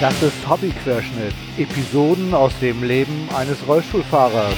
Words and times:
Das 0.00 0.20
ist 0.22 0.48
Hobbyquerschnitt. 0.48 1.34
Episoden 1.58 2.32
aus 2.32 2.58
dem 2.58 2.82
Leben 2.82 3.28
eines 3.36 3.58
Rollstuhlfahrers. 3.68 4.56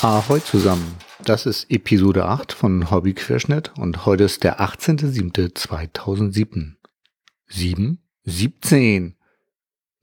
Ahoi 0.00 0.40
zusammen. 0.40 0.96
Das 1.26 1.44
ist 1.44 1.70
Episode 1.70 2.24
8 2.24 2.54
von 2.54 2.90
Hobbyquerschnitt 2.90 3.72
und 3.76 4.06
heute 4.06 4.24
ist 4.24 4.44
der 4.44 4.60
18.07.2007. 4.60 6.76
7? 7.48 7.98
17. 8.24 9.18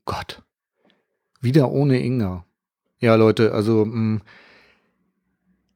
Gott. 0.04 0.44
Wieder 1.40 1.72
ohne 1.72 2.00
Inga. 2.00 2.44
Ja, 3.00 3.16
Leute, 3.16 3.52
also 3.52 3.84
mh, 3.84 3.96
mm, 3.96 4.20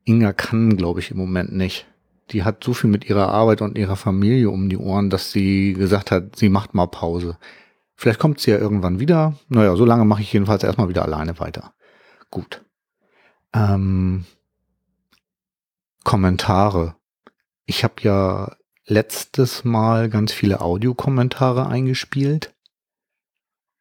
Inga 0.05 0.33
kann, 0.33 0.77
glaube 0.77 1.01
ich, 1.01 1.11
im 1.11 1.17
Moment 1.17 1.53
nicht. 1.53 1.87
Die 2.31 2.43
hat 2.43 2.65
so 2.65 2.75
viel 2.75 2.91
mit 2.91 3.09
ihrer 3.09 3.29
Arbeit 3.29 3.61
und 3.61 3.79
ihrer 3.79 3.97
Familie 3.97 4.51
um 4.51 4.69
die 4.69 4.79
Ohren, 4.79 5.11
dass 5.11 5.31
sie 5.31 5.75
gesagt 5.75 6.11
hat, 6.11 6.37
sie 6.37 6.49
macht 6.49 6.75
mal 6.75 6.87
Pause. 6.87 7.39
Vielleicht 7.97 8.19
kommt 8.19 8.41
sie 8.41 8.51
ja 8.51 8.59
irgendwann 8.59 8.99
wieder. 8.99 9.35
Naja, 9.49 9.77
so 9.77 9.85
lange 9.85 10.05
mache 10.05 10.23
ich 10.23 10.33
jedenfalls 10.33 10.65
erstmal 10.65 10.89
wieder 10.89 11.05
alleine 11.05 11.39
weiter. 11.39 11.75
Gut. 12.31 12.65
Ähm, 13.53 14.25
Kommentare. 16.03 16.97
Ich 17.67 17.85
habe 17.85 17.95
ja 18.01 18.57
letztes 18.87 19.65
Mal 19.65 20.09
ganz 20.09 20.33
viele 20.33 20.61
Audiokommentare 20.61 21.67
eingespielt. 21.67 22.53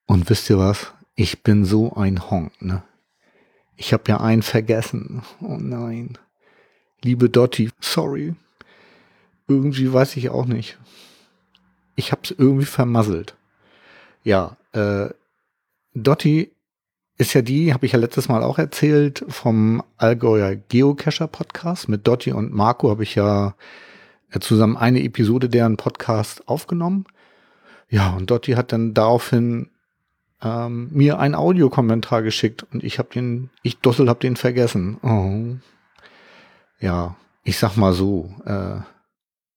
Und 0.05 0.29
wisst 0.29 0.49
ihr 0.49 0.57
was? 0.57 0.93
Ich 1.15 1.43
bin 1.43 1.65
so 1.65 1.93
ein 1.95 2.29
Honk, 2.29 2.61
ne? 2.61 2.83
Ich 3.75 3.93
habe 3.93 4.03
ja 4.07 4.19
einen 4.19 4.43
vergessen. 4.43 5.23
Oh 5.41 5.57
nein. 5.59 6.17
Liebe 7.01 7.29
Dotti, 7.29 7.69
sorry. 7.79 8.35
Irgendwie 9.47 9.91
weiß 9.91 10.15
ich 10.17 10.29
auch 10.29 10.45
nicht. 10.45 10.77
Ich 11.95 12.11
habe 12.11 12.21
es 12.23 12.31
irgendwie 12.31 12.65
vermasselt. 12.65 13.35
Ja, 14.23 14.57
äh, 14.71 15.09
Dotti 15.93 16.51
ist 17.17 17.33
ja 17.33 17.41
die, 17.41 17.73
habe 17.73 17.85
ich 17.85 17.91
ja 17.91 17.99
letztes 17.99 18.29
Mal 18.29 18.41
auch 18.41 18.57
erzählt, 18.57 19.23
vom 19.27 19.83
Allgäuer 19.97 20.55
Geocacher 20.55 21.27
Podcast. 21.27 21.89
Mit 21.89 22.07
Dotti 22.07 22.31
und 22.31 22.53
Marco 22.53 22.89
habe 22.89 23.03
ich 23.03 23.15
ja 23.15 23.55
äh, 24.31 24.39
zusammen 24.39 24.77
eine 24.77 25.03
Episode 25.03 25.49
deren 25.49 25.77
Podcast 25.77 26.47
aufgenommen. 26.47 27.05
Ja, 27.89 28.11
und 28.11 28.31
Dotti 28.31 28.53
hat 28.53 28.71
dann 28.71 28.93
daraufhin 28.93 29.69
ähm, 30.43 30.89
mir 30.91 31.19
einen 31.19 31.35
Audiokommentar 31.35 32.21
geschickt 32.21 32.63
und 32.71 32.83
ich 32.83 32.99
habe 32.99 33.09
den, 33.13 33.49
ich 33.63 33.79
Dossel 33.79 34.09
habe 34.09 34.19
den 34.19 34.35
vergessen. 34.35 34.97
Oh. 35.01 35.57
Ja, 36.79 37.15
ich 37.43 37.57
sag 37.57 37.77
mal 37.77 37.93
so, 37.93 38.35
äh, 38.45 38.79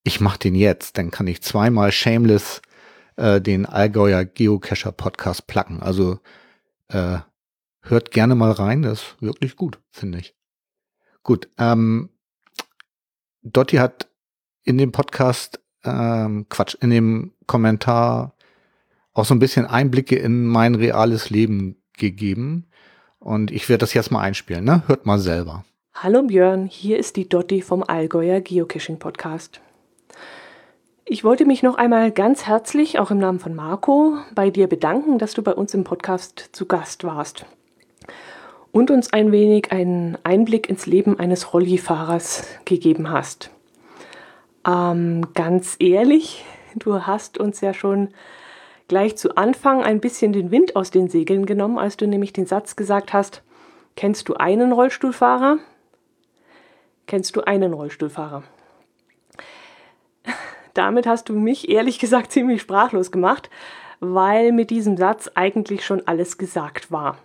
ich 0.05 0.21
mach 0.21 0.37
den 0.37 0.55
jetzt, 0.55 0.97
dann 0.99 1.11
kann 1.11 1.27
ich 1.27 1.43
zweimal 1.43 1.91
shameless 1.91 2.63
äh, 3.17 3.41
den 3.41 3.67
Allgäuer 3.67 4.25
Geocacher 4.25 4.93
Podcast 4.93 5.49
placken. 5.49 5.83
Also 5.83 6.21
äh, 6.89 7.19
hört 7.83 8.13
gerne 8.13 8.37
mal 8.37 8.53
rein, 8.53 8.83
das 8.83 9.01
ist 9.01 9.23
wirklich 9.23 9.57
gut, 9.57 9.81
finde 9.91 10.19
ich. 10.19 10.37
Gut, 11.25 11.49
ähm, 11.59 12.11
Dotti 13.43 13.77
hat 13.77 14.09
in 14.63 14.79
dem 14.79 14.93
Podcast, 14.93 15.61
ähm, 15.83 16.49
Quatsch, 16.49 16.77
in 16.81 16.91
dem 16.91 17.33
Kommentar 17.47 18.36
auch 19.17 19.25
so 19.25 19.35
ein 19.35 19.39
bisschen 19.39 19.67
Einblicke 19.67 20.17
in 20.17 20.47
mein 20.47 20.75
reales 20.75 21.31
Leben 21.31 21.77
gegeben. 21.97 22.67
Und 23.19 23.51
ich 23.51 23.69
werde 23.69 23.81
das 23.81 23.95
jetzt 23.95 24.11
mal 24.11 24.21
einspielen, 24.21 24.65
ne? 24.65 24.83
Hört 24.87 25.07
mal 25.07 25.19
selber. 25.19 25.65
Hallo 25.95 26.23
Björn, 26.23 26.67
hier 26.67 26.99
ist 26.99 27.17
die 27.17 27.27
Dotti 27.27 27.63
vom 27.63 27.83
Allgäuer 27.83 28.43
Geocaching 28.43 28.99
Podcast. 28.99 29.61
Ich 31.07 31.25
wollte 31.25 31.47
mich 31.47 31.63
noch 31.63 31.77
einmal 31.77 32.11
ganz 32.13 32.47
herzlich, 32.47 32.99
auch 32.99 33.11
im 33.11 33.19
Namen 33.19 33.39
von 33.39 33.55
Marco, 33.55 34.19
bei 34.35 34.51
dir 34.51 34.67
bedanken, 34.67 35.19
dass 35.19 35.33
du 35.33 35.43
bei 35.43 35.55
uns 35.55 35.73
im 35.73 35.85
Podcast 35.85 36.51
zu 36.53 36.67
Gast 36.67 37.05
warst 37.05 37.47
und 38.71 38.91
uns 38.91 39.13
ein 39.15 39.33
wenig 39.33 39.73
einen 39.73 40.19
Einblick 40.25 40.69
ins 40.69 40.85
Leben 40.85 41.19
eines 41.19 41.55
Rollifahrers 41.55 42.47
gegeben 42.67 43.11
hast. 43.11 43.51
Ähm, 44.69 45.33
ganz 45.33 45.77
ehrlich, 45.79 46.45
du 46.75 47.07
hast 47.07 47.39
uns 47.39 47.63
ja 47.63 47.73
schon 47.73 48.09
gleich 48.89 49.17
zu 49.17 49.37
Anfang 49.37 49.83
ein 49.83 50.01
bisschen 50.01 50.33
den 50.33 50.51
Wind 50.51 50.77
aus 50.77 50.91
den 50.91 51.09
Segeln 51.09 51.47
genommen, 51.47 51.79
als 51.79 51.97
du 51.97 52.07
nämlich 52.07 52.33
den 52.33 52.47
Satz 52.47 52.77
gesagt 52.77 53.13
hast, 53.13 53.43
kennst 53.97 54.29
du 54.29 54.35
einen 54.35 54.73
Rollstuhlfahrer? 54.73 55.59
Kennst 57.07 57.37
du 57.37 57.43
einen 57.43 57.73
Rollstuhlfahrer? 57.73 58.43
Damit 60.75 61.07
hast 61.07 61.29
du 61.29 61.35
mich 61.35 61.69
ehrlich 61.71 61.99
gesagt 61.99 62.33
ziemlich 62.33 62.61
sprachlos 62.61 63.11
gemacht, 63.11 63.49
weil 64.01 64.53
mit 64.53 64.71
diesem 64.71 64.97
Satz 64.97 65.31
eigentlich 65.35 65.85
schon 65.85 66.07
alles 66.07 66.37
gesagt 66.37 66.93
war. 66.93 67.19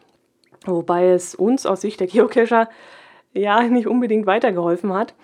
Wobei 0.66 1.10
es 1.10 1.36
uns 1.36 1.66
aus 1.66 1.82
Sicht 1.82 2.00
der 2.00 2.08
Geocacher 2.08 2.70
ja 3.34 3.62
nicht 3.64 3.88
unbedingt 3.88 4.26
weitergeholfen 4.26 4.94
hat. 4.94 5.16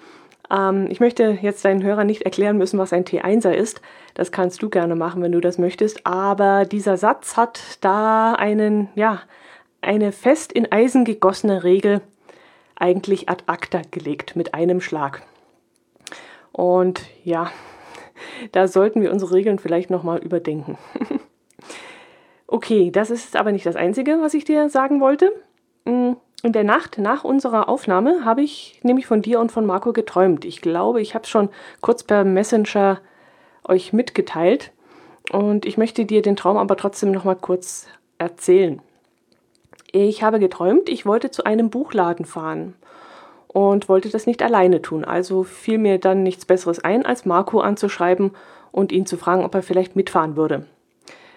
Ähm, 0.51 0.87
ich 0.89 0.99
möchte 0.99 1.37
jetzt 1.41 1.65
deinen 1.65 1.83
Hörern 1.83 2.07
nicht 2.07 2.23
erklären 2.23 2.57
müssen, 2.57 2.79
was 2.79 2.93
ein 2.93 3.05
T1er 3.05 3.51
ist. 3.51 3.81
Das 4.13 4.31
kannst 4.31 4.61
du 4.61 4.69
gerne 4.69 4.95
machen, 4.95 5.21
wenn 5.21 5.31
du 5.31 5.41
das 5.41 5.57
möchtest. 5.57 6.05
Aber 6.05 6.65
dieser 6.65 6.97
Satz 6.97 7.37
hat 7.37 7.77
da 7.81 8.33
einen, 8.33 8.89
ja, 8.95 9.21
eine 9.81 10.11
fest 10.11 10.51
in 10.51 10.71
Eisen 10.71 11.05
gegossene 11.05 11.63
Regel 11.63 12.01
eigentlich 12.75 13.29
ad 13.29 13.43
acta 13.47 13.81
gelegt 13.91 14.35
mit 14.35 14.53
einem 14.53 14.81
Schlag. 14.81 15.23
Und 16.51 17.03
ja, 17.23 17.51
da 18.51 18.67
sollten 18.67 19.01
wir 19.01 19.11
unsere 19.11 19.33
Regeln 19.33 19.59
vielleicht 19.59 19.89
nochmal 19.89 20.19
überdenken. 20.19 20.77
okay, 22.47 22.91
das 22.91 23.09
ist 23.09 23.35
aber 23.35 23.51
nicht 23.51 23.65
das 23.65 23.75
Einzige, 23.75 24.19
was 24.21 24.33
ich 24.33 24.45
dir 24.45 24.69
sagen 24.69 24.99
wollte. 25.01 25.31
In 26.43 26.53
der 26.53 26.63
Nacht 26.63 26.99
nach 26.99 27.23
unserer 27.23 27.67
Aufnahme 27.67 28.23
habe 28.23 28.43
ich 28.43 28.79
nämlich 28.83 29.07
von 29.07 29.23
dir 29.23 29.39
und 29.39 29.51
von 29.51 29.65
Marco 29.65 29.91
geträumt. 29.91 30.45
Ich 30.45 30.61
glaube, 30.61 31.01
ich 31.01 31.15
habe 31.15 31.23
es 31.23 31.29
schon 31.29 31.49
kurz 31.81 32.03
per 32.03 32.23
Messenger 32.23 32.99
euch 33.67 33.91
mitgeteilt 33.91 34.71
und 35.31 35.65
ich 35.65 35.77
möchte 35.77 36.05
dir 36.05 36.21
den 36.21 36.35
Traum 36.35 36.57
aber 36.57 36.77
trotzdem 36.77 37.11
noch 37.11 37.23
mal 37.23 37.35
kurz 37.35 37.87
erzählen. 38.19 38.81
Ich 39.91 40.21
habe 40.21 40.39
geträumt, 40.39 40.89
ich 40.89 41.07
wollte 41.07 41.31
zu 41.31 41.43
einem 41.43 41.71
Buchladen 41.71 42.25
fahren 42.25 42.75
und 43.47 43.89
wollte 43.89 44.09
das 44.09 44.27
nicht 44.27 44.43
alleine 44.43 44.83
tun. 44.83 45.05
Also 45.05 45.43
fiel 45.43 45.79
mir 45.79 45.97
dann 45.97 46.21
nichts 46.21 46.45
Besseres 46.45 46.83
ein, 46.83 47.03
als 47.03 47.25
Marco 47.25 47.61
anzuschreiben 47.61 48.31
und 48.71 48.91
ihn 48.91 49.07
zu 49.07 49.17
fragen, 49.17 49.43
ob 49.43 49.55
er 49.55 49.63
vielleicht 49.63 49.95
mitfahren 49.95 50.35
würde. 50.35 50.67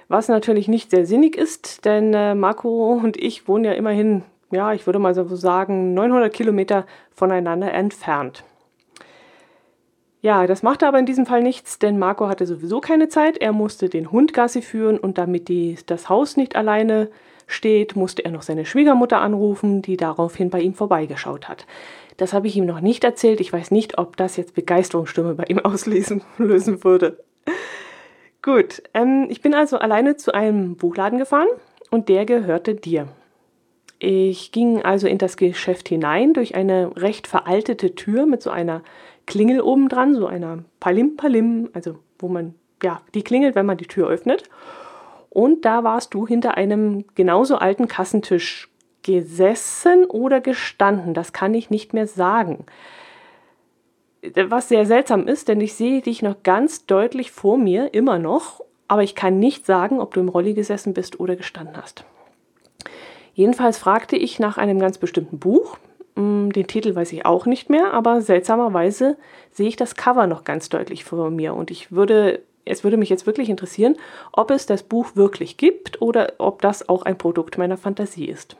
Was 0.08 0.28
natürlich 0.28 0.68
nicht 0.68 0.90
sehr 0.90 1.06
sinnig 1.06 1.36
ist, 1.36 1.86
denn 1.86 2.12
äh, 2.12 2.34
Marco 2.34 2.92
und 2.92 3.16
ich 3.16 3.48
wohnen 3.48 3.64
ja 3.64 3.72
immerhin 3.72 4.24
ja, 4.50 4.72
ich 4.72 4.86
würde 4.86 4.98
mal 4.98 5.14
so 5.14 5.24
sagen, 5.36 5.94
900 5.94 6.32
Kilometer 6.32 6.86
voneinander 7.10 7.72
entfernt. 7.72 8.44
Ja, 10.22 10.46
das 10.46 10.62
machte 10.62 10.86
aber 10.86 10.98
in 10.98 11.06
diesem 11.06 11.24
Fall 11.24 11.42
nichts, 11.42 11.78
denn 11.78 11.98
Marco 11.98 12.28
hatte 12.28 12.44
sowieso 12.44 12.80
keine 12.80 13.08
Zeit. 13.08 13.38
Er 13.38 13.52
musste 13.52 13.88
den 13.88 14.10
Hund 14.10 14.34
Gassi 14.34 14.60
führen 14.60 14.98
und 14.98 15.16
damit 15.16 15.48
die, 15.48 15.78
das 15.86 16.10
Haus 16.10 16.36
nicht 16.36 16.56
alleine 16.56 17.08
steht, 17.46 17.96
musste 17.96 18.24
er 18.24 18.30
noch 18.30 18.42
seine 18.42 18.66
Schwiegermutter 18.66 19.20
anrufen, 19.20 19.80
die 19.80 19.96
daraufhin 19.96 20.50
bei 20.50 20.60
ihm 20.60 20.74
vorbeigeschaut 20.74 21.48
hat. 21.48 21.66
Das 22.18 22.34
habe 22.34 22.48
ich 22.48 22.56
ihm 22.56 22.66
noch 22.66 22.82
nicht 22.82 23.02
erzählt. 23.02 23.40
Ich 23.40 23.50
weiß 23.50 23.70
nicht, 23.70 23.96
ob 23.96 24.16
das 24.18 24.36
jetzt 24.36 24.54
Begeisterungsstimme 24.54 25.34
bei 25.34 25.44
ihm 25.44 25.58
auslösen 25.64 26.22
lösen 26.36 26.84
würde. 26.84 27.24
Gut, 28.42 28.82
ähm, 28.92 29.26
ich 29.30 29.40
bin 29.40 29.54
also 29.54 29.78
alleine 29.78 30.16
zu 30.16 30.34
einem 30.34 30.76
Buchladen 30.76 31.18
gefahren 31.18 31.48
und 31.90 32.10
der 32.10 32.26
gehörte 32.26 32.74
dir. 32.74 33.08
Ich 34.02 34.50
ging 34.50 34.82
also 34.82 35.06
in 35.06 35.18
das 35.18 35.36
Geschäft 35.36 35.90
hinein 35.90 36.32
durch 36.32 36.54
eine 36.54 36.96
recht 36.96 37.26
veraltete 37.26 37.94
Tür 37.94 38.24
mit 38.24 38.42
so 38.42 38.48
einer 38.48 38.82
Klingel 39.26 39.60
oben 39.60 39.90
dran, 39.90 40.14
so 40.14 40.26
einer 40.26 40.64
Palim 40.80 41.16
Palim, 41.16 41.68
also 41.74 41.98
wo 42.18 42.28
man, 42.28 42.54
ja, 42.82 43.02
die 43.14 43.22
klingelt, 43.22 43.54
wenn 43.54 43.66
man 43.66 43.76
die 43.76 43.86
Tür 43.86 44.08
öffnet. 44.08 44.44
Und 45.28 45.66
da 45.66 45.84
warst 45.84 46.14
du 46.14 46.26
hinter 46.26 46.56
einem 46.56 47.04
genauso 47.14 47.56
alten 47.56 47.88
Kassentisch 47.88 48.70
gesessen 49.02 50.06
oder 50.06 50.40
gestanden. 50.40 51.12
Das 51.12 51.34
kann 51.34 51.52
ich 51.52 51.68
nicht 51.68 51.92
mehr 51.92 52.06
sagen. 52.06 52.64
Was 54.34 54.70
sehr 54.70 54.86
seltsam 54.86 55.28
ist, 55.28 55.48
denn 55.48 55.60
ich 55.60 55.74
sehe 55.74 56.00
dich 56.00 56.22
noch 56.22 56.42
ganz 56.42 56.86
deutlich 56.86 57.32
vor 57.32 57.58
mir, 57.58 57.92
immer 57.92 58.18
noch, 58.18 58.62
aber 58.88 59.02
ich 59.02 59.14
kann 59.14 59.38
nicht 59.38 59.66
sagen, 59.66 60.00
ob 60.00 60.14
du 60.14 60.20
im 60.20 60.30
Rolli 60.30 60.54
gesessen 60.54 60.94
bist 60.94 61.20
oder 61.20 61.36
gestanden 61.36 61.76
hast. 61.76 62.04
Jedenfalls 63.34 63.78
fragte 63.78 64.16
ich 64.16 64.38
nach 64.38 64.58
einem 64.58 64.78
ganz 64.78 64.98
bestimmten 64.98 65.38
Buch. 65.38 65.78
Mm, 66.14 66.50
den 66.50 66.66
Titel 66.66 66.94
weiß 66.94 67.12
ich 67.12 67.24
auch 67.26 67.46
nicht 67.46 67.70
mehr, 67.70 67.92
aber 67.92 68.20
seltsamerweise 68.20 69.16
sehe 69.50 69.68
ich 69.68 69.76
das 69.76 69.94
Cover 69.94 70.26
noch 70.26 70.44
ganz 70.44 70.68
deutlich 70.68 71.04
vor 71.04 71.30
mir 71.30 71.54
und 71.54 71.70
ich 71.70 71.92
würde 71.92 72.42
es 72.64 72.84
würde 72.84 72.96
mich 72.96 73.08
jetzt 73.08 73.26
wirklich 73.26 73.50
interessieren, 73.50 73.96
ob 74.32 74.50
es 74.50 74.66
das 74.66 74.82
Buch 74.82 75.16
wirklich 75.16 75.56
gibt 75.56 76.00
oder 76.00 76.34
ob 76.38 76.62
das 76.62 76.88
auch 76.88 77.02
ein 77.02 77.18
Produkt 77.18 77.58
meiner 77.58 77.76
Fantasie 77.76 78.26
ist. 78.26 78.56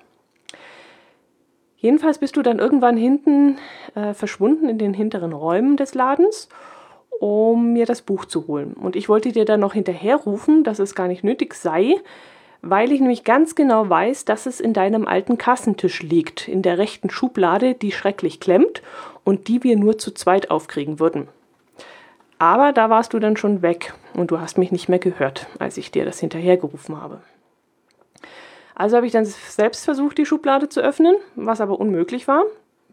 Jedenfalls 1.77 2.19
bist 2.19 2.37
du 2.37 2.43
dann 2.43 2.59
irgendwann 2.59 2.97
hinten 2.97 3.59
äh, 3.95 4.13
verschwunden 4.13 4.69
in 4.69 4.79
den 4.79 4.93
hinteren 4.93 5.33
Räumen 5.33 5.77
des 5.77 5.95
Ladens, 5.95 6.49
um 7.21 7.73
mir 7.73 7.87
das 7.87 8.03
Buch 8.03 8.27
zu 8.27 8.47
holen. 8.47 8.75
Und 8.75 8.97
ich 8.97 9.09
wollte 9.09 9.33
dir 9.33 9.47
dann 9.47 9.61
noch 9.61 9.73
hinterherrufen, 9.73 10.63
dass 10.63 10.79
es 10.79 10.95
gar 10.95 11.09
nicht 11.09 11.25
nötig 11.25 11.55
sei, 11.55 11.95
weil 12.63 12.93
ich 12.93 13.01
nämlich 13.01 13.25
ganz 13.25 13.55
genau 13.55 13.89
weiß, 13.89 14.25
dass 14.25 14.47
es 14.47 14.61
in 14.61 14.73
deinem 14.73 15.07
alten 15.07 15.39
Kassentisch 15.39 16.03
liegt, 16.03 16.49
in 16.49 16.63
der 16.63 16.79
rechten 16.79 17.11
Schublade, 17.11 17.75
die 17.75 17.93
schrecklich 17.93 18.41
klemmt 18.41 18.83
und 19.25 19.49
die 19.49 19.63
wir 19.63 19.77
nur 19.77 19.99
zu 19.99 20.13
zweit 20.13 20.51
aufkriegen 20.51 20.99
würden. 21.01 21.29
Aber 22.39 22.73
da 22.73 22.89
warst 22.91 23.13
du 23.13 23.19
dann 23.19 23.37
schon 23.37 23.63
weg 23.63 23.95
und 24.15 24.31
du 24.31 24.41
hast 24.41 24.59
mich 24.59 24.73
nicht 24.73 24.89
mehr 24.89 24.99
gehört, 24.99 25.47
als 25.59 25.77
ich 25.77 25.91
dir 25.91 26.05
das 26.05 26.21
hinterhergerufen 26.21 27.01
habe. 27.01 27.21
Also 28.75 28.97
habe 28.97 29.07
ich 29.07 29.13
dann 29.13 29.27
selbst 29.27 29.85
versucht, 29.85 30.17
die 30.17 30.25
Schublade 30.25 30.71
zu 30.71 30.81
öffnen, 30.81 31.17
was 31.35 31.61
aber 31.61 31.79
unmöglich 31.79 32.29
war. 32.29 32.45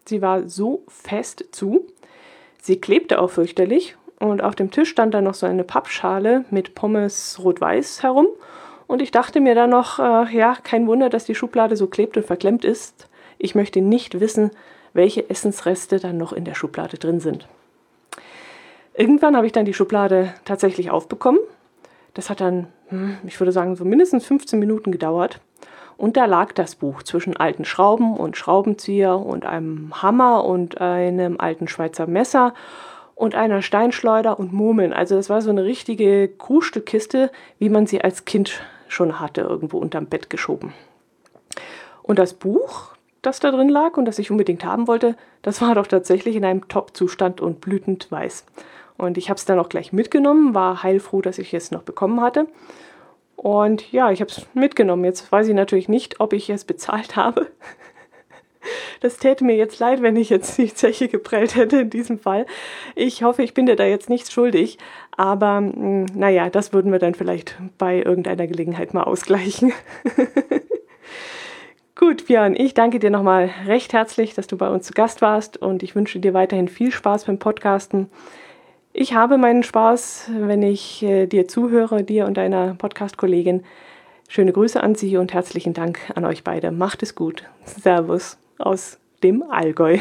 Sie 0.05 0.21
war 0.21 0.49
so 0.49 0.83
fest 0.87 1.45
zu. 1.51 1.87
Sie 2.61 2.81
klebte 2.81 3.19
auch 3.19 3.29
fürchterlich 3.29 3.95
und 4.19 4.41
auf 4.41 4.55
dem 4.55 4.71
Tisch 4.71 4.89
stand 4.89 5.13
dann 5.13 5.23
noch 5.23 5.33
so 5.33 5.45
eine 5.45 5.63
Pappschale 5.63 6.43
mit 6.49 6.75
Pommes 6.75 7.39
rot-weiß 7.41 8.03
herum 8.03 8.27
und 8.87 9.01
ich 9.01 9.11
dachte 9.11 9.41
mir 9.41 9.53
dann 9.53 9.69
noch, 9.69 9.99
äh, 9.99 10.35
ja, 10.35 10.55
kein 10.63 10.87
Wunder, 10.87 11.09
dass 11.09 11.25
die 11.25 11.35
Schublade 11.35 11.75
so 11.75 11.87
klebt 11.87 12.17
und 12.17 12.25
verklemmt 12.25 12.63
ist. 12.65 13.07
Ich 13.37 13.53
möchte 13.53 13.81
nicht 13.81 14.19
wissen, 14.19 14.51
welche 14.93 15.29
Essensreste 15.29 15.99
dann 15.99 16.17
noch 16.17 16.33
in 16.33 16.45
der 16.45 16.55
Schublade 16.55 16.97
drin 16.97 17.19
sind. 17.19 17.47
Irgendwann 18.93 19.35
habe 19.35 19.45
ich 19.45 19.51
dann 19.51 19.65
die 19.65 19.73
Schublade 19.73 20.33
tatsächlich 20.45 20.89
aufbekommen. 20.89 21.39
Das 22.13 22.29
hat 22.29 22.41
dann, 22.41 22.67
hm, 22.89 23.17
ich 23.27 23.39
würde 23.39 23.51
sagen, 23.51 23.75
so 23.75 23.85
mindestens 23.85 24.25
15 24.25 24.57
Minuten 24.57 24.91
gedauert. 24.91 25.39
Und 25.97 26.15
da 26.15 26.25
lag 26.25 26.53
das 26.53 26.75
Buch 26.75 27.03
zwischen 27.03 27.35
alten 27.35 27.65
Schrauben 27.65 28.15
und 28.15 28.37
Schraubenzieher 28.37 29.17
und 29.17 29.45
einem 29.45 30.01
Hammer 30.01 30.45
und 30.45 30.79
einem 30.79 31.39
alten 31.39 31.67
Schweizer 31.67 32.07
Messer 32.07 32.53
und 33.15 33.35
einer 33.35 33.63
Steinschleuder 33.63 34.39
und 34.39 34.53
Murmeln. 34.53 34.93
Also 34.93 35.15
das 35.15 35.29
war 35.29 35.41
so 35.41 35.49
eine 35.49 35.63
richtige 35.63 36.27
Kuhstückkiste, 36.27 37.31
wie 37.57 37.69
man 37.69 37.87
sie 37.87 38.01
als 38.01 38.25
Kind 38.25 38.61
schon 38.87 39.19
hatte, 39.19 39.41
irgendwo 39.41 39.77
unterm 39.77 40.07
Bett 40.07 40.29
geschoben. 40.29 40.73
Und 42.01 42.19
das 42.19 42.33
Buch, 42.33 42.93
das 43.21 43.39
da 43.39 43.51
drin 43.51 43.69
lag 43.69 43.97
und 43.97 44.05
das 44.05 44.19
ich 44.19 44.31
unbedingt 44.31 44.63
haben 44.63 44.87
wollte, 44.87 45.15
das 45.41 45.61
war 45.61 45.75
doch 45.75 45.87
tatsächlich 45.87 46.35
in 46.35 46.45
einem 46.45 46.67
Top-Zustand 46.67 47.41
und 47.41 47.61
blütend 47.61 48.11
weiß. 48.11 48.45
Und 48.97 49.17
ich 49.17 49.29
habe 49.29 49.37
es 49.37 49.45
dann 49.45 49.59
auch 49.59 49.69
gleich 49.69 49.93
mitgenommen, 49.93 50.55
war 50.55 50.83
heilfroh, 50.83 51.21
dass 51.21 51.37
ich 51.37 51.53
es 51.53 51.71
noch 51.71 51.83
bekommen 51.83 52.21
hatte. 52.21 52.47
Und 53.35 53.91
ja, 53.91 54.11
ich 54.11 54.21
habe 54.21 54.31
es 54.31 54.47
mitgenommen. 54.55 55.05
Jetzt 55.05 55.31
weiß 55.31 55.47
ich 55.47 55.53
natürlich 55.53 55.87
nicht, 55.87 56.19
ob 56.19 56.33
ich 56.33 56.49
es 56.49 56.65
bezahlt 56.65 57.15
habe. 57.15 57.47
Das 58.99 59.17
täte 59.17 59.45
mir 59.45 59.55
jetzt 59.55 59.79
leid, 59.79 60.01
wenn 60.01 60.17
ich 60.17 60.29
jetzt 60.29 60.57
die 60.57 60.73
Zeche 60.73 61.07
geprellt 61.07 61.55
hätte 61.55 61.77
in 61.77 61.89
diesem 61.89 62.19
Fall. 62.19 62.45
Ich 62.95 63.23
hoffe, 63.23 63.41
ich 63.41 63.53
bin 63.53 63.65
dir 63.65 63.77
da 63.77 63.85
jetzt 63.85 64.09
nichts 64.09 64.29
schuldig. 64.29 64.77
Aber 65.17 65.57
hm, 65.57 66.05
naja, 66.13 66.49
das 66.49 66.71
würden 66.71 66.91
wir 66.91 66.99
dann 66.99 67.15
vielleicht 67.15 67.57
bei 67.77 67.97
irgendeiner 67.97 68.47
Gelegenheit 68.47 68.93
mal 68.93 69.03
ausgleichen. 69.03 69.73
Gut, 71.95 72.27
Björn, 72.27 72.55
ich 72.55 72.75
danke 72.75 72.99
dir 72.99 73.09
nochmal 73.09 73.49
recht 73.65 73.91
herzlich, 73.91 74.35
dass 74.35 74.45
du 74.45 74.55
bei 74.55 74.69
uns 74.69 74.85
zu 74.85 74.93
Gast 74.93 75.21
warst 75.21 75.57
und 75.57 75.81
ich 75.81 75.95
wünsche 75.95 76.19
dir 76.19 76.35
weiterhin 76.35 76.67
viel 76.67 76.91
Spaß 76.91 77.25
beim 77.25 77.39
Podcasten. 77.39 78.11
Ich 78.93 79.15
habe 79.15 79.39
meinen 79.39 79.63
Spaß, 79.63 80.29
wenn 80.37 80.61
ich 80.61 81.01
äh, 81.01 81.25
dir 81.25 81.47
zuhöre, 81.47 82.03
dir 82.03 82.27
und 82.27 82.37
deiner 82.37 82.75
Podcast-Kollegin. 82.75 83.63
Schöne 84.29 84.53
Grüße 84.53 84.81
an 84.81 84.93
Sie 84.93 85.17
und 85.17 85.33
herzlichen 85.33 85.73
Dank 85.73 86.11
an 86.13 86.25
euch 86.25 86.43
beide. 86.43 86.71
Macht 86.71 87.01
es 87.01 87.15
gut. 87.15 87.43
Servus 87.65 88.37
aus 88.59 88.99
dem 89.23 89.41
Allgäu. 89.41 89.97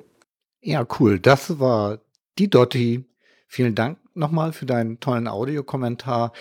ja, 0.60 0.84
cool. 0.98 1.20
Das 1.20 1.60
war 1.60 1.98
die 2.38 2.50
Dotti. 2.50 3.04
Vielen 3.46 3.74
Dank 3.74 3.98
nochmal 4.18 4.52
für 4.52 4.66
deinen 4.66 5.00
tollen 5.00 5.28
Audiokommentar. 5.28 6.32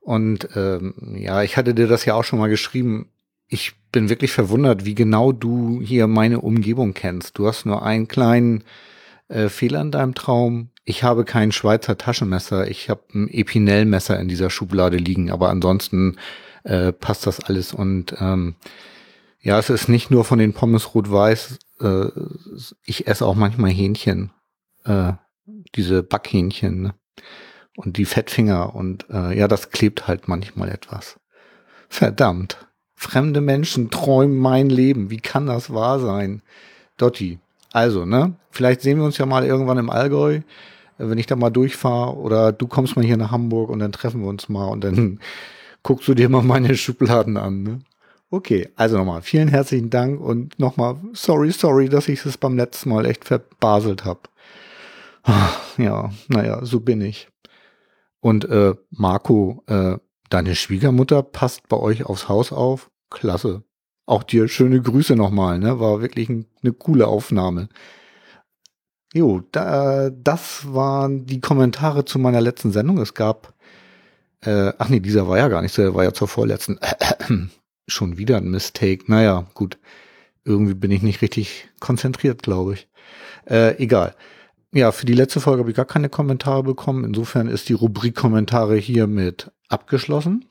Und 0.00 0.48
ähm, 0.54 0.94
ja, 1.16 1.42
ich 1.42 1.56
hatte 1.56 1.74
dir 1.74 1.88
das 1.88 2.04
ja 2.04 2.14
auch 2.14 2.24
schon 2.24 2.38
mal 2.38 2.48
geschrieben. 2.48 3.10
Ich 3.48 3.74
bin 3.92 4.08
wirklich 4.08 4.32
verwundert, 4.32 4.84
wie 4.84 4.94
genau 4.94 5.32
du 5.32 5.80
hier 5.82 6.06
meine 6.06 6.40
Umgebung 6.40 6.94
kennst. 6.94 7.38
Du 7.38 7.46
hast 7.46 7.66
nur 7.66 7.84
einen 7.84 8.08
kleinen 8.08 8.64
äh, 9.28 9.48
Fehler 9.48 9.80
in 9.80 9.90
deinem 9.90 10.14
Traum. 10.14 10.70
Ich 10.84 11.02
habe 11.02 11.24
kein 11.24 11.52
Schweizer 11.52 11.98
Taschenmesser. 11.98 12.68
Ich 12.68 12.88
habe 12.90 13.02
ein 13.14 13.28
Epinellmesser 13.28 14.18
in 14.18 14.28
dieser 14.28 14.50
Schublade 14.50 14.96
liegen, 14.96 15.30
aber 15.30 15.50
ansonsten 15.50 16.16
äh, 16.62 16.92
passt 16.92 17.26
das 17.26 17.40
alles. 17.40 17.72
Und 17.72 18.14
ähm, 18.20 18.54
ja, 19.40 19.58
es 19.58 19.70
ist 19.70 19.88
nicht 19.88 20.10
nur 20.10 20.24
von 20.24 20.38
den 20.38 20.52
Pommes 20.52 20.94
rot-weiß. 20.94 21.58
Äh, 21.80 22.06
ich 22.84 23.06
esse 23.06 23.26
auch 23.26 23.34
manchmal 23.34 23.70
Hähnchen. 23.70 24.30
Äh, 24.84 25.12
diese 25.74 26.02
Backhähnchen. 26.02 26.82
Ne? 26.82 26.94
Und 27.76 27.98
die 27.98 28.04
Fettfinger. 28.04 28.74
Und 28.74 29.06
äh, 29.10 29.36
ja, 29.36 29.48
das 29.48 29.70
klebt 29.70 30.08
halt 30.08 30.28
manchmal 30.28 30.70
etwas. 30.70 31.18
Verdammt. 31.88 32.66
Fremde 32.94 33.40
Menschen 33.40 33.90
träumen 33.90 34.38
mein 34.38 34.70
Leben. 34.70 35.10
Wie 35.10 35.20
kann 35.20 35.46
das 35.46 35.72
wahr 35.72 36.00
sein? 36.00 36.42
Dotti. 36.96 37.38
Also, 37.72 38.06
ne? 38.06 38.34
Vielleicht 38.50 38.80
sehen 38.80 38.98
wir 38.98 39.04
uns 39.04 39.18
ja 39.18 39.26
mal 39.26 39.44
irgendwann 39.44 39.76
im 39.76 39.90
Allgäu, 39.90 40.36
äh, 40.36 40.42
wenn 40.96 41.18
ich 41.18 41.26
da 41.26 41.36
mal 41.36 41.50
durchfahre. 41.50 42.16
Oder 42.16 42.52
du 42.52 42.66
kommst 42.66 42.96
mal 42.96 43.04
hier 43.04 43.18
nach 43.18 43.30
Hamburg 43.30 43.68
und 43.68 43.80
dann 43.80 43.92
treffen 43.92 44.22
wir 44.22 44.28
uns 44.28 44.48
mal 44.48 44.68
und 44.68 44.82
dann 44.82 45.20
guckst 45.82 46.08
du 46.08 46.14
dir 46.14 46.28
mal 46.28 46.42
meine 46.42 46.76
Schubladen 46.76 47.36
an, 47.36 47.62
ne? 47.62 47.80
Okay, 48.28 48.68
also 48.74 48.96
nochmal 48.96 49.22
vielen 49.22 49.46
herzlichen 49.46 49.88
Dank 49.88 50.20
und 50.20 50.58
nochmal 50.58 50.96
sorry, 51.12 51.52
sorry, 51.52 51.88
dass 51.88 52.08
ich 52.08 52.26
es 52.26 52.36
beim 52.36 52.56
letzten 52.56 52.90
Mal 52.90 53.06
echt 53.06 53.24
verbaselt 53.24 54.04
habe. 54.04 54.20
Ja, 55.78 56.10
naja, 56.28 56.64
so 56.64 56.80
bin 56.80 57.00
ich. 57.02 57.28
Und 58.20 58.44
äh, 58.46 58.74
Marco, 58.90 59.62
äh, 59.66 59.98
deine 60.30 60.56
Schwiegermutter 60.56 61.22
passt 61.22 61.68
bei 61.68 61.76
euch 61.76 62.04
aufs 62.04 62.28
Haus 62.28 62.52
auf. 62.52 62.90
Klasse. 63.10 63.62
Auch 64.06 64.22
dir 64.22 64.48
schöne 64.48 64.80
Grüße 64.80 65.16
nochmal, 65.16 65.58
ne? 65.58 65.80
War 65.80 66.00
wirklich 66.00 66.28
ein, 66.28 66.46
eine 66.62 66.72
coole 66.72 67.06
Aufnahme. 67.06 67.68
Jo, 69.12 69.42
da, 69.52 70.10
das 70.10 70.72
waren 70.72 71.26
die 71.26 71.40
Kommentare 71.40 72.04
zu 72.04 72.18
meiner 72.18 72.40
letzten 72.40 72.72
Sendung. 72.72 72.98
Es 72.98 73.14
gab, 73.14 73.54
äh, 74.40 74.72
ach 74.78 74.88
nee, 74.88 75.00
dieser 75.00 75.28
war 75.28 75.38
ja 75.38 75.48
gar 75.48 75.62
nicht 75.62 75.74
so, 75.74 75.82
der 75.82 75.94
war 75.94 76.04
ja 76.04 76.12
zur 76.12 76.28
vorletzten. 76.28 76.78
Schon 77.88 78.18
wieder 78.18 78.36
ein 78.38 78.50
Mistake. 78.50 79.04
Naja, 79.06 79.46
gut. 79.54 79.78
Irgendwie 80.44 80.74
bin 80.74 80.90
ich 80.90 81.02
nicht 81.02 81.22
richtig 81.22 81.68
konzentriert, 81.80 82.42
glaube 82.42 82.74
ich. 82.74 82.88
Äh, 83.46 83.76
egal. 83.82 84.14
Ja, 84.72 84.92
für 84.92 85.06
die 85.06 85.14
letzte 85.14 85.40
Folge 85.40 85.60
habe 85.60 85.70
ich 85.70 85.76
gar 85.76 85.84
keine 85.84 86.08
Kommentare 86.08 86.62
bekommen. 86.62 87.04
Insofern 87.04 87.48
ist 87.48 87.68
die 87.68 87.74
Rubrik 87.74 88.14
Kommentare 88.14 88.76
hiermit 88.76 89.50
abgeschlossen. 89.68 90.44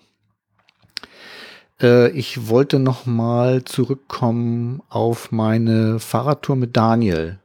Äh, 1.82 2.10
ich 2.12 2.48
wollte 2.48 2.80
noch 2.80 3.06
mal 3.06 3.64
zurückkommen 3.66 4.82
auf 4.90 5.32
meine 5.32 6.00
Fahrradtour 6.00 6.56
mit 6.56 6.76
Daniel. 6.78 7.40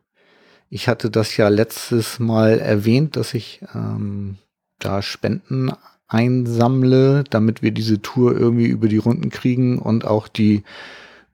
Ich 0.71 0.89
hatte 0.89 1.11
das 1.11 1.37
ja 1.37 1.49
letztes 1.49 2.21
Mal 2.21 2.61
erwähnt, 2.61 3.17
dass 3.17 3.35
ich 3.35 3.61
ähm, 3.75 4.39
da 4.79 5.03
Spenden 5.03 5.73
einsammle, 6.07 7.25
damit 7.29 7.63
wir 7.63 7.73
diese 7.73 8.01
Tour 8.01 8.37
irgendwie 8.37 8.67
über 8.67 8.89
die 8.89 8.99
Runden 8.99 9.31
kriegen 9.31 9.79
und 9.79 10.05
auch 10.05 10.29
die 10.29 10.63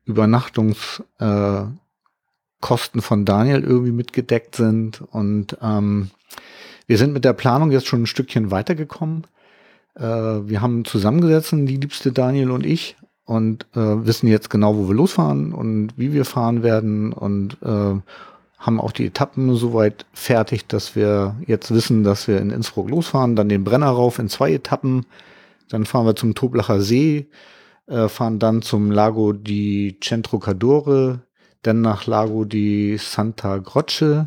Übernachtungskosten 0.06 1.80
äh, 2.62 3.00
von 3.00 3.24
Daniel 3.24 3.62
irgendwie 3.62 3.92
mitgedeckt 3.92 4.56
sind. 4.56 5.02
Und 5.10 5.56
ähm, 5.62 6.10
wir 6.86 6.98
sind 6.98 7.12
mit 7.12 7.24
der 7.24 7.32
Planung 7.32 7.70
jetzt 7.70 7.86
schon 7.86 8.02
ein 8.02 8.06
Stückchen 8.06 8.50
weitergekommen. 8.50 9.24
Äh, 9.94 10.02
wir 10.02 10.60
haben 10.60 10.84
zusammengesetzt, 10.84 11.52
die 11.52 11.76
liebste 11.76 12.12
Daniel 12.12 12.50
und 12.50 12.66
ich, 12.66 12.96
und 13.26 13.66
äh, 13.74 14.06
wissen 14.06 14.28
jetzt 14.28 14.50
genau, 14.50 14.76
wo 14.76 14.88
wir 14.88 14.94
losfahren 14.94 15.52
und 15.52 15.92
wie 15.96 16.12
wir 16.12 16.24
fahren 16.24 16.62
werden 16.62 17.12
und 17.12 17.58
äh, 17.62 18.00
haben 18.58 18.80
auch 18.80 18.92
die 18.92 19.06
Etappen 19.06 19.54
soweit 19.56 20.06
fertig, 20.12 20.66
dass 20.66 20.96
wir 20.96 21.36
jetzt 21.46 21.74
wissen, 21.74 22.04
dass 22.04 22.28
wir 22.28 22.40
in 22.40 22.50
Innsbruck 22.50 22.88
losfahren, 22.88 23.36
dann 23.36 23.48
den 23.48 23.64
Brenner 23.64 23.88
rauf 23.88 24.18
in 24.18 24.28
zwei 24.28 24.52
Etappen, 24.52 25.06
dann 25.68 25.84
fahren 25.84 26.06
wir 26.06 26.16
zum 26.16 26.34
Toblacher 26.34 26.80
See, 26.80 27.26
äh, 27.86 28.08
fahren 28.08 28.38
dann 28.38 28.62
zum 28.62 28.90
Lago 28.90 29.32
di 29.32 29.98
Centro 30.00 30.38
Cadore, 30.38 31.20
dann 31.66 31.80
nach 31.80 32.06
Lago 32.06 32.44
di 32.44 32.96
Santa 32.98 33.58
Croce. 33.58 34.26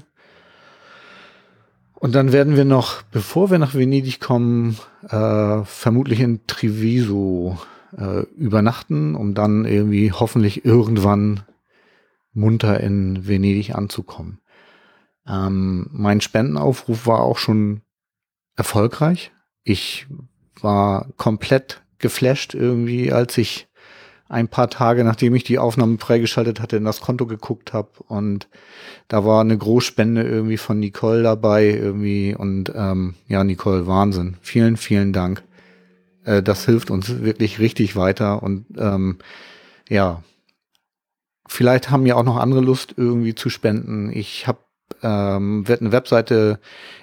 Und 1.93 2.15
dann 2.15 2.31
werden 2.31 2.55
wir 2.55 2.65
noch, 2.65 3.01
bevor 3.03 3.51
wir 3.51 3.60
nach 3.60 3.74
Venedig 3.74 4.19
kommen, 4.19 4.77
äh, 5.10 5.63
vermutlich 5.63 6.22
in 6.22 6.46
Treviso 6.48 7.58
äh, 7.98 8.22
übernachten, 8.38 9.15
um 9.15 9.34
dann 9.34 9.65
irgendwie 9.65 10.12
hoffentlich 10.12 10.63
irgendwann 10.65 11.41
munter 12.34 12.79
in 12.79 13.27
Venedig 13.27 13.75
anzukommen. 13.75 14.39
Ähm, 15.27 15.88
mein 15.91 16.22
Spendenaufruf 16.22 17.05
war 17.05 17.22
auch 17.22 17.38
schon 17.38 17.81
erfolgreich. 18.55 19.31
Ich 19.63 20.08
war 20.62 21.08
komplett 21.17 21.84
geflasht 22.00 22.53
irgendwie, 22.53 23.12
als 23.12 23.38
ich 23.38 23.67
ein 24.30 24.48
paar 24.48 24.70
Tage, 24.70 25.04
nachdem 25.04 25.34
ich 25.34 25.44
die 25.44 25.58
Aufnahme 25.58 25.98
freigeschaltet 25.98 26.62
hatte, 26.62 26.78
in 26.78 26.86
das 26.86 27.02
Konto 27.02 27.26
geguckt 27.26 27.74
habe 27.74 27.90
und 28.08 28.48
da 29.08 29.26
war 29.26 29.42
eine 29.42 29.58
Großspende 29.58 30.22
irgendwie 30.22 30.58
von 30.58 30.80
Nicole 30.80 31.24
dabei 31.24 31.66
irgendwie 31.66 32.36
und 32.36 32.72
ähm, 32.76 33.16
ja, 33.28 33.44
Nicole, 33.44 33.88
Wahnsinn. 33.88 34.38
Vielen, 34.42 34.78
vielen 34.78 35.14
Dank. 35.14 35.44
Äh, 36.24 36.44
das 36.44 36.66
hilft 36.66 36.92
uns 36.92 37.22
wirklich 37.22 37.58
richtig 37.60 37.96
weiter 37.96 38.44
und 38.44 38.66
ähm, 38.78 39.18
ja, 39.90 40.24
vielleicht 41.48 41.90
haben 41.90 42.06
ja 42.06 42.16
auch 42.16 42.24
noch 42.24 42.38
andere 42.38 42.62
Lust 42.62 42.94
irgendwie 42.96 43.34
zu 43.34 43.50
spenden. 43.50 44.12
Ich 44.14 44.46
habe 44.46 44.60
ähm, 45.01 45.67
werde 45.67 45.81
eine 45.81 45.91
Webseite 45.91 46.60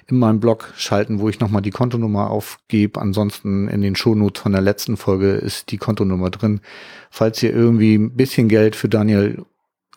in 0.07 0.19
meinem 0.19 0.39
Blog 0.39 0.73
schalten, 0.75 1.19
wo 1.19 1.29
ich 1.29 1.39
nochmal 1.39 1.61
die 1.61 1.71
Kontonummer 1.71 2.29
aufgebe. 2.29 2.99
Ansonsten 2.99 3.67
in 3.67 3.81
den 3.81 3.95
Shownotes 3.95 4.41
von 4.41 4.51
der 4.51 4.61
letzten 4.61 4.97
Folge 4.97 5.31
ist 5.31 5.71
die 5.71 5.77
Kontonummer 5.77 6.29
drin. 6.29 6.61
Falls 7.09 7.41
ihr 7.43 7.53
irgendwie 7.53 7.95
ein 7.95 8.15
bisschen 8.15 8.47
Geld 8.49 8.75
für 8.75 8.89
Daniel 8.89 9.45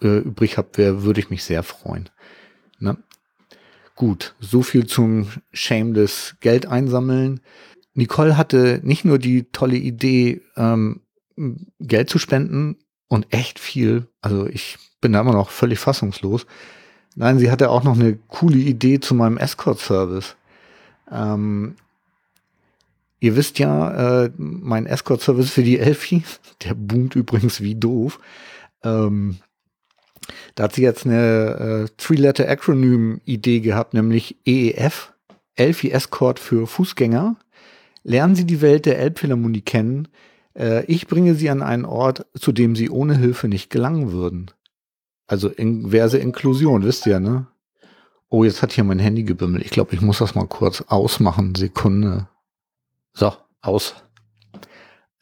äh, 0.02 0.18
übrig 0.18 0.56
habt, 0.58 0.78
würde 0.78 1.20
ich 1.20 1.30
mich 1.30 1.44
sehr 1.44 1.62
freuen. 1.62 2.08
Ne? 2.78 2.96
Gut, 3.94 4.34
so 4.40 4.62
viel 4.62 4.86
zum 4.86 5.28
Shameless 5.52 6.36
Geld 6.40 6.66
einsammeln. 6.66 7.40
Nicole 7.94 8.36
hatte 8.36 8.80
nicht 8.82 9.04
nur 9.04 9.18
die 9.18 9.50
tolle 9.50 9.76
Idee, 9.76 10.40
ähm, 10.56 11.02
Geld 11.80 12.08
zu 12.08 12.18
spenden 12.18 12.78
und 13.08 13.26
echt 13.30 13.58
viel. 13.58 14.08
Also 14.20 14.46
ich 14.46 14.78
bin 15.00 15.12
da 15.12 15.20
immer 15.20 15.32
noch 15.32 15.50
völlig 15.50 15.78
fassungslos. 15.78 16.46
Nein, 17.16 17.38
sie 17.38 17.50
hatte 17.50 17.70
auch 17.70 17.82
noch 17.82 17.98
eine 17.98 18.18
coole 18.28 18.58
Idee 18.58 19.00
zu 19.00 19.14
meinem 19.14 19.36
Escort-Service. 19.36 20.36
Ähm, 21.10 21.74
ihr 23.18 23.36
wisst 23.36 23.58
ja, 23.58 24.24
äh, 24.24 24.30
mein 24.36 24.86
Escort-Service 24.86 25.50
für 25.50 25.62
die 25.62 25.78
Elfie, 25.78 26.22
der 26.64 26.74
boomt 26.74 27.16
übrigens 27.16 27.60
wie 27.60 27.74
doof. 27.74 28.20
Ähm, 28.84 29.38
da 30.54 30.64
hat 30.64 30.74
sie 30.74 30.82
jetzt 30.82 31.06
eine 31.06 31.88
äh, 31.88 31.92
Three-Letter-Acronym-Idee 31.96 33.60
gehabt, 33.60 33.94
nämlich 33.94 34.36
EEF, 34.46 35.12
Elfie 35.56 35.90
Escort 35.90 36.38
für 36.38 36.66
Fußgänger. 36.66 37.36
Lernen 38.02 38.34
Sie 38.34 38.46
die 38.46 38.62
Welt 38.62 38.86
der 38.86 38.98
Elbphilharmonie 38.98 39.60
kennen. 39.60 40.08
Äh, 40.56 40.84
ich 40.86 41.06
bringe 41.06 41.34
Sie 41.34 41.50
an 41.50 41.62
einen 41.62 41.84
Ort, 41.84 42.26
zu 42.34 42.52
dem 42.52 42.76
Sie 42.76 42.88
ohne 42.88 43.16
Hilfe 43.16 43.48
nicht 43.48 43.70
gelangen 43.70 44.12
würden. 44.12 44.50
Also 45.30 45.48
inverse 45.48 46.18
Inklusion, 46.18 46.82
wisst 46.82 47.06
ihr, 47.06 47.20
ne? 47.20 47.46
Oh, 48.30 48.42
jetzt 48.42 48.62
hat 48.62 48.72
hier 48.72 48.82
mein 48.82 48.98
Handy 48.98 49.22
gebimmelt. 49.22 49.64
Ich 49.64 49.70
glaube, 49.70 49.94
ich 49.94 50.00
muss 50.00 50.18
das 50.18 50.34
mal 50.34 50.48
kurz 50.48 50.80
ausmachen. 50.88 51.54
Sekunde. 51.54 52.26
So, 53.12 53.32
aus. 53.60 53.94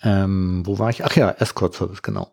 Ähm, 0.03 0.63
wo 0.65 0.79
war 0.79 0.89
ich? 0.89 1.05
Ach 1.05 1.15
ja, 1.15 1.29
Escort 1.33 1.75
Service, 1.75 2.01
genau. 2.01 2.33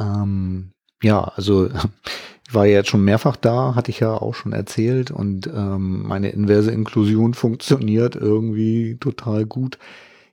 Ähm, 0.00 0.72
ja, 1.02 1.24
also 1.36 1.66
ich 2.48 2.54
war 2.54 2.64
ja 2.64 2.78
jetzt 2.78 2.88
schon 2.88 3.04
mehrfach 3.04 3.36
da, 3.36 3.74
hatte 3.74 3.90
ich 3.90 4.00
ja 4.00 4.14
auch 4.14 4.34
schon 4.34 4.54
erzählt. 4.54 5.10
Und 5.10 5.48
ähm, 5.48 6.04
meine 6.06 6.30
inverse 6.30 6.70
Inklusion 6.70 7.34
funktioniert 7.34 8.16
irgendwie 8.16 8.96
total 8.98 9.44
gut. 9.44 9.76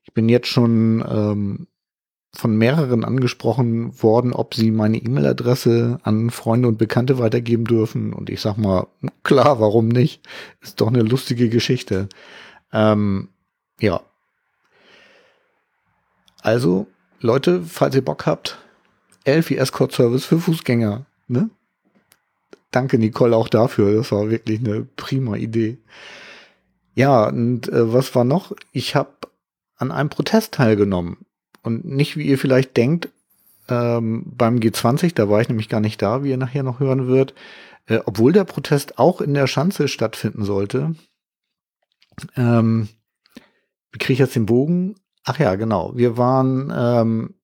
Ich 0.04 0.14
bin 0.14 0.30
jetzt 0.30 0.48
schon 0.48 1.04
ähm, 1.06 1.68
von 2.32 2.56
mehreren 2.56 3.04
angesprochen 3.04 4.02
worden, 4.02 4.34
ob 4.34 4.54
sie 4.54 4.72
meine 4.72 4.98
E-Mail-Adresse 4.98 6.00
an 6.04 6.30
Freunde 6.30 6.68
und 6.68 6.78
Bekannte 6.78 7.18
weitergeben 7.18 7.66
dürfen. 7.66 8.14
Und 8.14 8.30
ich 8.30 8.42
sag 8.42 8.58
mal, 8.58 8.88
klar, 9.24 9.60
warum 9.60 9.88
nicht? 9.88 10.22
Ist 10.62 10.80
doch 10.80 10.88
eine 10.88 11.02
lustige 11.02 11.50
Geschichte. 11.50 12.08
Ähm, 12.72 13.30
ja. 13.80 14.02
Also, 16.42 16.88
Leute, 17.20 17.64
falls 17.64 17.96
ihr 17.96 18.06
Bock 18.06 18.26
habt, 18.26 18.60
Elfie 19.24 19.58
Escort 19.58 19.92
Service 19.92 20.26
für 20.26 20.40
Fußgänger, 20.40 21.06
ne? 21.28 21.50
Danke, 22.72 23.00
Nicole, 23.00 23.36
auch 23.36 23.50
dafür. 23.50 23.96
Das 23.96 24.12
war 24.12 24.30
wirklich 24.30 24.60
eine 24.60 24.86
prima 24.96 25.36
Idee. 25.36 25.80
Ja, 26.94 27.28
und 27.28 27.68
äh, 27.70 27.92
was 27.92 28.14
war 28.14 28.24
noch? 28.24 28.56
Ich 28.72 28.96
habe 28.96 29.10
an 29.78 29.92
einem 29.92 30.10
Protest 30.10 30.54
teilgenommen 30.54 31.18
und 31.64 31.86
nicht, 31.86 32.18
wie 32.18 32.28
ihr 32.28 32.38
vielleicht 32.38 32.76
denkt, 32.78 33.10
ähm, 33.70 34.24
beim 34.26 34.58
G20, 34.58 35.14
da 35.14 35.30
war 35.30 35.42
ich 35.42 35.50
nämlich 35.50 35.70
gar 35.70 35.82
nicht 35.82 36.02
da, 36.02 36.24
wie 36.24 36.30
ihr 36.32 36.38
nachher 36.38 36.64
noch 36.64 36.80
hören 36.80 37.08
wird, 37.08 37.34
äh, 37.88 38.00
obwohl 38.06 38.32
der 38.34 38.44
Protest 38.44 38.98
auch 38.98 39.22
in 39.22 39.34
der 39.34 39.48
Schanze 39.48 39.88
stattfinden 39.88 40.44
sollte. 40.44 40.96
Ähm, 42.36 42.90
wie 43.92 44.00
kriege 44.00 44.14
ich 44.14 44.20
jetzt 44.20 44.36
den 44.36 44.46
Bogen? 44.46 44.96
Ach 45.24 45.40
ja, 45.40 45.56
genau. 45.56 45.96
Wir 45.96 46.18
waren, 46.18 46.72
ähm, 46.76 47.36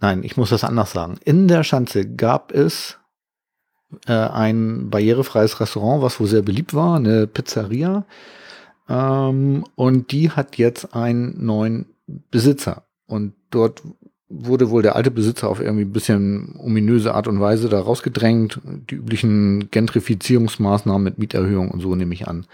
nein, 0.00 0.22
ich 0.22 0.36
muss 0.36 0.50
das 0.50 0.64
anders 0.64 0.92
sagen. 0.92 1.18
In 1.24 1.48
der 1.48 1.64
Schanze 1.64 2.06
gab 2.14 2.52
es 2.52 2.98
äh, 4.06 4.12
ein 4.12 4.90
barrierefreies 4.90 5.60
Restaurant, 5.60 6.02
was 6.02 6.20
wohl 6.20 6.26
sehr 6.26 6.42
beliebt 6.42 6.74
war, 6.74 6.96
eine 6.96 7.26
Pizzeria. 7.26 8.04
Ähm, 8.88 9.64
und 9.74 10.12
die 10.12 10.30
hat 10.30 10.58
jetzt 10.58 10.94
einen 10.94 11.44
neuen 11.44 11.86
Besitzer. 12.06 12.84
Und 13.06 13.34
dort 13.50 13.82
wurde 14.28 14.70
wohl 14.70 14.82
der 14.82 14.96
alte 14.96 15.10
Besitzer 15.10 15.48
auf 15.48 15.60
irgendwie 15.60 15.84
ein 15.84 15.92
bisschen 15.92 16.56
ominöse 16.58 17.14
Art 17.14 17.28
und 17.28 17.40
Weise 17.40 17.68
da 17.68 17.80
rausgedrängt. 17.80 18.60
Die 18.90 18.94
üblichen 18.94 19.70
Gentrifizierungsmaßnahmen 19.70 21.02
mit 21.02 21.18
Mieterhöhung 21.18 21.70
und 21.70 21.80
so 21.80 21.94
nehme 21.94 22.14
ich 22.14 22.26
an. 22.26 22.46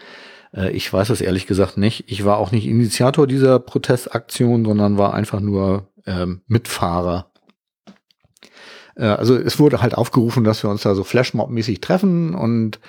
Äh, 0.55 0.73
ich 0.73 0.93
weiß 0.93 1.11
es 1.11 1.21
ehrlich 1.21 1.47
gesagt 1.47 1.77
nicht. 1.77 2.05
Ich 2.09 2.25
war 2.25 2.39
auch 2.39 2.53
nicht 2.53 2.67
Initiator 2.67 3.27
dieser 3.27 3.59
Protestaktion, 3.61 4.65
sondern 4.65 4.99
war 4.99 5.15
einfach 5.15 5.41
nur 5.41 5.89
ähm, 6.07 6.43
Mitfahrer. 6.47 7.31
Äh, 8.97 9.07
also 9.07 9.37
es 9.37 9.59
wurde 9.59 9.81
halt 9.81 9.95
aufgerufen, 9.97 10.45
dass 10.45 10.63
wir 10.63 10.71
uns 10.71 10.83
da 10.83 10.95
so 10.95 11.05
Flashmob-mäßig 11.05 11.81
treffen 11.81 12.35
und 12.35 12.81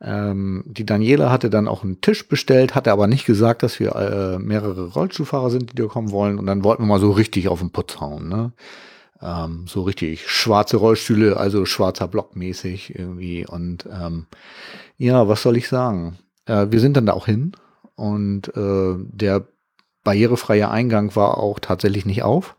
ähm, 0.00 0.64
die 0.66 0.84
Daniela 0.84 1.30
hatte 1.30 1.50
dann 1.50 1.68
auch 1.68 1.82
einen 1.82 2.00
Tisch 2.00 2.28
bestellt, 2.28 2.74
hatte 2.74 2.92
aber 2.92 3.06
nicht 3.06 3.26
gesagt, 3.26 3.62
dass 3.62 3.80
wir 3.80 3.94
äh, 3.94 4.38
mehrere 4.38 4.88
Rollstuhlfahrer 4.88 5.50
sind, 5.50 5.72
die 5.72 5.76
da 5.76 5.86
kommen 5.86 6.10
wollen. 6.10 6.38
Und 6.38 6.46
dann 6.46 6.64
wollten 6.64 6.82
wir 6.82 6.86
mal 6.88 7.00
so 7.00 7.12
richtig 7.12 7.48
auf 7.48 7.60
den 7.60 7.70
Putz 7.70 8.00
hauen. 8.00 8.28
Ne? 8.28 8.52
Ähm, 9.22 9.66
so 9.66 9.82
richtig 9.82 10.28
schwarze 10.28 10.76
Rollstühle, 10.76 11.36
also 11.36 11.64
schwarzer 11.64 12.08
Block 12.08 12.36
mäßig 12.36 12.98
irgendwie. 12.98 13.46
Und 13.46 13.86
ähm, 13.90 14.26
ja, 14.98 15.28
was 15.28 15.42
soll 15.42 15.56
ich 15.56 15.68
sagen? 15.68 16.18
Äh, 16.46 16.66
wir 16.70 16.80
sind 16.80 16.96
dann 16.96 17.06
da 17.06 17.12
auch 17.12 17.26
hin 17.26 17.52
und 17.94 18.48
äh, 18.56 18.94
der 18.98 19.46
barrierefreie 20.02 20.70
Eingang 20.70 21.16
war 21.16 21.38
auch 21.38 21.58
tatsächlich 21.58 22.04
nicht 22.04 22.22
auf. 22.22 22.56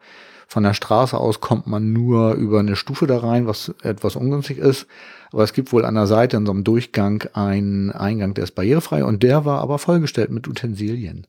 Von 0.47 0.63
der 0.63 0.73
Straße 0.73 1.17
aus 1.17 1.41
kommt 1.41 1.67
man 1.67 1.91
nur 1.91 2.33
über 2.33 2.59
eine 2.59 2.75
Stufe 2.75 3.07
da 3.07 3.19
rein, 3.19 3.47
was 3.47 3.73
etwas 3.81 4.15
ungünstig 4.15 4.57
ist. 4.57 4.87
Aber 5.31 5.43
es 5.43 5.53
gibt 5.53 5.73
wohl 5.73 5.85
an 5.85 5.95
der 5.95 6.07
Seite 6.07 6.37
in 6.37 6.45
so 6.45 6.51
einem 6.51 6.63
Durchgang 6.63 7.23
einen 7.33 7.91
Eingang, 7.91 8.33
der 8.33 8.43
ist 8.45 8.55
barrierefrei 8.55 9.03
und 9.03 9.23
der 9.23 9.45
war 9.45 9.59
aber 9.61 9.79
vollgestellt 9.79 10.31
mit 10.31 10.47
Utensilien. 10.47 11.27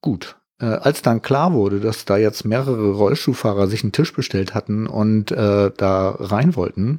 Gut. 0.00 0.36
Äh, 0.60 0.66
als 0.66 1.02
dann 1.02 1.22
klar 1.22 1.52
wurde, 1.52 1.80
dass 1.80 2.04
da 2.04 2.16
jetzt 2.16 2.44
mehrere 2.44 2.92
Rollstuhlfahrer 2.92 3.68
sich 3.68 3.82
einen 3.82 3.92
Tisch 3.92 4.12
bestellt 4.12 4.54
hatten 4.54 4.86
und 4.86 5.30
äh, 5.32 5.70
da 5.76 6.10
rein 6.18 6.56
wollten, 6.56 6.98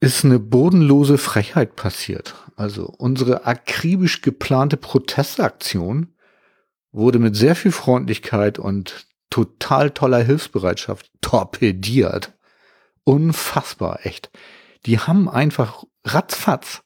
ist 0.00 0.24
eine 0.24 0.38
bodenlose 0.38 1.18
Frechheit 1.18 1.76
passiert. 1.76 2.34
Also 2.56 2.92
unsere 2.98 3.46
akribisch 3.46 4.22
geplante 4.22 4.76
Protestaktion 4.76 6.08
wurde 6.92 7.18
mit 7.18 7.36
sehr 7.36 7.54
viel 7.54 7.72
Freundlichkeit 7.72 8.58
und 8.58 9.06
total 9.30 9.90
toller 9.90 10.22
Hilfsbereitschaft 10.22 11.10
torpediert. 11.20 12.32
Unfassbar, 13.04 14.00
echt 14.04 14.30
die 14.86 14.98
haben 14.98 15.28
einfach 15.28 15.84
ratzfatz 16.04 16.82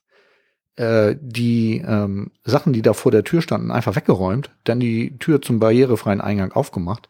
äh, 0.76 1.16
die 1.20 1.82
ähm, 1.86 2.32
Sachen, 2.44 2.72
die 2.72 2.82
da 2.82 2.92
vor 2.92 3.12
der 3.12 3.24
Tür 3.24 3.42
standen, 3.42 3.70
einfach 3.70 3.96
weggeräumt, 3.96 4.50
dann 4.64 4.80
die 4.80 5.16
Tür 5.18 5.40
zum 5.40 5.60
barrierefreien 5.60 6.20
Eingang 6.20 6.52
aufgemacht. 6.52 7.08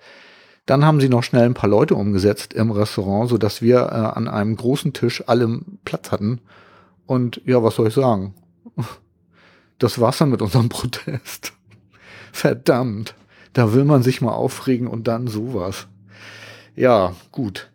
Dann 0.66 0.84
haben 0.84 1.00
sie 1.00 1.08
noch 1.08 1.22
schnell 1.22 1.44
ein 1.44 1.54
paar 1.54 1.70
Leute 1.70 1.94
umgesetzt 1.94 2.54
im 2.54 2.70
Restaurant, 2.70 3.28
so 3.28 3.38
dass 3.38 3.62
wir 3.62 3.80
äh, 3.80 4.16
an 4.16 4.28
einem 4.28 4.56
großen 4.56 4.92
Tisch 4.92 5.22
alle 5.26 5.60
Platz 5.84 6.10
hatten. 6.10 6.40
Und 7.06 7.40
ja, 7.44 7.62
was 7.62 7.76
soll 7.76 7.88
ich 7.88 7.94
sagen? 7.94 8.34
Das 9.78 10.00
war's 10.00 10.18
dann 10.18 10.30
mit 10.30 10.42
unserem 10.42 10.68
Protest. 10.70 11.52
Verdammt. 12.32 13.14
Da 13.54 13.72
will 13.72 13.84
man 13.84 14.02
sich 14.02 14.20
mal 14.20 14.32
aufregen 14.32 14.86
und 14.86 15.08
dann 15.08 15.26
sowas. 15.26 15.86
Ja, 16.76 17.14
gut. 17.32 17.70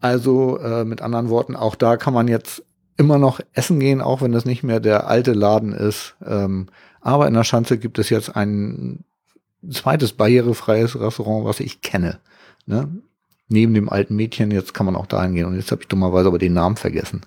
Also 0.00 0.58
äh, 0.58 0.84
mit 0.84 1.02
anderen 1.02 1.28
Worten, 1.28 1.54
auch 1.54 1.74
da 1.74 1.96
kann 1.96 2.14
man 2.14 2.28
jetzt 2.28 2.64
immer 2.96 3.18
noch 3.18 3.40
essen 3.52 3.78
gehen, 3.78 4.00
auch 4.00 4.22
wenn 4.22 4.32
das 4.32 4.44
nicht 4.44 4.62
mehr 4.62 4.80
der 4.80 5.06
alte 5.06 5.32
Laden 5.32 5.72
ist. 5.72 6.16
Ähm, 6.26 6.66
aber 7.00 7.28
in 7.28 7.34
der 7.34 7.44
Schanze 7.44 7.78
gibt 7.78 7.98
es 7.98 8.10
jetzt 8.10 8.34
ein 8.34 9.04
zweites 9.70 10.12
barrierefreies 10.12 10.98
Restaurant, 10.98 11.44
was 11.44 11.60
ich 11.60 11.80
kenne. 11.80 12.18
Ne? 12.66 12.88
Neben 13.48 13.74
dem 13.74 13.88
alten 13.88 14.16
Mädchen, 14.16 14.50
jetzt 14.50 14.74
kann 14.74 14.86
man 14.86 14.96
auch 14.96 15.06
dahin 15.06 15.34
gehen. 15.34 15.46
Und 15.46 15.56
jetzt 15.56 15.70
habe 15.70 15.82
ich 15.82 15.88
dummerweise 15.88 16.28
aber 16.28 16.38
den 16.38 16.54
Namen 16.54 16.76
vergessen. 16.76 17.22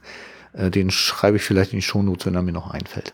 Äh, 0.54 0.72
den 0.72 0.92
schreibe 0.92 1.38
ich 1.38 1.44
vielleicht 1.44 1.74
in 1.74 1.78
die 1.78 1.84
Shownotes, 1.84 2.26
wenn 2.26 2.36
er 2.36 2.42
mir 2.42 2.52
noch 2.52 2.72
einfällt. 2.72 3.14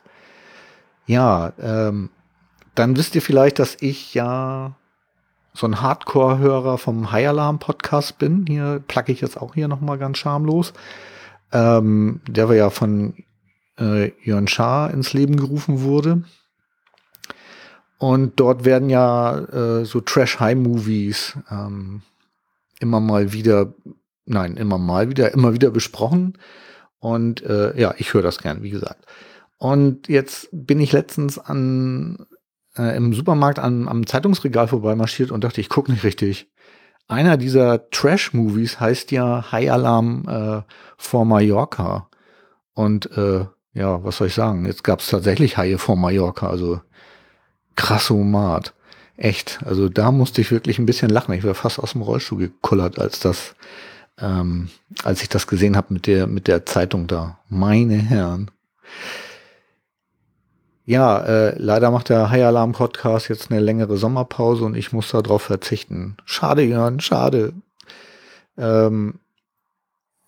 Ja, 1.05 1.53
ähm, 1.59 2.09
dann 2.77 2.95
wisst 2.95 3.15
ihr 3.15 3.21
vielleicht, 3.21 3.59
dass 3.59 3.77
ich 3.79 4.13
ja 4.13 4.75
so 5.53 5.65
ein 5.65 5.81
Hardcore-Hörer 5.81 6.77
vom 6.77 7.11
High 7.11 7.29
Alarm 7.29 7.57
Podcast 7.57 8.19
bin, 8.19 8.45
hier 8.47 8.83
placke 8.87 9.11
ich 9.11 9.21
jetzt 9.21 9.37
auch 9.37 9.55
hier 9.55 9.67
nochmal 9.67 9.97
ganz 9.97 10.19
schamlos, 10.19 10.73
ähm, 11.51 12.21
der 12.27 12.47
war 12.47 12.55
ja 12.55 12.69
von 12.69 13.15
äh, 13.79 14.11
Jörn 14.21 14.47
Schaar 14.47 14.91
ins 14.91 15.13
Leben 15.13 15.37
gerufen 15.37 15.81
wurde. 15.81 16.23
Und 17.97 18.39
dort 18.39 18.63
werden 18.63 18.91
ja 18.91 19.39
äh, 19.39 19.85
so 19.85 20.01
Trash-High-Movies 20.01 21.39
ähm, 21.49 22.03
immer 22.79 22.99
mal 22.99 23.33
wieder, 23.33 23.73
nein, 24.25 24.55
immer 24.55 24.77
mal 24.77 25.09
wieder, 25.09 25.33
immer 25.33 25.53
wieder 25.53 25.71
besprochen. 25.71 26.37
Und 26.99 27.41
äh, 27.41 27.79
ja, 27.79 27.95
ich 27.97 28.13
höre 28.13 28.21
das 28.21 28.37
gern, 28.37 28.61
wie 28.61 28.69
gesagt. 28.69 29.05
Und 29.57 30.07
jetzt 30.07 30.49
bin 30.51 30.79
ich 30.79 30.91
letztens 30.91 31.39
an 31.39 32.27
äh, 32.77 32.95
im 32.95 33.13
Supermarkt 33.13 33.59
an, 33.59 33.87
am 33.87 34.05
Zeitungsregal 34.05 34.67
vorbeimarschiert 34.67 35.31
und 35.31 35.43
dachte, 35.43 35.61
ich 35.61 35.69
gucke 35.69 35.91
nicht 35.91 36.03
richtig. 36.03 36.49
Einer 37.07 37.37
dieser 37.37 37.89
Trash-Movies 37.89 38.79
heißt 38.79 39.11
ja 39.11 39.51
High 39.51 39.71
Alarm 39.71 40.25
äh, 40.27 40.61
for 40.97 41.25
Mallorca. 41.25 42.09
Und 42.73 43.09
äh, 43.17 43.45
ja, 43.73 44.03
was 44.03 44.17
soll 44.17 44.27
ich 44.27 44.33
sagen? 44.33 44.65
Jetzt 44.65 44.83
gab 44.83 44.99
es 44.99 45.07
tatsächlich 45.07 45.57
Haie 45.57 45.77
vor 45.77 45.95
Mallorca, 45.95 46.49
also 46.49 46.81
krassomat. 47.75 48.73
Echt. 49.15 49.59
Also 49.65 49.87
da 49.87 50.11
musste 50.11 50.41
ich 50.41 50.51
wirklich 50.51 50.79
ein 50.79 50.85
bisschen 50.85 51.09
lachen. 51.09 51.33
Ich 51.33 51.43
wäre 51.43 51.55
fast 51.55 51.79
aus 51.79 51.93
dem 51.93 52.01
Rollstuhl 52.01 52.39
gekullert, 52.39 52.99
als 52.99 53.19
das, 53.19 53.55
ähm, 54.19 54.69
als 55.03 55.21
ich 55.21 55.29
das 55.29 55.47
gesehen 55.47 55.77
habe 55.77 55.93
mit 55.93 56.07
der, 56.07 56.27
mit 56.27 56.47
der 56.47 56.65
Zeitung 56.65 57.07
da. 57.07 57.39
Meine 57.49 57.95
Herren. 57.95 58.51
Ja, 60.87 61.19
äh, 61.19 61.61
leider 61.61 61.91
macht 61.91 62.07
der 62.07 62.29
High 62.29 62.45
Alarm 62.45 62.71
Podcast 62.71 63.27
jetzt 63.27 63.51
eine 63.51 63.59
längere 63.59 63.97
Sommerpause 63.97 64.63
und 64.63 64.77
ich 64.77 64.93
muss 64.93 65.11
darauf 65.11 65.41
verzichten. 65.41 66.15
Schade, 66.23 66.61
Jörn, 66.61 67.01
schade. 67.01 67.51
Ähm, 68.57 69.19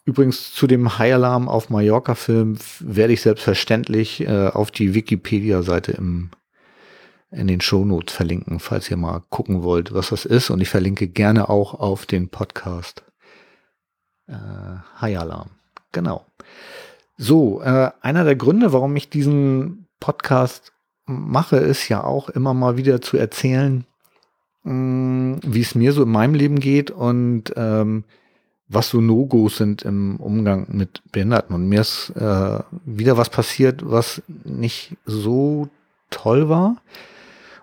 übrigens 0.04 0.54
zu 0.54 0.68
dem 0.68 1.00
High 1.00 1.14
Alarm 1.14 1.48
auf 1.48 1.70
Mallorca 1.70 2.14
Film 2.14 2.58
werde 2.82 3.14
ich 3.14 3.22
selbstverständlich 3.22 4.20
äh, 4.20 4.50
auf 4.50 4.70
die 4.70 4.94
Wikipedia-Seite 4.94 5.94
im 5.94 6.30
in 7.32 7.48
den 7.48 7.62
Shownotes 7.62 8.14
verlinken, 8.14 8.60
falls 8.60 8.92
ihr 8.92 8.98
mal 8.98 9.22
gucken 9.30 9.64
wollt, 9.64 9.94
was 9.94 10.10
das 10.10 10.26
ist. 10.26 10.50
Und 10.50 10.60
ich 10.60 10.68
verlinke 10.68 11.08
gerne 11.08 11.48
auch 11.48 11.74
auf 11.74 12.06
den 12.06 12.28
Podcast 12.28 13.04
äh, 14.28 14.34
High 15.00 15.20
Alarm. 15.20 15.52
Genau. 15.94 16.26
So, 17.18 17.62
äh, 17.62 17.92
einer 18.02 18.26
der 18.26 18.36
Gründe, 18.36 18.74
warum 18.74 18.96
ich 18.98 19.10
diesen 19.10 19.86
Podcast 20.00 20.72
mache, 21.06 21.58
ist 21.58 21.90
ja 21.90 22.04
auch 22.04 22.30
immer 22.30 22.54
mal 22.54 22.78
wieder 22.78 23.02
zu 23.02 23.18
erzählen, 23.18 23.86
mm, 24.64 25.36
wie 25.46 25.62
es 25.62 25.76
mir 25.76 25.94
so 25.94 26.04
in 26.04 26.12
meinem 26.12 26.36
Leben 26.36 26.60
geht 26.60 26.92
und 26.92 27.54
ähm, 27.56 28.04
was 28.68 28.90
so 28.90 29.02
No-Gos 29.02 29.58
sind 29.58 29.82
im 29.82 30.18
Umgang 30.18 30.68
mit 30.70 31.02
Behinderten. 31.12 31.56
Und 31.56 31.68
mir 31.68 31.82
ist 31.82 32.12
äh, 32.16 32.60
wieder 32.86 33.18
was 33.18 33.30
passiert, 33.30 33.82
was 33.84 34.22
nicht 34.44 34.96
so 35.06 35.70
toll 36.12 36.50
war. 36.50 36.78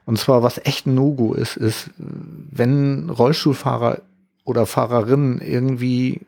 Und 0.05 0.19
zwar, 0.19 0.43
was 0.43 0.59
echt 0.64 0.87
ein 0.87 0.95
No-Go 0.95 1.35
ist, 1.35 1.57
ist, 1.57 1.90
wenn 1.97 3.09
Rollstuhlfahrer 3.09 4.02
oder 4.45 4.66
Fahrerinnen 4.66 5.40
irgendwie 5.40 6.23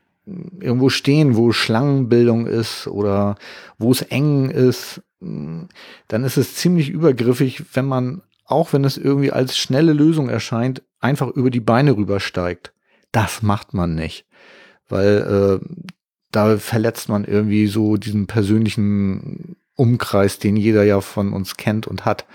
irgendwo 0.61 0.89
stehen, 0.89 1.37
wo 1.37 1.53
Schlangenbildung 1.53 2.47
ist 2.47 2.87
oder 2.87 3.37
wo 3.79 3.91
es 3.91 4.03
eng 4.03 4.51
ist 4.51 5.03
dann 5.21 6.25
ist 6.25 6.37
es 6.37 6.55
ziemlich 6.55 6.91
übergriffig, 6.91 7.65
wenn 7.75 7.87
man, 7.87 8.23
auch 8.45 8.73
wenn 8.73 8.85
es 8.85 8.97
irgendwie 8.97 9.33
als 9.33 9.59
schnelle 9.59 9.93
Lösung 9.93 10.29
erscheint, 10.29 10.83
einfach 11.01 11.29
über 11.29 11.51
die 11.51 11.61
Beine 11.61 11.97
rübersteigt. 11.97 12.73
Das 13.11 13.43
macht 13.43 13.75
man 13.75 13.95
nicht, 13.95 14.27
weil 14.89 15.61
äh, 15.63 15.69
da 16.31 16.59
verletzt 16.59 17.09
man 17.09 17.25
irgendwie 17.25 17.67
so 17.67 17.97
diesen 17.97 18.27
persönlichen 18.27 19.57
Umkreis, 19.75 20.39
den 20.39 20.57
jeder 20.57 20.85
ja 20.85 21.01
von 21.01 21.33
uns 21.33 21.57
kennt 21.57 21.87
und 21.87 22.05
hat. 22.05 22.27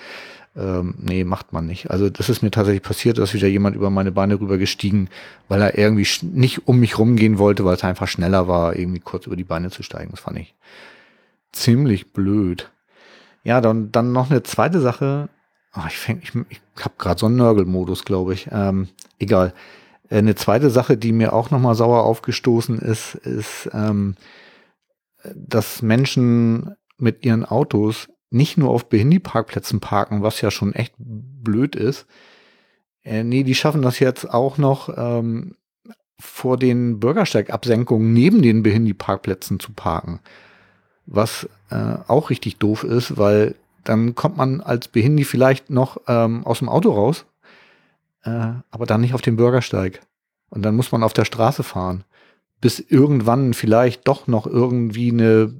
Ähm, 0.55 0.95
nee, 0.99 1.23
macht 1.23 1.51
man 1.51 1.65
nicht. 1.65 1.89
Also 1.89 2.09
das 2.09 2.29
ist 2.29 2.43
mir 2.43 2.51
tatsächlich 2.51 2.83
passiert, 2.83 3.17
dass 3.17 3.33
wieder 3.33 3.47
jemand 3.47 3.75
über 3.75 3.89
meine 3.89 4.11
Beine 4.11 4.39
rübergestiegen, 4.39 5.09
weil 5.47 5.61
er 5.61 5.77
irgendwie 5.77 6.07
nicht 6.21 6.67
um 6.67 6.79
mich 6.79 6.99
rumgehen 6.99 7.39
wollte, 7.39 7.65
weil 7.65 7.75
es 7.75 7.83
einfach 7.83 8.07
schneller 8.07 8.47
war, 8.47 8.75
irgendwie 8.75 8.99
kurz 8.99 9.25
über 9.25 9.35
die 9.35 9.43
Beine 9.43 9.71
zu 9.71 9.81
steigen. 9.81 10.11
Das 10.11 10.19
fand 10.19 10.37
ich 10.37 10.53
ziemlich 11.51 12.13
blöd. 12.13 12.71
Ja, 13.43 13.61
dann, 13.61 13.91
dann 13.91 14.11
noch 14.11 14.29
eine 14.29 14.43
zweite 14.43 14.79
Sache. 14.79 15.29
Oh, 15.75 15.85
ich 15.87 15.97
fäng, 15.97 16.21
ich, 16.21 16.31
ich 16.49 16.61
habe 16.79 16.95
gerade 16.99 17.19
so 17.19 17.25
einen 17.25 17.35
Nörgelmodus, 17.35 18.05
glaube 18.05 18.33
ich. 18.33 18.47
Ähm, 18.51 18.89
egal. 19.17 19.53
Äh, 20.09 20.19
eine 20.19 20.35
zweite 20.35 20.69
Sache, 20.69 20.97
die 20.97 21.13
mir 21.13 21.33
auch 21.33 21.49
nochmal 21.49 21.73
sauer 21.73 22.03
aufgestoßen 22.03 22.77
ist, 22.77 23.15
ist, 23.15 23.69
ähm, 23.73 24.15
dass 25.33 25.81
Menschen 25.81 26.75
mit 26.97 27.25
ihren 27.25 27.43
Autos 27.43 28.07
nicht 28.33 28.57
nur 28.57 28.69
auf 28.69 28.89
Behindertenparkplätzen 28.89 29.79
parken, 29.79 30.23
was 30.23 30.41
ja 30.41 30.51
schon 30.51 30.73
echt 30.73 30.93
blöd 30.97 31.75
ist. 31.75 32.05
Äh, 33.03 33.23
nee, 33.23 33.43
die 33.43 33.55
schaffen 33.55 33.81
das 33.81 33.99
jetzt 33.99 34.29
auch 34.29 34.57
noch 34.57 34.89
ähm, 34.97 35.55
vor 36.19 36.57
den 36.57 36.99
Bürgersteigabsenkungen 36.99 38.13
neben 38.13 38.41
den 38.41 38.63
Behindertenparkplätzen 38.63 39.59
zu 39.59 39.73
parken 39.73 40.19
was 41.05 41.49
äh, 41.69 41.95
auch 42.07 42.29
richtig 42.29 42.57
doof 42.57 42.83
ist, 42.83 43.17
weil 43.17 43.55
dann 43.83 44.15
kommt 44.15 44.37
man 44.37 44.61
als 44.61 44.87
Behindi 44.87 45.23
vielleicht 45.23 45.69
noch 45.69 45.97
ähm, 46.07 46.45
aus 46.45 46.59
dem 46.59 46.69
Auto 46.69 46.91
raus, 46.91 47.25
äh, 48.23 48.53
aber 48.71 48.85
dann 48.85 49.01
nicht 49.01 49.13
auf 49.13 49.21
dem 49.21 49.35
Bürgersteig. 49.35 50.01
Und 50.49 50.63
dann 50.63 50.75
muss 50.75 50.91
man 50.91 51.03
auf 51.03 51.13
der 51.13 51.25
Straße 51.25 51.63
fahren, 51.63 52.03
bis 52.61 52.79
irgendwann 52.79 53.53
vielleicht 53.53 54.07
doch 54.07 54.27
noch 54.27 54.47
irgendwie 54.47 55.11
eine 55.11 55.53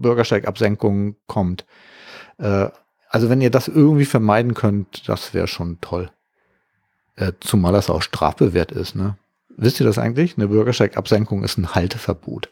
Bürgersteigabsenkung 0.00 1.16
kommt. 1.26 1.66
Äh, 2.38 2.68
also 3.08 3.28
wenn 3.28 3.40
ihr 3.40 3.50
das 3.50 3.68
irgendwie 3.68 4.04
vermeiden 4.04 4.54
könnt, 4.54 5.08
das 5.08 5.34
wäre 5.34 5.48
schon 5.48 5.80
toll. 5.80 6.10
Äh, 7.16 7.32
zumal 7.40 7.72
das 7.72 7.90
auch 7.90 8.02
strafbewehrt 8.02 8.72
ist. 8.72 8.94
Ne? 8.94 9.16
Wisst 9.56 9.80
ihr 9.80 9.86
das 9.86 9.98
eigentlich? 9.98 10.36
Eine 10.36 10.48
Bürgersteigabsenkung 10.48 11.44
ist 11.44 11.58
ein 11.58 11.74
Halteverbot. 11.74 12.50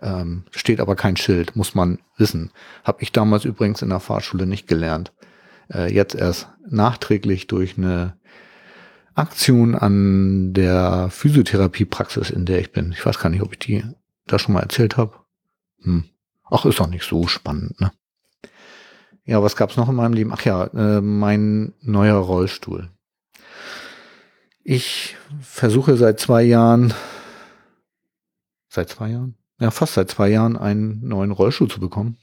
Ähm, 0.00 0.44
steht 0.50 0.80
aber 0.80 0.96
kein 0.96 1.16
Schild, 1.16 1.54
muss 1.54 1.74
man 1.74 1.98
wissen. 2.16 2.50
Habe 2.84 3.02
ich 3.02 3.12
damals 3.12 3.44
übrigens 3.44 3.82
in 3.82 3.90
der 3.90 4.00
Fahrschule 4.00 4.46
nicht 4.46 4.66
gelernt. 4.66 5.12
Äh, 5.72 5.92
jetzt 5.92 6.14
erst 6.14 6.48
nachträglich 6.68 7.46
durch 7.46 7.78
eine 7.78 8.16
Aktion 9.14 9.74
an 9.74 10.54
der 10.54 11.08
Physiotherapiepraxis, 11.10 12.30
in 12.30 12.46
der 12.46 12.60
ich 12.60 12.72
bin. 12.72 12.92
Ich 12.92 13.04
weiß 13.04 13.18
gar 13.18 13.30
nicht, 13.30 13.42
ob 13.42 13.52
ich 13.52 13.58
die 13.58 13.84
da 14.26 14.38
schon 14.38 14.54
mal 14.54 14.62
erzählt 14.62 14.96
habe. 14.96 15.14
Hm. 15.82 16.04
Ach, 16.52 16.66
ist 16.66 16.78
doch 16.80 16.86
nicht 16.86 17.04
so 17.08 17.26
spannend, 17.26 17.80
ne? 17.80 17.92
Ja, 19.24 19.42
was 19.42 19.56
gab's 19.56 19.76
noch 19.76 19.88
in 19.88 19.94
meinem 19.94 20.12
Leben? 20.12 20.32
Ach 20.32 20.44
ja, 20.44 20.64
äh, 20.64 21.00
mein 21.00 21.74
neuer 21.80 22.18
Rollstuhl. 22.18 22.90
Ich 24.64 25.16
versuche 25.40 25.96
seit 25.96 26.20
zwei 26.20 26.42
Jahren, 26.42 26.92
seit 28.68 28.90
zwei 28.90 29.10
Jahren? 29.10 29.36
ja, 29.62 29.70
fast 29.70 29.94
seit 29.94 30.10
zwei 30.10 30.28
Jahren 30.28 30.56
einen 30.56 31.06
neuen 31.06 31.30
Rollstuhl 31.30 31.70
zu 31.70 31.78
bekommen. 31.78 32.18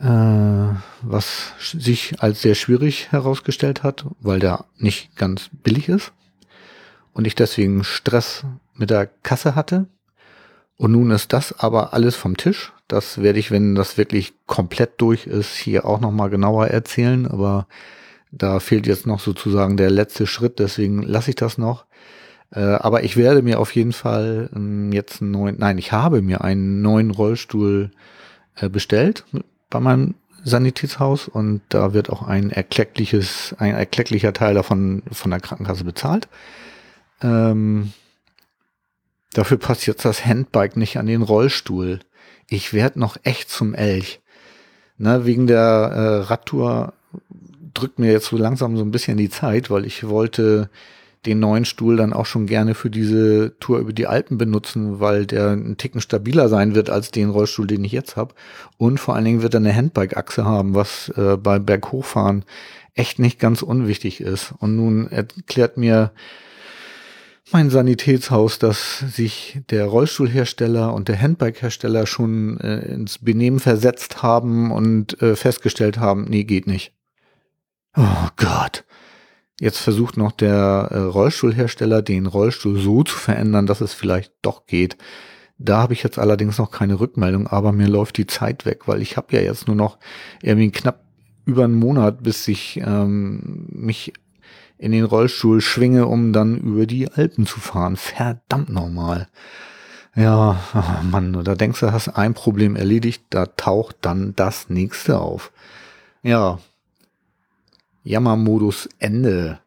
Äh, 0.00 0.74
was 1.02 1.52
sich 1.60 2.22
als 2.22 2.40
sehr 2.40 2.54
schwierig 2.54 3.12
herausgestellt 3.12 3.82
hat, 3.82 4.06
weil 4.20 4.40
der 4.40 4.64
nicht 4.76 5.14
ganz 5.16 5.50
billig 5.52 5.88
ist 5.88 6.12
und 7.12 7.26
ich 7.26 7.34
deswegen 7.34 7.84
Stress 7.84 8.44
mit 8.74 8.90
der 8.90 9.06
Kasse 9.06 9.54
hatte. 9.54 9.88
Und 10.78 10.92
nun 10.92 11.10
ist 11.10 11.32
das 11.32 11.58
aber 11.58 11.92
alles 11.92 12.16
vom 12.16 12.36
Tisch. 12.36 12.72
Das 12.86 13.20
werde 13.20 13.38
ich, 13.38 13.50
wenn 13.50 13.74
das 13.74 13.98
wirklich 13.98 14.32
komplett 14.46 14.92
durch 14.98 15.26
ist, 15.26 15.54
hier 15.54 15.84
auch 15.84 16.00
nochmal 16.00 16.30
genauer 16.30 16.68
erzählen. 16.68 17.26
Aber 17.26 17.66
da 18.30 18.60
fehlt 18.60 18.86
jetzt 18.86 19.06
noch 19.06 19.20
sozusagen 19.20 19.76
der 19.76 19.90
letzte 19.90 20.26
Schritt, 20.26 20.58
deswegen 20.58 21.02
lasse 21.02 21.30
ich 21.30 21.36
das 21.36 21.58
noch. 21.58 21.84
Äh, 22.50 22.60
aber 22.60 23.02
ich 23.02 23.16
werde 23.16 23.42
mir 23.42 23.60
auf 23.60 23.74
jeden 23.74 23.92
Fall 23.92 24.48
ähm, 24.54 24.92
jetzt 24.92 25.20
einen 25.20 25.32
neuen, 25.32 25.58
nein, 25.58 25.78
ich 25.78 25.92
habe 25.92 26.22
mir 26.22 26.42
einen 26.42 26.80
neuen 26.80 27.10
Rollstuhl 27.10 27.90
äh, 28.56 28.68
bestellt 28.68 29.24
bei 29.68 29.80
meinem 29.80 30.14
Sanitätshaus 30.44 31.28
und 31.28 31.60
da 31.68 31.92
wird 31.92 32.10
auch 32.10 32.22
ein 32.22 32.50
erkleckliches, 32.50 33.54
ein 33.58 33.74
erklecklicher 33.74 34.32
Teil 34.32 34.54
davon 34.54 35.02
von 35.10 35.30
der 35.30 35.40
Krankenkasse 35.40 35.84
bezahlt. 35.84 36.28
Ähm, 37.20 37.92
dafür 39.32 39.58
passt 39.58 39.86
jetzt 39.86 40.04
das 40.04 40.24
Handbike 40.24 40.76
nicht 40.76 40.98
an 40.98 41.06
den 41.06 41.22
Rollstuhl. 41.22 42.00
Ich 42.48 42.72
werde 42.72 42.98
noch 43.00 43.16
echt 43.24 43.50
zum 43.50 43.74
Elch. 43.74 44.20
Ne, 44.96 45.24
wegen 45.24 45.46
der 45.46 45.60
äh, 45.60 46.16
Radtour 46.26 46.92
drückt 47.72 47.98
mir 47.98 48.10
jetzt 48.10 48.26
so 48.26 48.36
langsam 48.36 48.76
so 48.76 48.82
ein 48.82 48.90
bisschen 48.90 49.16
die 49.16 49.30
Zeit, 49.30 49.70
weil 49.70 49.84
ich 49.84 50.08
wollte 50.08 50.70
den 51.26 51.40
neuen 51.40 51.64
Stuhl 51.64 51.96
dann 51.96 52.12
auch 52.12 52.26
schon 52.26 52.46
gerne 52.46 52.74
für 52.74 52.90
diese 52.90 53.54
Tour 53.60 53.78
über 53.78 53.92
die 53.92 54.06
Alpen 54.06 54.38
benutzen, 54.38 55.00
weil 55.00 55.26
der 55.26 55.50
einen 55.50 55.76
Ticken 55.76 56.00
stabiler 56.00 56.48
sein 56.48 56.74
wird 56.74 56.90
als 56.90 57.10
den 57.10 57.30
Rollstuhl, 57.30 57.66
den 57.66 57.84
ich 57.84 57.92
jetzt 57.92 58.16
habe. 58.16 58.34
Und 58.76 58.98
vor 58.98 59.14
allen 59.14 59.24
Dingen 59.24 59.42
wird 59.42 59.54
er 59.54 59.60
eine 59.60 59.74
Handbike-Achse 59.74 60.44
haben, 60.44 60.74
was 60.74 61.10
äh, 61.16 61.36
bei 61.36 61.58
Berghochfahren 61.58 62.44
echt 62.94 63.18
nicht 63.18 63.38
ganz 63.38 63.62
unwichtig 63.62 64.20
ist. 64.20 64.54
Und 64.58 64.76
nun 64.76 65.08
erklärt 65.10 65.76
mir 65.76 66.12
mein 67.52 67.70
Sanitätshaus, 67.70 68.58
dass 68.58 68.98
sich 69.00 69.60
der 69.70 69.86
Rollstuhlhersteller 69.86 70.92
und 70.92 71.08
der 71.08 71.20
Handbike-Hersteller 71.20 72.06
schon 72.06 72.58
äh, 72.60 72.80
ins 72.92 73.18
Benehmen 73.18 73.60
versetzt 73.60 74.22
haben 74.22 74.70
und 74.70 75.20
äh, 75.22 75.36
festgestellt 75.36 75.98
haben, 75.98 76.24
nee, 76.24 76.44
geht 76.44 76.66
nicht. 76.66 76.92
Oh 77.96 78.28
Gott. 78.36 78.84
Jetzt 79.60 79.78
versucht 79.78 80.16
noch 80.16 80.32
der 80.32 80.88
äh, 80.90 80.98
Rollstuhlhersteller, 80.98 82.02
den 82.02 82.26
Rollstuhl 82.26 82.78
so 82.78 83.02
zu 83.02 83.16
verändern, 83.16 83.66
dass 83.66 83.80
es 83.80 83.92
vielleicht 83.92 84.32
doch 84.42 84.66
geht. 84.66 84.96
Da 85.58 85.78
habe 85.78 85.92
ich 85.92 86.04
jetzt 86.04 86.18
allerdings 86.18 86.58
noch 86.58 86.70
keine 86.70 87.00
Rückmeldung, 87.00 87.48
aber 87.48 87.72
mir 87.72 87.88
läuft 87.88 88.16
die 88.16 88.26
Zeit 88.26 88.64
weg, 88.64 88.86
weil 88.86 89.02
ich 89.02 89.16
habe 89.16 89.34
ja 89.34 89.42
jetzt 89.42 89.66
nur 89.66 89.74
noch 89.74 89.98
irgendwie 90.40 90.70
knapp 90.70 91.04
über 91.44 91.64
einen 91.64 91.74
Monat, 91.74 92.22
bis 92.22 92.46
ich 92.46 92.80
ähm, 92.84 93.66
mich 93.70 94.12
in 94.78 94.92
den 94.92 95.04
Rollstuhl 95.04 95.60
schwinge, 95.60 96.06
um 96.06 96.32
dann 96.32 96.58
über 96.58 96.86
die 96.86 97.10
Alpen 97.10 97.46
zu 97.46 97.60
fahren. 97.60 97.96
Verdammt 97.96 98.70
nochmal. 98.70 99.28
Ja, 100.14 100.58
oh 100.74 101.04
Mann, 101.04 101.44
da 101.44 101.54
denkst 101.54 101.80
du, 101.80 101.92
hast 101.92 102.08
ein 102.08 102.34
Problem 102.34 102.76
erledigt, 102.76 103.24
da 103.30 103.46
taucht 103.46 103.96
dann 104.00 104.34
das 104.34 104.70
nächste 104.70 105.20
auf. 105.20 105.52
Ja, 106.22 106.58
Jammermodus 108.02 108.88
Ende, 108.98 109.60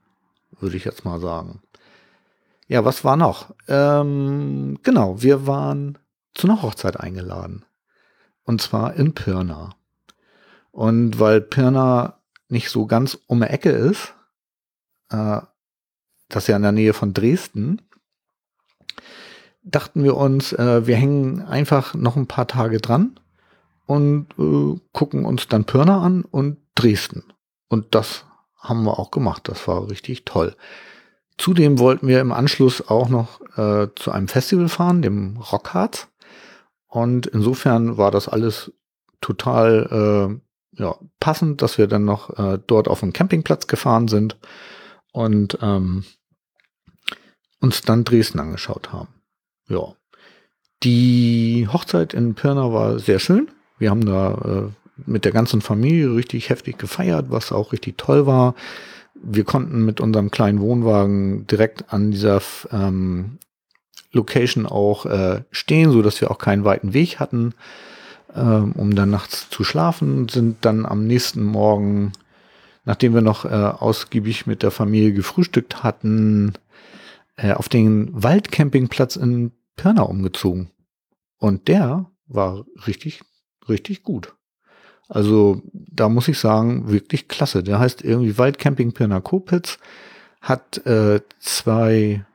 würde 0.60 0.76
ich 0.76 0.86
jetzt 0.86 1.06
mal 1.06 1.20
sagen. 1.20 1.62
Ja, 2.68 2.86
was 2.86 3.04
war 3.04 3.18
noch? 3.18 3.54
Ähm, 3.68 4.80
genau, 4.84 5.22
wir 5.22 5.46
waren 5.46 5.98
zu 6.34 6.48
einer 6.48 6.62
Hochzeit 6.62 7.00
eingeladen. 7.00 7.66
Und 8.44 8.62
zwar 8.62 8.96
in 8.96 9.14
Pirna. 9.14 9.76
Und 10.72 11.20
weil 11.20 11.42
Pirna 11.42 12.18
nicht 12.50 12.70
so 12.70 12.86
ganz 12.86 13.18
um 13.28 13.42
die 13.42 13.48
Ecke 13.48 13.70
ist, 13.70 14.14
äh, 15.12 15.42
das 16.30 16.44
ist 16.44 16.48
ja 16.48 16.56
in 16.56 16.64
der 16.64 16.72
Nähe 16.72 16.94
von 16.94 17.14
Dresden, 17.14 17.82
dachten 19.64 20.04
wir 20.04 20.18
uns, 20.18 20.54
äh, 20.54 20.88
wir 20.88 20.96
hängen 20.96 21.42
einfach 21.42 21.94
noch 21.94 22.16
ein 22.16 22.28
paar 22.28 22.48
Tage 22.48 22.80
dran 22.80 23.20
und 23.86 24.28
äh, 24.40 24.80
gucken 24.94 25.26
uns 25.26 25.48
dann 25.48 25.66
Pirna 25.66 26.02
an 26.02 26.24
und 26.24 26.58
Dresden. 26.76 27.24
Und 27.68 27.94
das 27.94 28.26
haben 28.58 28.84
wir 28.84 29.00
auch 29.00 29.12
gemacht. 29.12 29.48
Das 29.50 29.68
war 29.68 29.90
richtig 29.90 30.26
toll. 30.26 30.56
Zudem 31.38 31.80
wollten 31.80 32.08
wir 32.08 32.22
im 32.22 32.32
Anschluss 32.32 32.88
auch 32.88 33.10
noch 33.10 33.42
äh, 33.58 33.88
zu 33.96 34.12
einem 34.12 34.28
Festival 34.28 34.70
fahren, 34.70 35.02
dem 35.02 35.38
Rockharz. 35.38 36.08
Und 36.88 37.28
insofern 37.28 37.98
war 37.98 38.12
das 38.12 38.28
alles 38.28 38.72
total 39.22 40.40
äh, 40.76 40.82
ja, 40.82 40.96
passend, 41.20 41.62
dass 41.62 41.78
wir 41.78 41.88
dann 41.88 42.06
noch 42.06 42.38
äh, 42.38 42.60
dort 42.66 42.88
auf 42.88 43.00
dem 43.00 43.14
Campingplatz 43.14 43.68
gefahren 43.68 44.08
sind 44.08 44.38
und 45.12 45.58
ähm, 45.62 46.04
uns 47.60 47.82
dann 47.82 48.04
Dresden 48.04 48.40
angeschaut 48.40 48.92
haben. 48.92 49.10
Ja. 49.68 49.94
Die 50.84 51.68
Hochzeit 51.72 52.14
in 52.14 52.34
Pirna 52.34 52.74
war 52.74 52.98
sehr 52.98 53.20
schön. 53.20 53.50
Wir 53.78 53.92
haben 53.92 54.06
da 54.06 54.34
äh, 54.34 55.02
mit 55.06 55.26
der 55.26 55.32
ganzen 55.32 55.62
Familie 55.62 56.14
richtig 56.16 56.50
heftig 56.50 56.78
gefeiert, 56.78 57.28
was 57.30 57.52
auch 57.52 57.72
richtig 57.72 57.98
toll 57.98 58.26
war. 58.26 58.56
Wir 59.14 59.44
konnten 59.44 59.86
mit 59.86 60.02
unserem 60.02 60.32
kleinen 60.32 60.60
Wohnwagen 60.60 61.46
direkt 61.46 61.94
an 61.94 62.12
dieser 62.12 62.42
ähm, 62.72 63.38
Location 64.12 64.66
auch 64.66 65.06
äh, 65.06 65.44
stehen, 65.52 65.92
so 65.92 66.02
dass 66.02 66.20
wir 66.22 66.32
auch 66.32 66.38
keinen 66.38 66.66
weiten 66.66 66.94
Weg 66.94 67.20
hatten, 67.20 67.54
ähm, 68.36 68.74
um 68.74 68.96
dann 68.96 69.10
nachts 69.10 69.50
zu 69.50 69.64
schlafen. 69.64 70.28
Sind 70.28 70.66
dann 70.66 70.86
am 70.86 71.06
nächsten 71.06 71.44
Morgen, 71.44 72.14
nachdem 72.84 73.14
wir 73.14 73.22
noch 73.22 73.46
äh, 73.46 73.50
ausgiebig 73.50 74.48
mit 74.48 74.64
der 74.64 74.72
Familie 74.72 75.14
gefrühstückt 75.14 75.84
hatten, 75.84 76.54
äh, 77.36 77.54
auf 77.54 77.70
den 77.70 78.10
Waldcampingplatz 78.12 79.16
in 79.16 79.52
Pirna 79.76 80.04
umgezogen. 80.04 80.72
Und 81.38 81.68
der 81.68 82.12
war 82.28 82.66
richtig, 82.88 83.22
richtig 83.68 84.04
gut. 84.04 84.34
Also 85.08 85.62
da 85.74 86.08
muss 86.08 86.28
ich 86.28 86.40
sagen, 86.40 86.90
wirklich 86.90 87.28
klasse. 87.28 87.64
Der 87.64 87.80
heißt 87.80 88.02
irgendwie 88.02 88.38
Waldcamping 88.38 88.94
Pirnakopitz, 88.94 89.78
hat 90.40 90.86
äh, 90.86 91.20
zwei 91.40 92.26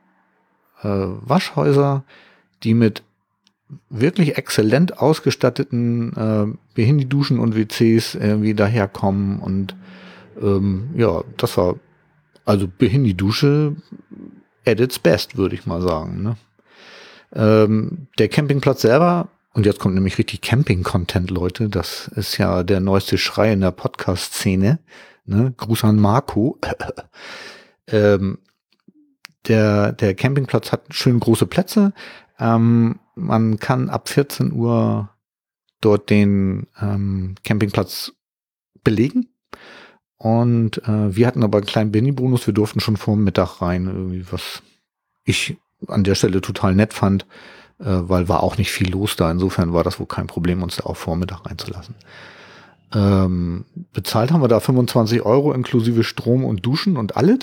äh, 0.81 0.87
Waschhäuser, 0.87 2.03
die 2.63 2.73
mit 2.73 3.03
wirklich 3.89 4.37
exzellent 4.37 4.99
ausgestatteten 4.99 6.13
äh, 6.15 6.57
Behindy-Duschen 6.75 7.39
und 7.39 7.55
WCs 7.55 8.15
irgendwie 8.15 8.53
daherkommen 8.53 9.39
und 9.39 9.75
ähm, 10.41 10.89
ja, 10.95 11.23
das 11.37 11.57
war 11.57 11.75
also 12.45 12.67
Behindy-Dusche 12.67 13.75
at 14.65 14.79
its 14.79 14.99
best, 14.99 15.37
würde 15.37 15.55
ich 15.55 15.65
mal 15.65 15.81
sagen. 15.81 16.23
Ne? 16.23 16.37
Ähm, 17.33 18.07
der 18.17 18.29
Campingplatz 18.29 18.81
selber 18.81 19.29
und 19.53 19.65
jetzt 19.65 19.79
kommt 19.79 19.95
nämlich 19.95 20.17
richtig 20.17 20.41
Camping-Content, 20.41 21.31
Leute. 21.31 21.67
Das 21.67 22.07
ist 22.09 22.37
ja 22.37 22.63
der 22.63 22.79
neueste 22.79 23.17
Schrei 23.17 23.51
in 23.51 23.61
der 23.61 23.71
Podcast-Szene. 23.71 24.79
Ne? 25.25 25.53
Gruß 25.57 25.83
an 25.83 25.97
Marco. 25.97 26.59
ähm, 27.87 28.37
der, 29.47 29.93
der 29.93 30.13
Campingplatz 30.15 30.71
hat 30.71 30.83
schön 30.91 31.19
große 31.19 31.47
Plätze. 31.47 31.93
Ähm, 32.39 32.99
man 33.15 33.57
kann 33.57 33.89
ab 33.89 34.09
14 34.09 34.53
Uhr 34.53 35.09
dort 35.81 36.09
den 36.09 36.67
ähm, 36.79 37.35
Campingplatz 37.43 38.13
belegen. 38.83 39.29
Und 40.17 40.83
äh, 40.87 41.15
wir 41.15 41.27
hatten 41.27 41.43
aber 41.43 41.59
einen 41.59 41.67
kleinen 41.67 41.91
Benny-Bonus. 41.91 42.47
Wir 42.47 42.53
durften 42.53 42.79
schon 42.79 42.97
vor 42.97 43.15
Mittag 43.15 43.61
rein, 43.61 43.85
irgendwie 43.85 44.25
was 44.31 44.63
ich 45.23 45.57
an 45.87 46.03
der 46.03 46.15
Stelle 46.15 46.41
total 46.41 46.73
nett 46.73 46.93
fand 46.93 47.25
äh, 47.79 47.85
weil 47.85 48.27
war 48.27 48.43
auch 48.43 48.57
nicht 48.57 48.71
viel 48.71 48.89
los 48.89 49.15
da. 49.15 49.29
Insofern 49.29 49.73
war 49.73 49.83
das 49.83 49.99
wohl 49.99 50.07
kein 50.07 50.27
Problem, 50.27 50.63
uns 50.63 50.77
da 50.77 50.85
auch 50.85 50.97
Vormittag 50.97 51.45
reinzulassen. 51.45 51.95
Ähm, 52.93 53.65
bezahlt 53.93 54.31
haben 54.31 54.41
wir 54.41 54.47
da 54.47 54.59
25 54.59 55.21
Euro 55.23 55.53
inklusive 55.53 56.03
Strom 56.03 56.45
und 56.45 56.65
Duschen 56.65 56.97
und 56.97 57.17
alles. 57.17 57.39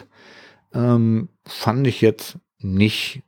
Ähm, 0.72 1.28
fand 1.44 1.86
ich 1.86 2.00
jetzt 2.00 2.38
nicht 2.58 3.22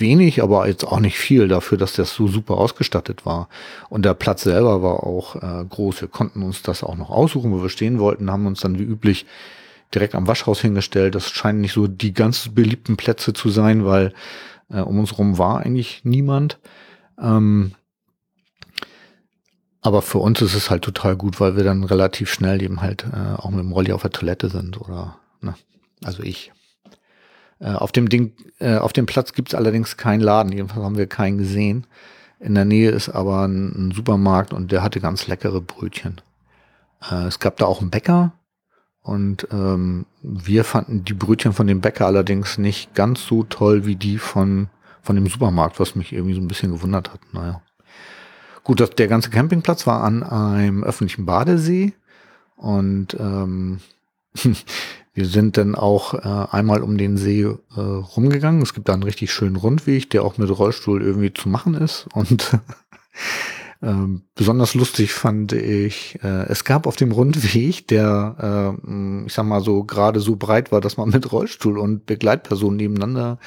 wenig, 0.00 0.42
aber 0.42 0.68
jetzt 0.68 0.84
auch 0.84 1.00
nicht 1.00 1.18
viel 1.18 1.48
dafür, 1.48 1.78
dass 1.78 1.94
das 1.94 2.14
so 2.14 2.28
super 2.28 2.58
ausgestattet 2.58 3.26
war. 3.26 3.48
Und 3.88 4.04
der 4.04 4.14
Platz 4.14 4.42
selber 4.42 4.82
war 4.82 5.04
auch 5.04 5.36
äh, 5.36 5.64
groß. 5.68 6.00
Wir 6.00 6.08
konnten 6.08 6.42
uns 6.42 6.62
das 6.62 6.82
auch 6.82 6.96
noch 6.96 7.10
aussuchen, 7.10 7.52
wo 7.52 7.62
wir 7.62 7.70
stehen 7.70 7.98
wollten, 7.98 8.30
haben 8.30 8.46
uns 8.46 8.60
dann 8.60 8.78
wie 8.78 8.84
üblich 8.84 9.26
direkt 9.94 10.14
am 10.14 10.26
Waschhaus 10.26 10.60
hingestellt. 10.60 11.14
Das 11.14 11.30
scheinen 11.30 11.60
nicht 11.60 11.72
so 11.72 11.86
die 11.86 12.12
ganz 12.12 12.48
beliebten 12.48 12.96
Plätze 12.96 13.32
zu 13.32 13.50
sein, 13.50 13.84
weil 13.84 14.12
äh, 14.70 14.80
um 14.80 14.98
uns 14.98 15.18
rum 15.18 15.38
war 15.38 15.60
eigentlich 15.60 16.00
niemand. 16.04 16.58
Ähm, 17.20 17.72
aber 19.80 20.02
für 20.02 20.18
uns 20.18 20.42
ist 20.42 20.54
es 20.54 20.68
halt 20.68 20.82
total 20.82 21.14
gut, 21.14 21.40
weil 21.40 21.56
wir 21.56 21.62
dann 21.62 21.84
relativ 21.84 22.32
schnell 22.32 22.60
eben 22.60 22.82
halt 22.82 23.04
äh, 23.12 23.36
auch 23.36 23.50
mit 23.50 23.60
dem 23.60 23.70
Rolli 23.70 23.92
auf 23.92 24.02
der 24.02 24.10
Toilette 24.10 24.48
sind 24.48 24.80
oder, 24.80 25.18
ne, 25.40 25.54
also 26.02 26.24
ich. 26.24 26.52
Äh, 27.60 27.72
auf 27.72 27.92
dem 27.92 28.08
Ding, 28.08 28.32
äh, 28.58 28.76
auf 28.76 28.92
dem 28.92 29.06
Platz 29.06 29.32
gibt's 29.32 29.54
allerdings 29.54 29.96
keinen 29.96 30.20
Laden, 30.20 30.52
jedenfalls 30.52 30.84
haben 30.84 30.98
wir 30.98 31.06
keinen 31.06 31.38
gesehen. 31.38 31.86
In 32.38 32.54
der 32.54 32.64
Nähe 32.64 32.90
ist 32.90 33.08
aber 33.08 33.46
ein, 33.46 33.88
ein 33.88 33.90
Supermarkt 33.92 34.52
und 34.52 34.72
der 34.72 34.82
hatte 34.82 35.00
ganz 35.00 35.26
leckere 35.26 35.60
Brötchen. 35.60 36.20
Äh, 37.10 37.26
es 37.26 37.38
gab 37.38 37.56
da 37.56 37.66
auch 37.66 37.80
einen 37.80 37.90
Bäcker, 37.90 38.32
und 39.06 39.46
ähm, 39.52 40.04
wir 40.20 40.64
fanden 40.64 41.04
die 41.04 41.14
Brötchen 41.14 41.52
von 41.52 41.68
dem 41.68 41.80
Bäcker 41.80 42.06
allerdings 42.06 42.58
nicht 42.58 42.92
ganz 42.96 43.24
so 43.24 43.44
toll 43.44 43.86
wie 43.86 43.94
die 43.94 44.18
von, 44.18 44.66
von 45.00 45.14
dem 45.14 45.28
Supermarkt, 45.28 45.78
was 45.78 45.94
mich 45.94 46.12
irgendwie 46.12 46.34
so 46.34 46.40
ein 46.40 46.48
bisschen 46.48 46.72
gewundert 46.72 47.12
hat. 47.12 47.20
Naja. 47.32 47.62
Gut, 48.64 48.80
das, 48.80 48.90
der 48.90 49.06
ganze 49.06 49.30
Campingplatz 49.30 49.86
war 49.86 50.02
an 50.02 50.24
einem 50.24 50.82
öffentlichen 50.82 51.24
Badesee 51.24 51.92
und 52.56 53.16
ähm, 53.20 53.78
wir 55.16 55.26
sind 55.26 55.56
dann 55.56 55.74
auch 55.74 56.14
äh, 56.14 56.46
einmal 56.50 56.82
um 56.82 56.98
den 56.98 57.16
See 57.16 57.42
äh, 57.42 57.56
rumgegangen. 57.74 58.60
Es 58.60 58.74
gibt 58.74 58.88
da 58.88 58.92
einen 58.92 59.02
richtig 59.02 59.32
schönen 59.32 59.56
Rundweg, 59.56 60.10
der 60.10 60.22
auch 60.22 60.36
mit 60.36 60.50
Rollstuhl 60.50 61.02
irgendwie 61.02 61.32
zu 61.32 61.48
machen 61.48 61.74
ist 61.74 62.06
und 62.12 62.58
Ähm, 63.82 64.22
besonders 64.34 64.74
lustig 64.74 65.12
fand 65.12 65.52
ich, 65.52 66.18
äh, 66.22 66.46
es 66.48 66.64
gab 66.64 66.86
auf 66.86 66.96
dem 66.96 67.12
Rundweg, 67.12 67.86
der, 67.88 68.78
äh, 68.82 69.26
ich 69.26 69.34
sag 69.34 69.44
mal 69.44 69.60
so, 69.60 69.84
gerade 69.84 70.20
so 70.20 70.36
breit 70.36 70.72
war, 70.72 70.80
dass 70.80 70.96
man 70.96 71.10
mit 71.10 71.30
Rollstuhl 71.30 71.78
und 71.78 72.06
Begleitpersonen 72.06 72.78
nebeneinander 72.78 73.38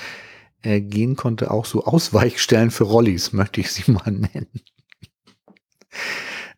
äh, 0.61 0.81
gehen 0.81 1.15
konnte, 1.15 1.49
auch 1.49 1.65
so 1.65 1.83
Ausweichstellen 1.83 2.69
für 2.69 2.83
Rollis, 2.83 3.33
möchte 3.33 3.61
ich 3.61 3.71
sie 3.71 3.91
mal 3.91 4.11
nennen. 4.11 4.47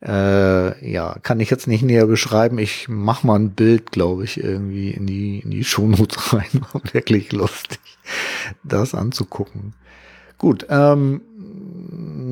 Äh, 0.04 0.92
ja, 0.92 1.16
kann 1.22 1.40
ich 1.40 1.52
jetzt 1.52 1.68
nicht 1.68 1.84
näher 1.84 2.08
beschreiben. 2.08 2.58
Ich 2.58 2.88
mach 2.90 3.24
mal 3.24 3.36
ein 3.36 3.52
Bild, 3.52 3.92
glaube 3.92 4.24
ich, 4.24 4.44
irgendwie 4.44 4.92
in 4.92 5.06
die, 5.06 5.40
in 5.40 5.52
die 5.52 5.64
Shownotes 5.64 6.34
rein. 6.34 6.66
War 6.74 6.82
wirklich 6.92 7.32
lustig, 7.32 7.80
das 8.64 8.96
anzugucken. 8.96 9.74
Gut, 10.40 10.66
ähm, 10.70 11.22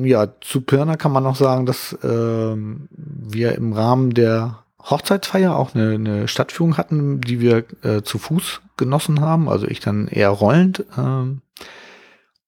ja, 0.04 0.28
zu 0.40 0.62
Pirna 0.62 0.96
kann 0.96 1.12
man 1.12 1.22
noch 1.22 1.36
sagen, 1.36 1.64
dass 1.64 1.96
ähm, 2.02 2.88
wir 2.90 3.54
im 3.54 3.72
Rahmen 3.72 4.14
der 4.14 4.64
Hochzeitsfeier 4.82 5.54
auch 5.54 5.74
eine, 5.74 5.92
eine 5.92 6.26
Stadtführung 6.26 6.76
hatten, 6.76 7.20
die 7.20 7.38
wir 7.38 7.64
äh, 7.82 8.02
zu 8.02 8.18
Fuß 8.18 8.62
genossen 8.76 9.20
haben. 9.20 9.48
Also 9.48 9.68
ich 9.68 9.78
dann 9.78 10.08
eher 10.08 10.30
rollend. 10.30 10.84
Ähm, 10.98 11.42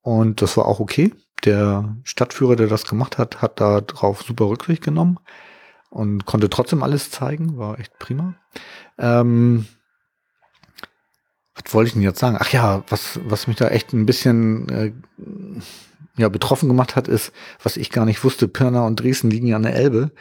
und 0.00 0.42
das 0.42 0.56
war 0.56 0.66
auch 0.66 0.80
okay. 0.80 1.12
Der 1.44 1.96
Stadtführer, 2.04 2.56
der 2.56 2.68
das 2.68 2.86
gemacht 2.86 3.18
hat, 3.18 3.42
hat 3.42 3.60
da 3.60 3.80
drauf 3.80 4.22
super 4.22 4.46
Rücksicht 4.46 4.82
genommen 4.82 5.18
und 5.90 6.24
konnte 6.24 6.48
trotzdem 6.48 6.82
alles 6.82 7.10
zeigen. 7.10 7.58
War 7.58 7.78
echt 7.78 7.98
prima. 7.98 8.34
Ähm, 8.98 9.66
was 11.54 11.74
wollte 11.74 11.88
ich 11.88 11.92
denn 11.94 12.02
jetzt 12.02 12.18
sagen? 12.20 12.36
Ach 12.40 12.50
ja, 12.52 12.84
was, 12.88 13.20
was 13.24 13.46
mich 13.46 13.56
da 13.56 13.68
echt 13.68 13.92
ein 13.92 14.06
bisschen 14.06 14.68
äh, 14.68 14.92
ja, 16.16 16.28
betroffen 16.28 16.68
gemacht 16.68 16.96
hat, 16.96 17.08
ist, 17.08 17.32
was 17.62 17.76
ich 17.76 17.90
gar 17.90 18.04
nicht 18.04 18.24
wusste, 18.24 18.48
Pirna 18.48 18.86
und 18.86 18.96
Dresden 18.96 19.30
liegen 19.30 19.46
ja 19.46 19.56
an 19.56 19.62
der 19.62 19.74
Elbe. 19.74 20.12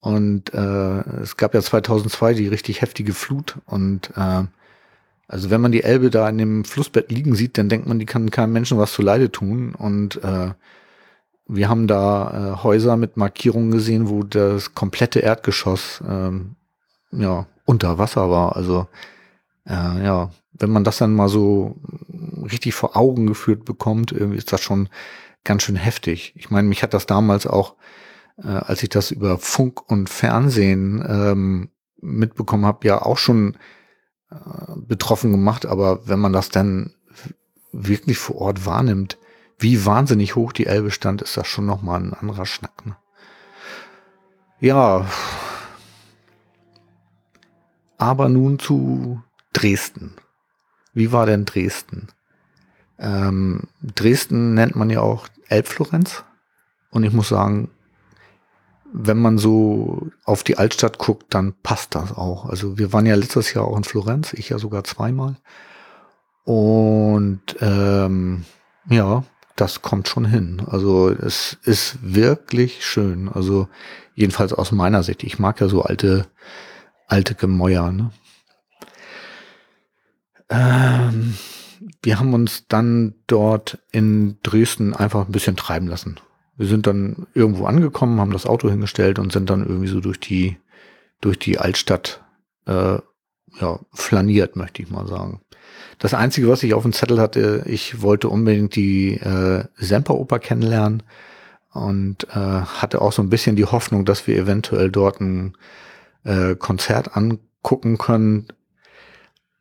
Und 0.00 0.54
äh, 0.54 1.00
es 1.20 1.36
gab 1.36 1.54
ja 1.54 1.62
2002 1.62 2.34
die 2.34 2.48
richtig 2.48 2.80
heftige 2.80 3.12
Flut. 3.12 3.56
Und 3.66 4.10
äh, 4.16 4.44
also 5.28 5.50
wenn 5.50 5.60
man 5.60 5.72
die 5.72 5.82
Elbe 5.82 6.10
da 6.10 6.28
in 6.28 6.38
dem 6.38 6.64
Flussbett 6.64 7.10
liegen 7.10 7.34
sieht, 7.34 7.58
dann 7.58 7.68
denkt 7.68 7.86
man, 7.86 7.98
die 7.98 8.06
kann 8.06 8.30
keinem 8.30 8.52
Menschen 8.52 8.78
was 8.78 8.92
zu 8.92 9.02
Leide 9.02 9.30
tun. 9.32 9.74
Und 9.74 10.22
äh, 10.22 10.52
wir 11.48 11.68
haben 11.68 11.86
da 11.86 12.54
äh, 12.54 12.62
Häuser 12.62 12.96
mit 12.96 13.16
Markierungen 13.16 13.70
gesehen, 13.70 14.08
wo 14.08 14.22
das 14.22 14.74
komplette 14.74 15.20
Erdgeschoss 15.20 16.02
ähm, 16.08 16.56
ja 17.10 17.46
unter 17.64 17.98
Wasser 17.98 18.30
war. 18.30 18.56
Also 18.56 18.86
äh, 19.66 20.04
ja, 20.04 20.30
wenn 20.52 20.70
man 20.70 20.84
das 20.84 20.98
dann 20.98 21.14
mal 21.14 21.28
so 21.28 21.76
richtig 22.50 22.74
vor 22.74 22.96
Augen 22.96 23.26
geführt 23.26 23.64
bekommt, 23.64 24.12
irgendwie 24.12 24.38
ist 24.38 24.52
das 24.52 24.60
schon 24.60 24.88
ganz 25.42 25.64
schön 25.64 25.76
heftig. 25.76 26.32
Ich 26.36 26.50
meine, 26.50 26.68
mich 26.68 26.82
hat 26.82 26.94
das 26.94 27.06
damals 27.06 27.46
auch 27.46 27.74
äh, 28.42 28.48
als 28.48 28.82
ich 28.82 28.88
das 28.88 29.10
über 29.10 29.38
Funk 29.38 29.90
und 29.90 30.08
Fernsehen 30.08 31.04
ähm, 31.08 31.70
mitbekommen 32.00 32.66
habe, 32.66 32.86
ja 32.86 33.02
auch 33.02 33.18
schon 33.18 33.56
betroffen 34.76 35.30
gemacht. 35.32 35.66
Aber 35.66 36.06
wenn 36.08 36.18
man 36.18 36.32
das 36.32 36.48
dann 36.48 36.94
wirklich 37.72 38.18
vor 38.18 38.36
Ort 38.36 38.66
wahrnimmt, 38.66 39.18
wie 39.58 39.84
wahnsinnig 39.86 40.36
hoch 40.36 40.52
die 40.52 40.66
Elbe 40.66 40.90
stand, 40.90 41.22
ist 41.22 41.36
das 41.36 41.46
schon 41.46 41.66
nochmal 41.66 42.00
ein 42.00 42.14
anderer 42.14 42.46
Schnack. 42.46 42.84
Ne? 42.84 42.96
Ja, 44.60 45.06
aber 47.98 48.28
nun 48.28 48.58
zu 48.58 49.22
Dresden. 49.52 50.16
Wie 50.92 51.12
war 51.12 51.26
denn 51.26 51.44
Dresden? 51.44 52.08
Ähm, 52.98 53.64
Dresden 53.82 54.54
nennt 54.54 54.76
man 54.76 54.90
ja 54.90 55.00
auch 55.00 55.28
Elbflorenz. 55.48 56.24
Und 56.90 57.04
ich 57.04 57.12
muss 57.12 57.28
sagen, 57.28 57.70
wenn 58.98 59.18
man 59.18 59.36
so 59.36 60.08
auf 60.24 60.42
die 60.42 60.56
Altstadt 60.56 60.96
guckt, 60.96 61.26
dann 61.34 61.52
passt 61.62 61.94
das 61.94 62.12
auch. 62.12 62.46
Also 62.46 62.78
wir 62.78 62.94
waren 62.94 63.04
ja 63.04 63.14
letztes 63.14 63.52
Jahr 63.52 63.66
auch 63.66 63.76
in 63.76 63.84
Florenz, 63.84 64.32
ich 64.32 64.48
ja 64.48 64.58
sogar 64.58 64.84
zweimal. 64.84 65.36
Und 66.44 67.42
ähm, 67.60 68.46
ja, 68.88 69.22
das 69.54 69.82
kommt 69.82 70.08
schon 70.08 70.24
hin. 70.24 70.62
Also 70.66 71.10
es 71.10 71.58
ist 71.64 71.98
wirklich 72.00 72.86
schön. 72.86 73.28
Also 73.28 73.68
jedenfalls 74.14 74.54
aus 74.54 74.72
meiner 74.72 75.02
Sicht. 75.02 75.24
Ich 75.24 75.38
mag 75.38 75.60
ja 75.60 75.68
so 75.68 75.82
alte, 75.82 76.26
alte 77.06 77.34
Gemäuer. 77.34 77.92
Ne? 77.92 78.10
Ähm, 80.48 81.36
wir 82.02 82.18
haben 82.18 82.32
uns 82.32 82.66
dann 82.68 83.14
dort 83.26 83.78
in 83.92 84.38
Dresden 84.42 84.94
einfach 84.94 85.26
ein 85.26 85.32
bisschen 85.32 85.56
treiben 85.56 85.86
lassen. 85.86 86.18
Wir 86.56 86.66
sind 86.66 86.86
dann 86.86 87.26
irgendwo 87.34 87.66
angekommen, 87.66 88.20
haben 88.20 88.32
das 88.32 88.46
Auto 88.46 88.70
hingestellt 88.70 89.18
und 89.18 89.32
sind 89.32 89.50
dann 89.50 89.66
irgendwie 89.66 89.88
so 89.88 90.00
durch 90.00 90.18
die, 90.18 90.56
durch 91.20 91.38
die 91.38 91.58
Altstadt 91.58 92.22
äh, 92.66 92.98
ja, 93.60 93.80
flaniert, 93.92 94.56
möchte 94.56 94.82
ich 94.82 94.90
mal 94.90 95.06
sagen. 95.06 95.40
Das 95.98 96.14
Einzige, 96.14 96.48
was 96.48 96.62
ich 96.62 96.74
auf 96.74 96.82
dem 96.82 96.92
Zettel 96.92 97.20
hatte, 97.20 97.62
ich 97.66 98.02
wollte 98.02 98.28
unbedingt 98.28 98.74
die 98.76 99.14
äh, 99.14 99.64
Semperoper 99.76 100.38
kennenlernen 100.38 101.02
und 101.72 102.24
äh, 102.30 102.34
hatte 102.34 103.02
auch 103.02 103.12
so 103.12 103.22
ein 103.22 103.30
bisschen 103.30 103.56
die 103.56 103.64
Hoffnung, 103.64 104.04
dass 104.04 104.26
wir 104.26 104.36
eventuell 104.36 104.90
dort 104.90 105.20
ein 105.20 105.56
äh, 106.24 106.54
Konzert 106.54 107.16
angucken 107.16 107.98
können. 107.98 108.48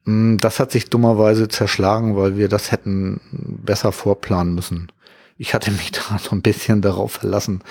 Hm, 0.05 0.39
das 0.39 0.60
hat 0.60 0.71
sich 0.71 0.89
dummerweise 0.89 1.49
zerschlagen, 1.49 2.15
weil 2.15 2.38
wir 2.38 2.47
das 2.47 2.71
hätten 2.71 3.19
besser 3.31 3.91
vorplanen 3.91 4.55
müssen 4.55 4.91
ich 5.38 5.54
hatte 5.54 5.71
mich 5.71 5.91
da 5.91 6.17
so 6.19 6.32
ein 6.32 6.41
bisschen 6.41 6.82
darauf 6.82 7.13
verlassen, 7.13 7.62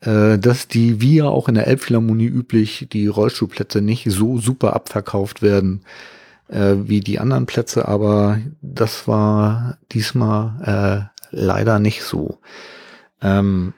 äh, 0.00 0.38
dass 0.38 0.68
die, 0.68 1.00
wie 1.00 1.16
ja 1.16 1.26
auch 1.26 1.48
in 1.48 1.54
der 1.54 1.66
Elbphilharmonie 1.66 2.26
üblich, 2.26 2.88
die 2.92 3.06
Rollstuhlplätze 3.06 3.80
nicht 3.80 4.06
so 4.10 4.38
super 4.38 4.74
abverkauft 4.74 5.42
werden 5.42 5.82
äh, 6.48 6.74
wie 6.84 7.00
die 7.00 7.18
anderen 7.18 7.46
Plätze, 7.46 7.88
aber 7.88 8.38
das 8.62 9.08
war 9.08 9.78
diesmal 9.92 11.10
äh, 11.12 11.36
leider 11.36 11.78
nicht 11.78 12.02
so. 12.02 12.38
Ähm, 13.20 13.72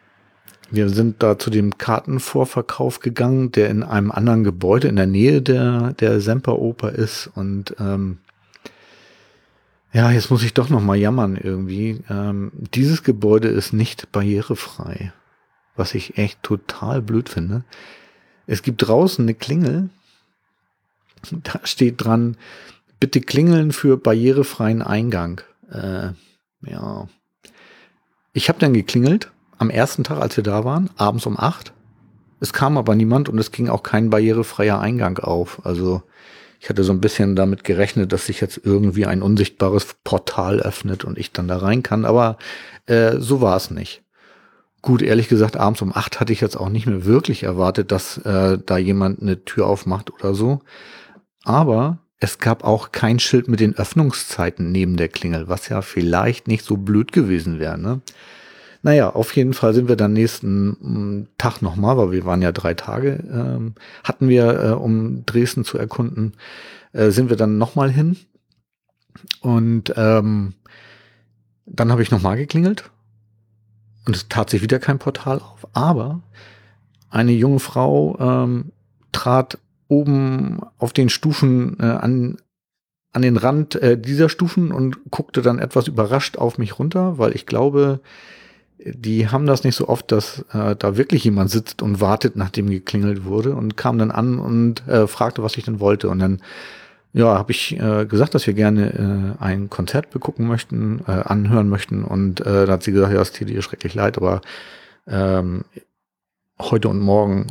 wir 0.71 0.91
sind 0.91 1.23
da 1.23 1.39
zu 1.39 1.49
dem 1.49 1.79
Kartenvorverkauf 1.79 3.01
gegangen, 3.01 3.53
der 3.53 3.71
in 3.71 3.83
einem 3.83 4.11
anderen 4.11 4.45
Gebäude 4.45 4.89
in 4.89 4.97
der 4.97 5.07
Nähe 5.07 5.41
der, 5.41 5.95
der 5.95 6.21
Semperoper 6.21 6.93
ist 6.93 7.31
und 7.35 7.75
ähm, 7.81 8.19
ja, 9.93 10.11
jetzt 10.11 10.31
muss 10.31 10.43
ich 10.43 10.55
doch 10.55 10.69
noch 10.69 10.83
mal 10.83 10.97
jammern 10.97 11.37
irgendwie. 11.37 12.03
Ähm, 12.11 12.53
dieses 12.75 13.03
Gebäude 13.03 13.49
ist 13.49 13.73
nicht 13.73 14.13
barrierefrei, 14.13 15.13
was 15.77 15.95
ich 15.95 16.19
echt 16.19 16.43
total 16.43 17.01
blöd 17.03 17.29
finde. 17.29 17.65
Es 18.47 18.63
gibt 18.63 18.87
draußen 18.87 19.25
eine 19.25 19.35
Klingel, 19.35 19.91
da 21.31 21.61
steht 21.65 22.05
dran, 22.05 22.37
bitte 23.01 23.21
klingeln 23.21 23.73
für 23.73 23.97
barrierefreien 23.97 24.83
Eingang. 24.83 25.41
Äh, 25.71 26.11
ja. 26.63 27.09
Ich 28.33 28.49
habe 28.49 28.59
dann 28.59 28.75
geklingelt 28.75 29.31
am 29.59 29.71
ersten 29.71 30.05
Tag, 30.05 30.21
als 30.21 30.37
wir 30.37 30.45
da 30.45 30.65
waren, 30.65 30.91
abends 30.97 31.27
um 31.27 31.39
acht. 31.39 31.73
Es 32.41 32.53
kam 32.53 32.79
aber 32.79 32.95
niemand 32.95 33.29
und 33.29 33.39
es 33.39 33.51
ging 33.51 33.69
auch 33.69 33.83
kein 33.83 34.11
barrierefreier 34.11 34.81
Eingang 34.81 35.19
auf. 35.19 35.65
Also 35.67 36.03
ich 36.61 36.69
hatte 36.69 36.85
so 36.85 36.93
ein 36.93 37.01
bisschen 37.01 37.37
damit 37.37 37.65
gerechnet, 37.65 38.13
dass 38.13 38.27
sich 38.27 38.41
jetzt 38.41 38.61
irgendwie 38.65 39.07
ein 39.07 39.23
unsichtbares 39.23 39.95
Portal 40.05 40.61
öffnet 40.61 41.05
und 41.05 41.19
ich 41.19 41.33
dann 41.33 41.49
da 41.49 41.59
rein 41.59 41.83
kann, 41.83 42.05
aber 42.05 42.37
äh, 42.87 43.17
so 43.19 43.41
war 43.41 43.57
es 43.57 43.71
nicht. 43.71 44.03
Gut, 44.81 45.03
ehrlich 45.03 45.29
gesagt, 45.29 45.57
abends 45.57 45.83
um 45.83 45.93
acht 45.95 46.21
hatte 46.21 46.33
ich 46.33 46.41
jetzt 46.41 46.57
auch 46.57 46.69
nicht 46.69 46.87
mehr 46.87 47.05
wirklich 47.05 47.43
erwartet, 47.43 47.91
dass 47.91 48.19
äh, 48.19 48.59
da 48.65 48.79
jemand 48.79 49.21
eine 49.21 49.45
Tür 49.45 49.67
aufmacht 49.67 50.13
oder 50.13 50.35
so. 50.35 50.61
Aber 51.45 51.99
es 52.21 52.39
gab 52.39 52.65
auch 52.65 52.93
kein 52.93 53.19
Schild 53.19 53.49
mit 53.49 53.61
den 53.61 53.77
Öffnungszeiten 53.77 54.71
neben 54.71 54.97
der 54.97 55.09
Klingel, 55.09 55.49
was 55.49 55.69
ja 55.69 55.83
vielleicht 55.83 56.49
nicht 56.49 56.65
so 56.65 56.77
blöd 56.77 57.13
gewesen 57.13 57.59
wäre. 57.59 57.79
Ne? 57.79 58.01
Naja, 58.83 59.11
auf 59.11 59.35
jeden 59.35 59.55
Fall 59.55 59.75
sind 59.75 59.89
wir 59.89 59.97
dann 59.97 60.13
nächsten 60.13 60.69
mm, 60.69 61.29
Tag 61.37 61.63
nochmal, 61.63 61.97
weil 61.97 62.13
wir 62.13 62.25
waren 62.25 62.43
ja 62.43 62.53
drei 62.53 62.75
Tage, 62.75 63.25
ähm, 63.31 63.75
hatten 64.05 64.29
wir, 64.29 64.61
äh, 64.63 64.71
um 64.71 65.27
Dresden 65.27 65.65
zu 65.65 65.79
erkunden, 65.79 66.35
äh, 66.93 67.11
sind 67.11 67.29
wir 67.29 67.37
dann 67.37 67.59
nochmal 67.59 67.91
hin. 67.91 68.17
Und 69.41 69.93
ähm, 69.97 70.55
dann 71.67 71.91
habe 71.91 72.03
ich 72.03 72.11
nochmal 72.11 72.37
geklingelt 72.37 72.91
und 74.07 74.17
es 74.17 74.29
tat 74.29 74.51
sich 74.51 74.63
wieder 74.63 74.79
kein 74.79 74.99
Portal 74.99 75.39
auf. 75.41 75.67
Aber 75.73 76.23
eine 77.11 77.33
junge 77.33 77.59
Frau 77.59 78.17
ähm, 78.19 78.73
trat 79.13 79.59
oben 79.89 80.61
auf 80.79 80.93
den 80.93 81.09
Stufen 81.09 81.79
äh, 81.81 81.85
an, 81.85 82.39
an 83.13 83.23
den 83.23 83.37
Rand 83.37 83.75
äh, 83.77 83.99
dieser 83.99 84.29
Stufen 84.29 84.71
und 84.71 85.11
guckte 85.11 85.43
dann 85.43 85.59
etwas 85.59 85.89
überrascht 85.89 86.37
auf 86.37 86.59
mich 86.59 86.79
runter, 86.79 87.19
weil 87.19 87.35
ich 87.35 87.47
glaube, 87.47 88.01
die 88.85 89.29
haben 89.29 89.47
das 89.47 89.65
nicht 89.65 89.75
so 89.75 89.89
oft, 89.89 90.13
dass 90.13 90.45
äh, 90.53 90.77
da 90.77 90.97
wirklich 90.97 91.25
jemand 91.25 91.51
sitzt 91.51 91.83
und 91.83 92.01
wartet, 92.01 92.37
nachdem 92.37 92.71
geklingelt 92.71 93.25
wurde 93.25 93.55
und 93.55 93.77
kam 93.77 93.99
dann 93.99 94.11
an 94.11 94.39
und 94.39 94.87
äh, 94.87 95.07
fragte, 95.07 95.43
was 95.43 95.57
ich 95.57 95.65
denn 95.65 95.81
wollte. 95.81 96.09
Und 96.09 96.21
dann 96.21 96.41
ja, 97.13 97.37
habe 97.39 97.51
ich 97.51 97.79
äh, 97.79 98.07
gesagt, 98.07 98.35
dass 98.35 98.47
wir 98.47 98.55
gerne 98.55 99.37
äh, 99.41 99.43
ein 99.43 99.71
Konzert 99.71 100.11
begucken 100.11 100.47
möchten, 100.47 101.01
äh, 101.07 101.13
anhören 101.13 101.69
möchten. 101.69 102.05
Und 102.05 102.41
äh, 102.41 102.67
da 102.67 102.75
hat 102.75 102.83
sie 102.83 102.93
gesagt, 102.93 103.13
ja, 103.13 103.21
es 103.21 103.33
tut 103.33 103.51
ihr 103.51 103.63
schrecklich 103.63 103.95
leid, 103.95 104.17
aber 104.19 104.41
ähm, 105.07 105.65
heute 106.61 106.89
und 106.89 107.01
morgen 107.01 107.47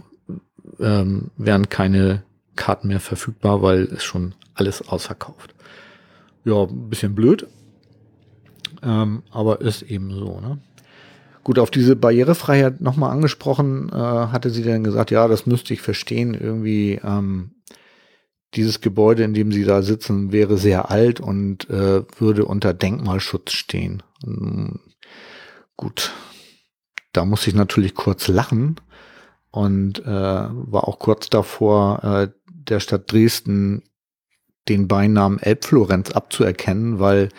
ähm, 0.80 1.32
wären 1.38 1.70
keine 1.70 2.24
Karten 2.56 2.88
mehr 2.88 3.00
verfügbar, 3.00 3.62
weil 3.62 3.84
es 3.84 4.04
schon 4.04 4.36
alles 4.54 4.88
ausverkauft. 4.88 5.54
Ja, 6.46 6.64
ein 6.64 6.90
bisschen 6.90 7.16
blöd, 7.16 7.48
ähm, 8.84 9.24
aber 9.32 9.62
ist 9.62 9.82
eben 9.82 10.12
so. 10.12 10.40
Ne? 10.40 10.60
Gut, 11.48 11.60
auf 11.60 11.72
diese 11.72 11.96
Barrierefreiheit 11.96 12.82
nochmal 12.82 13.10
angesprochen, 13.10 13.88
äh, 13.88 13.96
hatte 13.96 14.50
sie 14.50 14.64
dann 14.64 14.84
gesagt, 14.84 15.12
ja, 15.12 15.30
das 15.30 15.46
müsste 15.46 15.74
ich 15.74 15.80
verstehen, 15.80 16.34
irgendwie 16.34 17.00
ähm, 17.02 17.52
dieses 18.54 18.82
Gebäude, 18.82 19.24
in 19.24 19.34
dem 19.34 19.54
sie 19.54 19.64
da 19.64 19.82
sitzen, 19.82 20.34
wäre 20.34 20.58
sehr 20.58 20.92
alt 20.92 21.22
und 21.22 21.70
äh, 21.70 22.04
würde 22.20 22.44
unter 22.44 22.74
Denkmalschutz 22.74 23.54
stehen. 23.54 24.04
Ähm, 24.26 24.82
gut, 25.78 26.12
da 27.14 27.24
muss 27.24 27.48
ich 27.48 27.54
natürlich 27.54 27.96
kurz 27.96 28.28
lachen 28.28 28.76
und 29.50 30.00
äh, 30.00 30.06
war 30.06 30.86
auch 30.86 31.00
kurz 31.00 31.30
davor, 31.30 32.04
äh, 32.04 32.28
der 32.50 32.82
Stadt 32.82 33.10
Dresden 33.10 33.84
den 34.68 34.90
Beinamen 34.90 35.40
Elbflorenz 35.40 36.12
abzuerkennen, 36.12 37.00
weil 37.00 37.30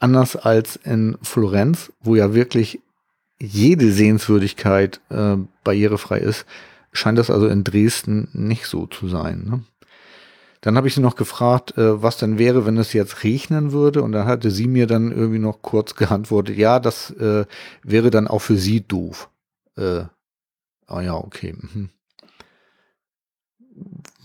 anders 0.00 0.36
als 0.36 0.76
in 0.76 1.16
Florenz, 1.22 1.94
wo 2.02 2.14
ja 2.14 2.34
wirklich 2.34 2.82
jede 3.44 3.92
Sehenswürdigkeit 3.92 5.00
äh, 5.10 5.36
barrierefrei 5.62 6.18
ist, 6.18 6.46
scheint 6.92 7.18
das 7.18 7.30
also 7.30 7.46
in 7.46 7.64
Dresden 7.64 8.28
nicht 8.32 8.66
so 8.66 8.86
zu 8.86 9.08
sein. 9.08 9.44
Ne? 9.44 9.64
Dann 10.64 10.78
habe 10.78 10.88
ich 10.88 10.94
sie 10.94 11.02
noch 11.02 11.16
gefragt, 11.16 11.76
äh, 11.76 12.02
was 12.02 12.16
denn 12.16 12.38
wäre, 12.38 12.64
wenn 12.64 12.78
es 12.78 12.94
jetzt 12.94 13.22
regnen 13.22 13.72
würde. 13.72 14.02
Und 14.02 14.12
da 14.12 14.24
hatte 14.24 14.50
sie 14.50 14.66
mir 14.66 14.86
dann 14.86 15.12
irgendwie 15.12 15.38
noch 15.38 15.60
kurz 15.60 15.94
geantwortet, 15.96 16.56
ja, 16.56 16.80
das 16.80 17.10
äh, 17.10 17.44
wäre 17.82 18.10
dann 18.10 18.28
auch 18.28 18.38
für 18.38 18.56
sie 18.56 18.80
doof. 18.80 19.28
Äh, 19.76 20.04
ah 20.86 21.00
ja, 21.02 21.16
okay. 21.16 21.54
Mhm. 21.54 21.90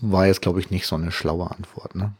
War 0.00 0.28
jetzt, 0.28 0.40
glaube 0.40 0.60
ich, 0.60 0.70
nicht 0.70 0.86
so 0.86 0.96
eine 0.96 1.12
schlaue 1.12 1.50
Antwort. 1.50 1.94
Ne? 1.94 2.14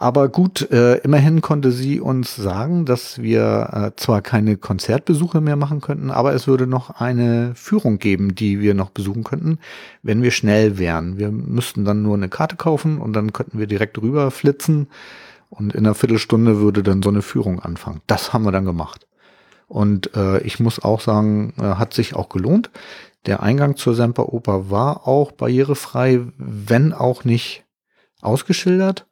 Aber 0.00 0.30
gut, 0.30 0.70
äh, 0.70 0.94
immerhin 1.00 1.42
konnte 1.42 1.72
sie 1.72 2.00
uns 2.00 2.34
sagen, 2.34 2.86
dass 2.86 3.20
wir 3.20 3.68
äh, 3.70 4.00
zwar 4.00 4.22
keine 4.22 4.56
Konzertbesuche 4.56 5.42
mehr 5.42 5.56
machen 5.56 5.82
könnten, 5.82 6.10
aber 6.10 6.32
es 6.32 6.46
würde 6.46 6.66
noch 6.66 6.88
eine 6.88 7.54
Führung 7.54 7.98
geben, 7.98 8.34
die 8.34 8.62
wir 8.62 8.72
noch 8.72 8.88
besuchen 8.88 9.24
könnten, 9.24 9.58
wenn 10.02 10.22
wir 10.22 10.30
schnell 10.30 10.78
wären. 10.78 11.18
Wir 11.18 11.30
müssten 11.30 11.84
dann 11.84 12.00
nur 12.00 12.14
eine 12.14 12.30
Karte 12.30 12.56
kaufen 12.56 12.96
und 12.96 13.12
dann 13.12 13.34
könnten 13.34 13.58
wir 13.58 13.66
direkt 13.66 14.00
rüber 14.00 14.30
flitzen 14.30 14.88
und 15.50 15.74
in 15.74 15.84
einer 15.84 15.94
Viertelstunde 15.94 16.60
würde 16.60 16.82
dann 16.82 17.02
so 17.02 17.10
eine 17.10 17.20
Führung 17.20 17.60
anfangen. 17.60 18.00
Das 18.06 18.32
haben 18.32 18.44
wir 18.44 18.52
dann 18.52 18.64
gemacht. 18.64 19.06
Und 19.68 20.16
äh, 20.16 20.40
ich 20.40 20.60
muss 20.60 20.82
auch 20.82 21.02
sagen, 21.02 21.52
äh, 21.58 21.74
hat 21.74 21.92
sich 21.92 22.16
auch 22.16 22.30
gelohnt. 22.30 22.70
Der 23.26 23.42
Eingang 23.42 23.76
zur 23.76 23.94
Semperoper 23.94 24.70
war 24.70 25.06
auch 25.06 25.32
barrierefrei, 25.32 26.20
wenn 26.38 26.94
auch 26.94 27.24
nicht 27.24 27.66
ausgeschildert. 28.22 29.06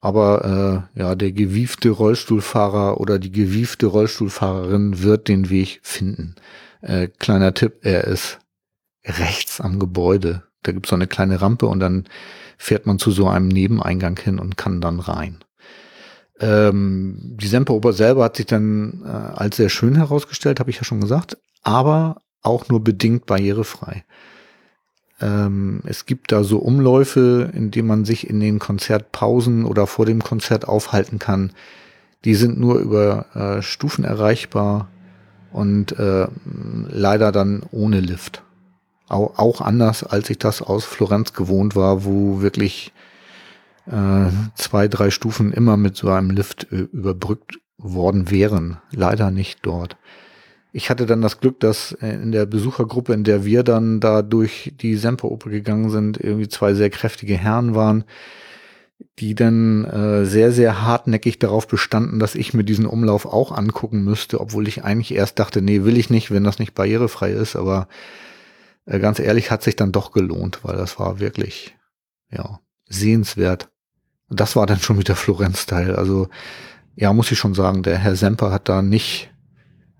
Aber 0.00 0.88
äh, 0.94 1.00
ja, 1.00 1.14
der 1.14 1.32
gewiefte 1.32 1.90
Rollstuhlfahrer 1.90 3.00
oder 3.00 3.18
die 3.18 3.32
gewiefte 3.32 3.86
Rollstuhlfahrerin 3.86 5.02
wird 5.02 5.28
den 5.28 5.50
Weg 5.50 5.80
finden. 5.82 6.36
Äh, 6.82 7.08
kleiner 7.08 7.54
Tipp, 7.54 7.80
er 7.82 8.04
ist 8.04 8.38
rechts 9.04 9.60
am 9.60 9.78
Gebäude. 9.80 10.44
Da 10.62 10.72
gibt's 10.72 10.90
so 10.90 10.96
eine 10.96 11.06
kleine 11.06 11.40
Rampe 11.40 11.66
und 11.66 11.80
dann 11.80 12.04
fährt 12.58 12.86
man 12.86 12.98
zu 12.98 13.10
so 13.10 13.28
einem 13.28 13.48
Nebeneingang 13.48 14.18
hin 14.18 14.38
und 14.38 14.56
kann 14.56 14.80
dann 14.80 15.00
rein. 15.00 15.38
Ähm, 16.40 17.16
die 17.20 17.48
Semperoper 17.48 17.92
selber 17.92 18.24
hat 18.24 18.36
sich 18.36 18.46
dann 18.46 19.02
äh, 19.04 19.08
als 19.08 19.56
sehr 19.56 19.68
schön 19.68 19.96
herausgestellt, 19.96 20.60
habe 20.60 20.70
ich 20.70 20.76
ja 20.76 20.84
schon 20.84 21.00
gesagt, 21.00 21.36
aber 21.62 22.22
auch 22.42 22.68
nur 22.68 22.82
bedingt 22.82 23.26
barrierefrei. 23.26 24.04
Ähm, 25.20 25.80
es 25.84 26.06
gibt 26.06 26.32
da 26.32 26.44
so 26.44 26.58
Umläufe, 26.58 27.50
in 27.52 27.70
denen 27.70 27.88
man 27.88 28.04
sich 28.04 28.28
in 28.28 28.40
den 28.40 28.58
Konzertpausen 28.58 29.64
oder 29.64 29.86
vor 29.86 30.06
dem 30.06 30.22
Konzert 30.22 30.66
aufhalten 30.68 31.18
kann. 31.18 31.52
Die 32.24 32.34
sind 32.34 32.58
nur 32.58 32.78
über 32.78 33.26
äh, 33.34 33.62
Stufen 33.62 34.04
erreichbar 34.04 34.88
und 35.52 35.98
äh, 35.98 36.26
leider 36.88 37.32
dann 37.32 37.62
ohne 37.70 38.00
Lift. 38.00 38.42
Au 39.08 39.32
auch 39.36 39.60
anders, 39.60 40.04
als 40.04 40.28
ich 40.28 40.38
das 40.38 40.60
aus 40.60 40.84
Florenz 40.84 41.32
gewohnt 41.32 41.74
war, 41.74 42.04
wo 42.04 42.42
wirklich 42.42 42.92
äh, 43.86 44.30
zwei, 44.54 44.86
drei 44.88 45.10
Stufen 45.10 45.52
immer 45.52 45.76
mit 45.76 45.96
so 45.96 46.10
einem 46.10 46.30
Lift 46.30 46.70
äh, 46.72 46.86
überbrückt 46.92 47.58
worden 47.78 48.30
wären. 48.30 48.78
Leider 48.90 49.30
nicht 49.30 49.60
dort 49.62 49.96
ich 50.72 50.90
hatte 50.90 51.06
dann 51.06 51.22
das 51.22 51.40
Glück, 51.40 51.60
dass 51.60 51.92
äh, 51.92 52.10
in 52.10 52.32
der 52.32 52.46
Besuchergruppe, 52.46 53.12
in 53.14 53.24
der 53.24 53.44
wir 53.44 53.62
dann 53.62 54.00
da 54.00 54.22
durch 54.22 54.72
die 54.80 54.96
Semperoper 54.96 55.50
gegangen 55.50 55.90
sind, 55.90 56.18
irgendwie 56.18 56.48
zwei 56.48 56.74
sehr 56.74 56.90
kräftige 56.90 57.36
Herren 57.36 57.74
waren, 57.74 58.04
die 59.18 59.34
dann 59.34 59.84
äh, 59.84 60.24
sehr, 60.26 60.52
sehr 60.52 60.82
hartnäckig 60.82 61.38
darauf 61.38 61.68
bestanden, 61.68 62.18
dass 62.18 62.34
ich 62.34 62.52
mir 62.52 62.64
diesen 62.64 62.86
Umlauf 62.86 63.26
auch 63.26 63.52
angucken 63.52 64.04
müsste, 64.04 64.40
obwohl 64.40 64.68
ich 64.68 64.84
eigentlich 64.84 65.14
erst 65.14 65.38
dachte, 65.38 65.62
nee, 65.62 65.84
will 65.84 65.96
ich 65.96 66.10
nicht, 66.10 66.30
wenn 66.30 66.44
das 66.44 66.58
nicht 66.58 66.74
barrierefrei 66.74 67.30
ist, 67.30 67.56
aber 67.56 67.88
äh, 68.86 68.98
ganz 68.98 69.18
ehrlich 69.18 69.50
hat 69.50 69.62
sich 69.62 69.76
dann 69.76 69.92
doch 69.92 70.12
gelohnt, 70.12 70.60
weil 70.62 70.76
das 70.76 70.98
war 70.98 71.20
wirklich, 71.20 71.76
ja, 72.30 72.60
sehenswert. 72.88 73.68
Und 74.28 74.40
das 74.40 74.56
war 74.56 74.66
dann 74.66 74.80
schon 74.80 74.98
wieder 74.98 75.16
Florenz-Teil. 75.16 75.94
Also, 75.96 76.28
ja, 76.96 77.12
muss 77.12 77.30
ich 77.32 77.38
schon 77.38 77.54
sagen, 77.54 77.82
der 77.82 77.98
Herr 77.98 78.16
Semper 78.16 78.50
hat 78.50 78.68
da 78.68 78.82
nicht 78.82 79.30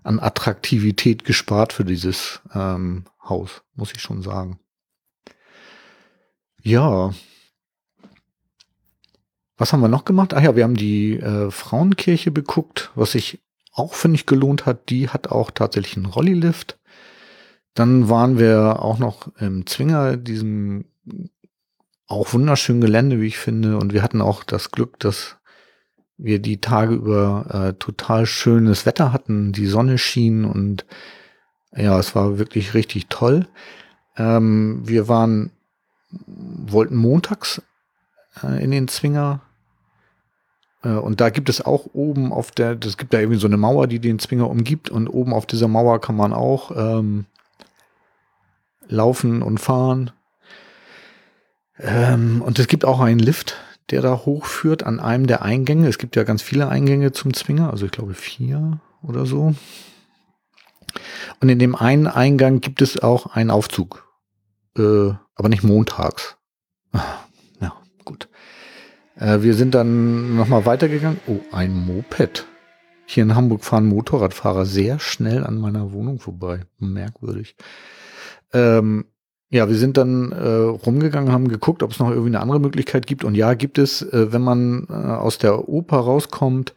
an 0.09 0.19
Attraktivität 0.19 1.23
gespart 1.23 1.71
für 1.71 1.85
dieses 1.85 2.41
ähm, 2.55 3.05
Haus, 3.23 3.61
muss 3.75 3.91
ich 3.95 4.01
schon 4.01 4.23
sagen. 4.23 4.59
Ja. 6.63 7.13
Was 9.55 9.71
haben 9.71 9.81
wir 9.81 9.87
noch 9.87 10.05
gemacht? 10.05 10.33
Ach 10.33 10.41
ja, 10.41 10.55
wir 10.55 10.63
haben 10.63 10.75
die 10.75 11.19
äh, 11.19 11.51
Frauenkirche 11.51 12.31
beguckt, 12.31 12.91
was 12.95 13.11
sich 13.11 13.39
auch, 13.71 13.93
finde 13.93 14.15
ich, 14.15 14.25
gelohnt 14.25 14.65
hat. 14.65 14.89
Die 14.89 15.09
hat 15.09 15.27
auch 15.27 15.51
tatsächlich 15.51 15.95
einen 15.95 16.07
Rollilift. 16.07 16.79
Dann 17.75 18.09
waren 18.09 18.39
wir 18.39 18.81
auch 18.81 18.97
noch 18.97 19.29
im 19.37 19.67
Zwinger, 19.67 20.17
diesem 20.17 20.85
auch 22.07 22.33
wunderschönen 22.33 22.81
Gelände, 22.81 23.21
wie 23.21 23.27
ich 23.27 23.37
finde. 23.37 23.77
Und 23.77 23.93
wir 23.93 24.01
hatten 24.01 24.21
auch 24.21 24.43
das 24.43 24.71
Glück, 24.71 24.99
dass 24.99 25.37
wir 26.19 26.39
die 26.39 26.59
Tage 26.59 26.93
über 26.93 27.45
äh, 27.49 27.73
total 27.73 28.25
schönes 28.25 28.85
Wetter 28.85 29.13
hatten, 29.13 29.53
die 29.53 29.67
Sonne 29.67 29.97
schien 29.97 30.45
und 30.45 30.85
ja, 31.75 31.97
es 31.97 32.13
war 32.13 32.37
wirklich 32.37 32.73
richtig 32.73 33.07
toll. 33.07 33.47
Ähm, 34.17 34.81
wir 34.83 35.07
waren, 35.07 35.51
wollten 36.11 36.95
montags 36.95 37.61
äh, 38.43 38.61
in 38.61 38.71
den 38.71 38.89
Zwinger 38.89 39.41
äh, 40.83 40.89
und 40.89 41.21
da 41.21 41.29
gibt 41.29 41.47
es 41.47 41.65
auch 41.65 41.87
oben 41.93 42.33
auf 42.33 42.51
der, 42.51 42.75
das 42.75 42.97
gibt 42.97 43.13
da 43.13 43.19
irgendwie 43.19 43.39
so 43.39 43.47
eine 43.47 43.57
Mauer, 43.57 43.87
die 43.87 43.99
den 43.99 44.19
Zwinger 44.19 44.49
umgibt 44.49 44.89
und 44.89 45.07
oben 45.07 45.33
auf 45.33 45.45
dieser 45.45 45.69
Mauer 45.69 46.01
kann 46.01 46.17
man 46.17 46.33
auch 46.33 46.71
ähm, 46.75 47.25
laufen 48.87 49.41
und 49.41 49.59
fahren. 49.59 50.11
Ähm, 51.77 52.41
und 52.41 52.59
es 52.59 52.67
gibt 52.67 52.83
auch 52.83 52.99
einen 52.99 53.19
Lift, 53.19 53.55
der 53.91 54.01
da 54.01 54.25
hochführt 54.25 54.83
an 54.83 54.99
einem 54.99 55.27
der 55.27 55.41
Eingänge. 55.41 55.87
Es 55.87 55.97
gibt 55.97 56.15
ja 56.15 56.23
ganz 56.23 56.41
viele 56.41 56.67
Eingänge 56.69 57.11
zum 57.11 57.33
Zwinger, 57.33 57.71
also 57.71 57.85
ich 57.85 57.91
glaube 57.91 58.13
vier 58.13 58.79
oder 59.01 59.25
so. 59.25 59.55
Und 61.39 61.49
in 61.49 61.59
dem 61.59 61.75
einen 61.75 62.07
Eingang 62.07 62.61
gibt 62.61 62.81
es 62.81 63.01
auch 63.01 63.27
einen 63.27 63.51
Aufzug, 63.51 64.07
äh, 64.77 65.11
aber 65.35 65.49
nicht 65.49 65.63
montags. 65.63 66.37
Ja, 67.61 67.73
gut. 68.05 68.29
Äh, 69.15 69.41
wir 69.41 69.53
sind 69.53 69.75
dann 69.75 70.35
nochmal 70.35 70.65
weitergegangen. 70.65 71.19
Oh, 71.27 71.39
ein 71.51 71.73
Moped. 71.73 72.45
Hier 73.05 73.23
in 73.23 73.35
Hamburg 73.35 73.63
fahren 73.63 73.87
Motorradfahrer 73.87 74.65
sehr 74.65 74.99
schnell 74.99 75.43
an 75.43 75.59
meiner 75.59 75.91
Wohnung 75.91 76.19
vorbei. 76.19 76.61
Merkwürdig. 76.77 77.55
Ähm, 78.53 79.05
ja, 79.51 79.67
wir 79.67 79.75
sind 79.75 79.97
dann 79.97 80.31
äh, 80.31 80.47
rumgegangen, 80.47 81.31
haben 81.31 81.47
geguckt, 81.47 81.81
ob 81.81 81.91
es 81.91 81.99
noch 81.99 82.09
irgendwie 82.09 82.29
eine 82.29 82.39
andere 82.39 82.59
Möglichkeit 82.59 83.07
gibt. 83.07 83.23
Und 83.23 83.35
ja, 83.35 83.55
gibt 83.55 83.79
es, 83.79 84.03
äh, 84.03 84.31
wenn 84.31 84.43
man 84.43 84.85
äh, 84.89 84.93
aus 84.93 85.39
der 85.39 85.67
Oper 85.67 85.97
rauskommt 85.97 86.75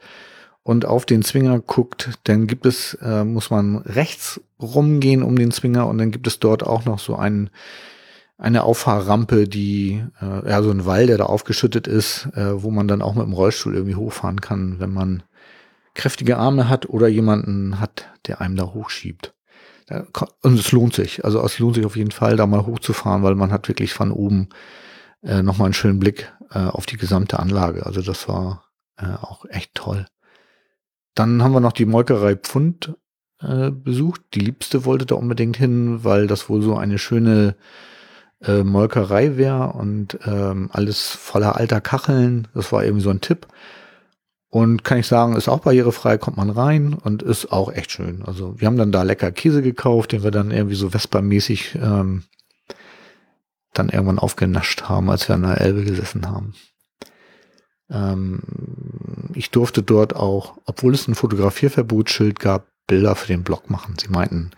und 0.63 0.87
auf 0.87 1.05
den 1.05 1.23
Zwinger 1.23 1.61
guckt, 1.61 2.19
dann 2.25 2.47
gibt 2.47 2.65
es, 2.65 2.95
äh, 3.03 3.25
muss 3.25 3.51
man 3.51 3.77
rechts 3.79 4.41
rumgehen 4.61 5.23
um 5.23 5.37
den 5.37 5.51
Zwinger 5.51 5.87
und 5.87 5.99
dann 5.99 6.13
gibt 6.13 6.27
es 6.27 6.39
dort 6.39 6.63
auch 6.63 6.87
noch 6.87 6.99
so 6.99 7.15
einen, 7.15 7.51
eine 8.39 8.65
Auffahrrampe, 8.65 9.49
die, 9.49 10.03
äh, 10.23 10.49
ja, 10.49 10.63
so 10.63 10.71
ein 10.71 10.87
Wall, 10.87 11.07
der 11.07 11.19
da 11.19 11.25
aufgeschüttet 11.27 11.87
ist, 11.87 12.29
äh, 12.35 12.63
wo 12.63 12.71
man 12.71 12.89
dann 12.89 13.03
auch 13.03 13.15
mit 13.15 13.27
dem 13.27 13.35
Rollstuhl 13.35 13.75
irgendwie 13.75 13.97
hochfahren 13.97 14.41
kann, 14.41 14.81
wenn 14.81 14.93
man 14.93 15.23
kräftige 15.95 16.39
Arme 16.39 16.71
hat 16.71 16.89
oder 16.89 17.07
jemanden 17.07 17.81
hat, 17.81 18.09
der 18.27 18.41
einem 18.41 18.57
da 18.57 18.73
hochschiebt. 18.73 19.35
Und 20.43 20.59
es 20.59 20.73
lohnt 20.73 20.95
sich. 20.95 21.25
Also 21.25 21.45
es 21.45 21.59
lohnt 21.59 21.75
sich 21.75 21.85
auf 21.85 21.97
jeden 21.97 22.11
Fall, 22.11 22.37
da 22.37 22.47
mal 22.47 22.67
hochzufahren, 22.67 23.23
weil 23.23 23.35
man 23.35 23.53
hat 23.53 23.69
wirklich 23.69 23.93
von 23.93 24.11
oben 24.11 24.49
äh, 25.23 25.43
nochmal 25.43 25.67
einen 25.67 25.75
schönen 25.75 25.99
Blick 25.99 26.33
äh, 26.51 26.61
auf 26.61 26.87
die 26.87 26.97
gesamte 26.97 27.39
Anlage. 27.39 27.87
Also 27.87 28.03
das 28.03 28.29
war 28.29 28.65
äh, 28.97 29.07
auch 29.07 29.45
echt 29.49 29.75
toll. 29.75 30.07
Dann 31.15 31.43
haben 31.43 31.53
wir 31.53 31.61
noch 31.61 31.73
die 31.73 31.85
Molkerei 31.85 32.37
Pfund 32.37 32.95
äh, 33.41 33.71
besucht. 33.71 34.23
Die 34.35 34.41
Liebste 34.41 34.85
wollte 34.85 35.07
da 35.07 35.15
unbedingt 35.15 35.57
hin, 35.57 36.05
weil 36.05 36.27
das 36.27 36.49
wohl 36.49 36.63
so 36.63 36.77
eine 36.77 36.99
schöne 36.99 37.57
äh, 38.41 38.63
Molkerei 38.63 39.37
wäre 39.37 39.73
und 39.73 40.19
ähm, 40.25 40.71
alles 40.73 41.09
voller 41.09 41.57
alter 41.57 41.81
Kacheln. 41.81 42.49
Das 42.55 42.73
war 42.73 42.85
eben 42.85 43.01
so 43.01 43.11
ein 43.11 43.21
Tipp. 43.21 43.47
Und 44.53 44.85
kann 44.85 44.99
ich 44.99 45.07
sagen, 45.07 45.35
ist 45.35 45.49
auch 45.49 45.61
barrierefrei, 45.61 46.19
kommt 46.19 46.37
man 46.37 46.51
rein 46.51 46.93
und 46.93 47.23
ist 47.23 47.51
auch 47.53 47.73
echt 47.73 47.91
schön. 47.91 48.23
Also 48.27 48.61
wir 48.61 48.67
haben 48.67 48.77
dann 48.77 48.93
da 48.93 49.03
lecker 49.03 49.33
Käse 49.33 49.63
gekauft, 49.63 50.13
den 50.13 50.25
wir 50.25 50.31
dann 50.31 50.51
irgendwie 50.51 50.75
so 50.75 50.91
Vespa-mäßig 50.91 51.77
ähm, 51.77 52.25
dann 53.73 53.89
irgendwann 53.89 54.19
aufgenascht 54.19 54.83
haben, 54.83 55.09
als 55.09 55.27
wir 55.27 55.37
an 55.37 55.45
der 55.45 55.63
Elbe 55.63 55.85
gesessen 55.85 56.29
haben. 56.29 56.53
Ähm, 57.91 58.43
ich 59.33 59.51
durfte 59.51 59.83
dort 59.83 60.15
auch, 60.15 60.59
obwohl 60.67 60.93
es 60.93 61.09
ein 61.09 61.15
Fotografierverbotsschild 61.15 62.39
gab, 62.39 62.67
Bilder 62.87 63.17
für 63.17 63.29
den 63.29 63.45
Blog 63.45 63.71
machen. 63.71 63.95
Sie 63.99 64.09
meinten, 64.09 64.51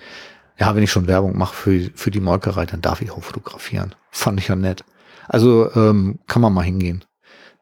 ja, 0.58 0.74
wenn 0.74 0.82
ich 0.82 0.90
schon 0.90 1.06
Werbung 1.06 1.38
mache 1.38 1.54
für, 1.54 1.90
für 1.94 2.10
die 2.10 2.18
Molkerei, 2.18 2.66
dann 2.66 2.80
darf 2.80 3.00
ich 3.00 3.12
auch 3.12 3.22
fotografieren. 3.22 3.94
Fand 4.10 4.40
ich 4.40 4.48
ja 4.48 4.56
nett. 4.56 4.84
Also 5.28 5.72
ähm, 5.76 6.18
kann 6.26 6.42
man 6.42 6.52
mal 6.52 6.62
hingehen. 6.62 7.04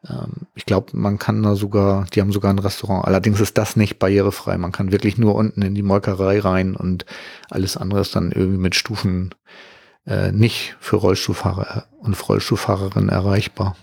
Ähm, 0.09 0.47
ich 0.55 0.67
glaube, 0.67 0.97
man 0.97 1.19
kann 1.19 1.43
da 1.43 1.55
sogar, 1.55 2.07
die 2.13 2.21
haben 2.21 2.33
sogar 2.33 2.53
ein 2.53 2.59
Restaurant. 2.59 3.07
Allerdings 3.07 3.41
ist 3.41 3.59
das 3.59 3.77
nicht 3.77 3.99
barrierefrei. 3.99 4.57
Man 4.59 4.73
kann 4.73 4.93
wirklich 4.93 5.19
nur 5.19 5.35
unten 5.35 5.63
in 5.63 5.75
die 5.75 5.83
Molkerei 5.83 6.41
rein 6.41 6.77
und 6.77 7.05
alles 7.51 7.77
andere 7.77 8.01
ist 8.01 8.17
dann 8.17 8.33
irgendwie 8.33 8.59
mit 8.59 8.75
Stufen 8.75 9.35
äh, 10.07 10.33
nicht 10.33 10.77
für 10.81 10.97
Rollstuhlfahrer 10.97 11.87
und 12.01 12.29
Rollstuhlfahrerinnen 12.29 13.09
erreichbar. 13.09 13.77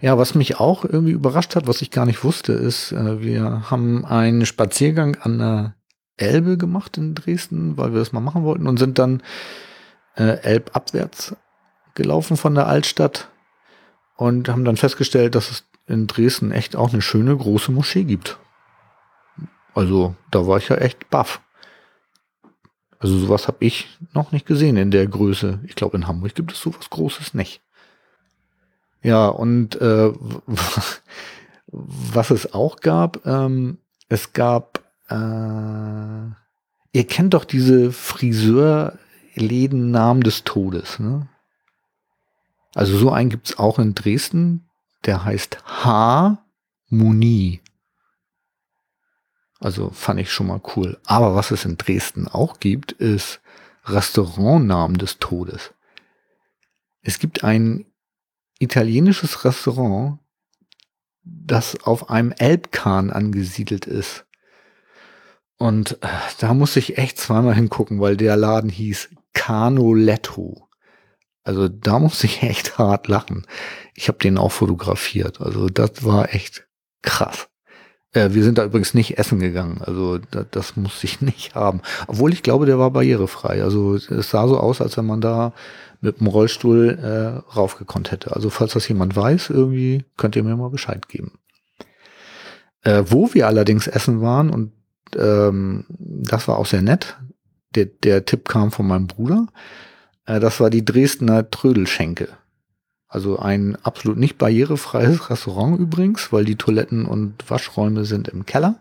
Ja, 0.00 0.16
was 0.16 0.34
mich 0.34 0.60
auch 0.60 0.84
irgendwie 0.84 1.12
überrascht 1.12 1.56
hat, 1.56 1.66
was 1.66 1.82
ich 1.82 1.90
gar 1.90 2.06
nicht 2.06 2.22
wusste, 2.22 2.52
ist, 2.52 2.92
äh, 2.92 3.20
wir 3.20 3.70
haben 3.70 4.06
einen 4.06 4.46
Spaziergang 4.46 5.16
an 5.16 5.38
der 5.38 5.74
Elbe 6.16 6.56
gemacht 6.56 6.96
in 6.96 7.14
Dresden, 7.14 7.76
weil 7.76 7.92
wir 7.92 7.98
das 7.98 8.12
mal 8.12 8.20
machen 8.20 8.44
wollten 8.44 8.66
und 8.66 8.78
sind 8.78 8.98
dann 8.98 9.22
äh, 10.16 10.40
elbabwärts 10.42 11.36
gelaufen 11.94 12.36
von 12.36 12.54
der 12.54 12.68
Altstadt 12.68 13.28
und 14.18 14.48
haben 14.48 14.64
dann 14.64 14.76
festgestellt, 14.76 15.36
dass 15.36 15.50
es 15.50 15.64
in 15.86 16.08
Dresden 16.08 16.50
echt 16.50 16.74
auch 16.74 16.92
eine 16.92 17.00
schöne 17.00 17.34
große 17.34 17.70
Moschee 17.70 18.02
gibt. 18.02 18.36
Also 19.74 20.16
da 20.32 20.46
war 20.46 20.58
ich 20.58 20.68
ja 20.68 20.76
echt 20.76 21.08
baff. 21.08 21.40
Also 22.98 23.16
sowas 23.16 23.46
habe 23.46 23.64
ich 23.64 23.86
noch 24.12 24.32
nicht 24.32 24.44
gesehen 24.44 24.76
in 24.76 24.90
der 24.90 25.06
Größe. 25.06 25.60
Ich 25.64 25.76
glaube, 25.76 25.96
in 25.96 26.08
Hamburg 26.08 26.34
gibt 26.34 26.50
es 26.50 26.60
sowas 26.60 26.90
Großes 26.90 27.34
nicht. 27.34 27.62
Ja, 29.02 29.28
und 29.28 29.80
äh, 29.80 30.12
was 31.68 32.30
es 32.32 32.52
auch 32.52 32.80
gab, 32.80 33.24
ähm, 33.24 33.78
es 34.08 34.32
gab, 34.32 34.82
äh, 35.08 36.26
ihr 36.92 37.06
kennt 37.06 37.34
doch 37.34 37.44
diese 37.44 37.92
Friseurläden 37.92 39.92
Namen 39.92 40.22
des 40.22 40.42
Todes, 40.42 40.98
ne? 40.98 41.28
Also 42.74 42.96
so 42.96 43.10
einen 43.10 43.30
gibt's 43.30 43.58
auch 43.58 43.78
in 43.78 43.94
Dresden, 43.94 44.68
der 45.04 45.24
heißt 45.24 45.58
Harmonie. 45.64 47.60
Also 49.60 49.90
fand 49.90 50.20
ich 50.20 50.30
schon 50.30 50.46
mal 50.46 50.60
cool. 50.76 50.98
Aber 51.04 51.34
was 51.34 51.50
es 51.50 51.64
in 51.64 51.76
Dresden 51.76 52.28
auch 52.28 52.60
gibt, 52.60 52.92
ist 52.92 53.40
Restaurantnamen 53.84 54.98
des 54.98 55.18
Todes. 55.18 55.72
Es 57.02 57.18
gibt 57.18 57.42
ein 57.42 57.86
italienisches 58.58 59.44
Restaurant, 59.44 60.18
das 61.22 61.80
auf 61.84 62.10
einem 62.10 62.32
Elbkahn 62.32 63.10
angesiedelt 63.10 63.86
ist. 63.86 64.26
Und 65.56 66.02
äh, 66.02 66.08
da 66.38 66.54
muss 66.54 66.76
ich 66.76 66.98
echt 66.98 67.18
zweimal 67.18 67.54
hingucken, 67.54 68.00
weil 68.00 68.16
der 68.16 68.36
Laden 68.36 68.70
hieß 68.70 69.10
Canoletto. 69.34 70.67
Also 71.48 71.66
da 71.66 71.98
muss 71.98 72.22
ich 72.22 72.42
echt 72.42 72.78
hart 72.78 73.08
lachen. 73.08 73.46
Ich 73.94 74.08
habe 74.08 74.18
den 74.18 74.38
auch 74.38 74.52
fotografiert. 74.52 75.40
Also 75.40 75.68
das 75.68 76.04
war 76.04 76.34
echt 76.34 76.66
krass. 77.02 77.48
Äh, 78.12 78.30
wir 78.32 78.44
sind 78.44 78.58
da 78.58 78.64
übrigens 78.64 78.92
nicht 78.92 79.18
essen 79.18 79.40
gegangen. 79.40 79.80
Also 79.82 80.18
das, 80.18 80.46
das 80.50 80.76
musste 80.76 81.06
ich 81.06 81.20
nicht 81.22 81.54
haben. 81.54 81.80
Obwohl 82.06 82.32
ich 82.32 82.42
glaube, 82.42 82.66
der 82.66 82.78
war 82.78 82.90
barrierefrei. 82.90 83.62
Also 83.62 83.94
es 83.96 84.30
sah 84.30 84.46
so 84.46 84.58
aus, 84.58 84.80
als 84.80 84.96
wenn 84.98 85.06
man 85.06 85.22
da 85.22 85.54
mit 86.00 86.20
dem 86.20 86.28
Rollstuhl 86.28 86.98
äh, 87.02 87.54
raufgekonnt 87.56 88.12
hätte. 88.12 88.36
Also 88.36 88.50
falls 88.50 88.74
das 88.74 88.86
jemand 88.86 89.16
weiß, 89.16 89.50
irgendwie 89.50 90.04
könnt 90.16 90.36
ihr 90.36 90.44
mir 90.44 90.54
mal 90.54 90.70
Bescheid 90.70 91.08
geben. 91.08 91.38
Äh, 92.82 93.04
wo 93.06 93.32
wir 93.34 93.46
allerdings 93.46 93.88
essen 93.88 94.20
waren, 94.20 94.50
und 94.50 94.72
ähm, 95.16 95.86
das 95.88 96.46
war 96.46 96.58
auch 96.58 96.66
sehr 96.66 96.82
nett, 96.82 97.16
der, 97.74 97.86
der 97.86 98.24
Tipp 98.26 98.48
kam 98.48 98.70
von 98.70 98.86
meinem 98.86 99.08
Bruder, 99.08 99.48
das 100.28 100.60
war 100.60 100.70
die 100.70 100.84
Dresdner 100.84 101.50
Trödelschenke. 101.50 102.28
Also 103.08 103.38
ein 103.38 103.76
absolut 103.82 104.18
nicht 104.18 104.36
barrierefreies 104.36 105.30
Restaurant 105.30 105.78
übrigens, 105.80 106.32
weil 106.32 106.44
die 106.44 106.56
Toiletten 106.56 107.06
und 107.06 107.50
Waschräume 107.50 108.04
sind 108.04 108.28
im 108.28 108.44
Keller. 108.44 108.76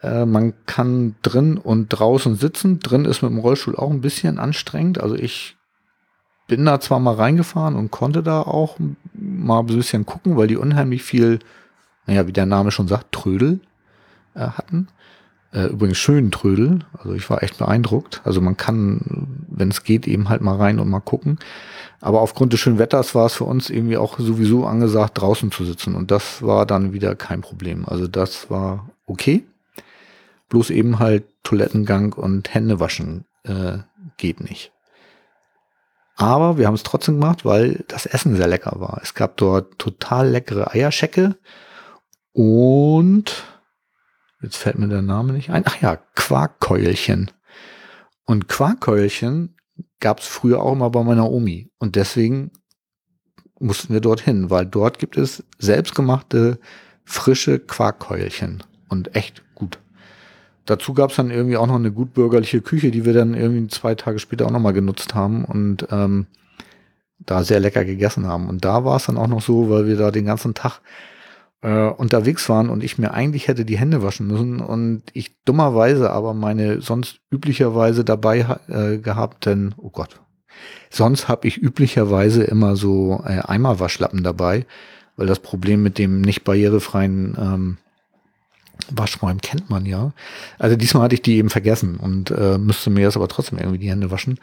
Äh, 0.00 0.24
man 0.24 0.54
kann 0.66 1.16
drin 1.22 1.58
und 1.58 1.88
draußen 1.88 2.36
sitzen. 2.36 2.78
Drin 2.78 3.04
ist 3.04 3.22
mit 3.22 3.32
dem 3.32 3.38
Rollstuhl 3.38 3.76
auch 3.76 3.90
ein 3.90 4.00
bisschen 4.00 4.38
anstrengend. 4.38 5.00
Also 5.00 5.16
ich 5.16 5.56
bin 6.46 6.64
da 6.64 6.80
zwar 6.80 7.00
mal 7.00 7.14
reingefahren 7.14 7.74
und 7.74 7.90
konnte 7.90 8.22
da 8.22 8.42
auch 8.42 8.78
mal 9.14 9.60
ein 9.60 9.66
bisschen 9.66 10.06
gucken, 10.06 10.36
weil 10.36 10.48
die 10.48 10.56
unheimlich 10.56 11.02
viel, 11.02 11.40
naja, 12.06 12.26
wie 12.26 12.32
der 12.32 12.46
Name 12.46 12.70
schon 12.70 12.88
sagt, 12.88 13.12
Trödel 13.12 13.60
äh, 14.34 14.40
hatten. 14.40 14.88
Äh, 15.52 15.66
übrigens 15.66 15.98
schönen 15.98 16.30
Trödel. 16.30 16.80
Also 16.98 17.14
ich 17.14 17.28
war 17.28 17.42
echt 17.42 17.58
beeindruckt. 17.58 18.22
Also 18.24 18.40
man 18.40 18.56
kann, 18.56 19.44
wenn 19.48 19.70
es 19.70 19.84
geht, 19.84 20.08
eben 20.08 20.28
halt 20.28 20.40
mal 20.40 20.56
rein 20.56 20.78
und 20.78 20.88
mal 20.88 21.00
gucken. 21.00 21.38
Aber 22.00 22.20
aufgrund 22.20 22.52
des 22.52 22.60
schönen 22.60 22.78
Wetters 22.78 23.14
war 23.14 23.26
es 23.26 23.34
für 23.34 23.44
uns 23.44 23.70
irgendwie 23.70 23.96
auch 23.96 24.18
sowieso 24.18 24.66
angesagt, 24.66 25.20
draußen 25.20 25.52
zu 25.52 25.64
sitzen. 25.64 25.94
Und 25.94 26.10
das 26.10 26.42
war 26.42 26.66
dann 26.66 26.92
wieder 26.92 27.14
kein 27.14 27.42
Problem. 27.42 27.84
Also 27.86 28.08
das 28.08 28.50
war 28.50 28.90
okay. 29.06 29.44
Bloß 30.48 30.70
eben 30.70 30.98
halt 30.98 31.24
Toilettengang 31.44 32.12
und 32.14 32.52
Händewaschen 32.52 33.24
äh, 33.44 33.78
geht 34.16 34.40
nicht. 34.40 34.72
Aber 36.16 36.58
wir 36.58 36.66
haben 36.66 36.74
es 36.74 36.82
trotzdem 36.82 37.20
gemacht, 37.20 37.44
weil 37.44 37.84
das 37.88 38.06
Essen 38.06 38.36
sehr 38.36 38.46
lecker 38.46 38.74
war. 38.76 39.00
Es 39.02 39.14
gab 39.14 39.36
dort 39.36 39.78
total 39.78 40.28
leckere 40.28 40.72
Eierschecke 40.72 41.36
und 42.32 43.44
jetzt 44.42 44.56
fällt 44.56 44.78
mir 44.78 44.88
der 44.88 45.02
Name 45.02 45.32
nicht 45.32 45.50
ein. 45.50 45.62
Ach 45.66 45.80
ja, 45.80 45.96
Quarkkeulchen. 46.14 47.30
Und 48.24 48.48
Quarkkeulchen 48.48 49.56
gab 50.00 50.20
es 50.20 50.26
früher 50.26 50.62
auch 50.62 50.72
immer 50.72 50.90
bei 50.90 51.02
meiner 51.02 51.30
Omi. 51.30 51.70
Und 51.78 51.96
deswegen 51.96 52.50
mussten 53.58 53.92
wir 53.92 54.00
dorthin, 54.00 54.50
weil 54.50 54.66
dort 54.66 54.98
gibt 54.98 55.16
es 55.16 55.44
selbstgemachte 55.58 56.58
frische 57.04 57.58
Quarkkeulchen. 57.58 58.62
Und 58.88 59.14
echt 59.16 59.42
gut. 59.54 59.78
Dazu 60.66 60.94
gab 60.94 61.10
es 61.10 61.16
dann 61.16 61.30
irgendwie 61.30 61.56
auch 61.56 61.66
noch 61.66 61.76
eine 61.76 61.92
gutbürgerliche 61.92 62.60
Küche, 62.60 62.90
die 62.90 63.04
wir 63.04 63.12
dann 63.12 63.34
irgendwie 63.34 63.66
zwei 63.68 63.94
Tage 63.94 64.18
später 64.18 64.46
auch 64.46 64.50
nochmal 64.50 64.72
genutzt 64.72 65.14
haben 65.14 65.44
und 65.44 65.86
ähm, 65.90 66.26
da 67.18 67.42
sehr 67.42 67.60
lecker 67.60 67.84
gegessen 67.84 68.26
haben. 68.26 68.48
Und 68.48 68.64
da 68.64 68.84
war 68.84 68.96
es 68.96 69.06
dann 69.06 69.16
auch 69.16 69.26
noch 69.28 69.42
so, 69.42 69.70
weil 69.70 69.86
wir 69.86 69.96
da 69.96 70.10
den 70.10 70.26
ganzen 70.26 70.54
Tag 70.54 70.80
äh, 71.62 71.86
unterwegs 71.86 72.48
waren 72.48 72.68
und 72.68 72.84
ich 72.84 72.98
mir 72.98 73.14
eigentlich 73.14 73.48
hätte 73.48 73.64
die 73.64 73.78
Hände 73.78 74.02
waschen 74.02 74.26
müssen 74.26 74.60
und 74.60 75.02
ich 75.12 75.42
dummerweise 75.44 76.10
aber 76.10 76.34
meine 76.34 76.80
sonst 76.80 77.20
üblicherweise 77.30 78.04
dabei 78.04 78.58
äh, 78.68 78.98
gehabt, 78.98 79.46
denn, 79.46 79.74
oh 79.78 79.90
Gott, 79.90 80.20
sonst 80.90 81.28
habe 81.28 81.48
ich 81.48 81.62
üblicherweise 81.62 82.42
immer 82.42 82.76
so 82.76 83.22
äh, 83.24 83.40
Eimerwaschlappen 83.40 84.22
dabei, 84.22 84.66
weil 85.16 85.26
das 85.26 85.38
Problem 85.38 85.82
mit 85.82 85.98
dem 85.98 86.20
nicht 86.20 86.44
barrierefreien 86.44 87.36
ähm, 87.38 87.78
Waschräumen 88.90 89.40
kennt 89.40 89.70
man 89.70 89.86
ja. 89.86 90.12
Also 90.58 90.74
diesmal 90.74 91.04
hatte 91.04 91.14
ich 91.14 91.22
die 91.22 91.36
eben 91.36 91.50
vergessen 91.50 91.96
und 91.96 92.32
äh, 92.32 92.58
müsste 92.58 92.90
mir 92.90 93.02
jetzt 93.02 93.16
aber 93.16 93.28
trotzdem 93.28 93.58
irgendwie 93.58 93.78
die 93.78 93.90
Hände 93.90 94.10
waschen 94.10 94.40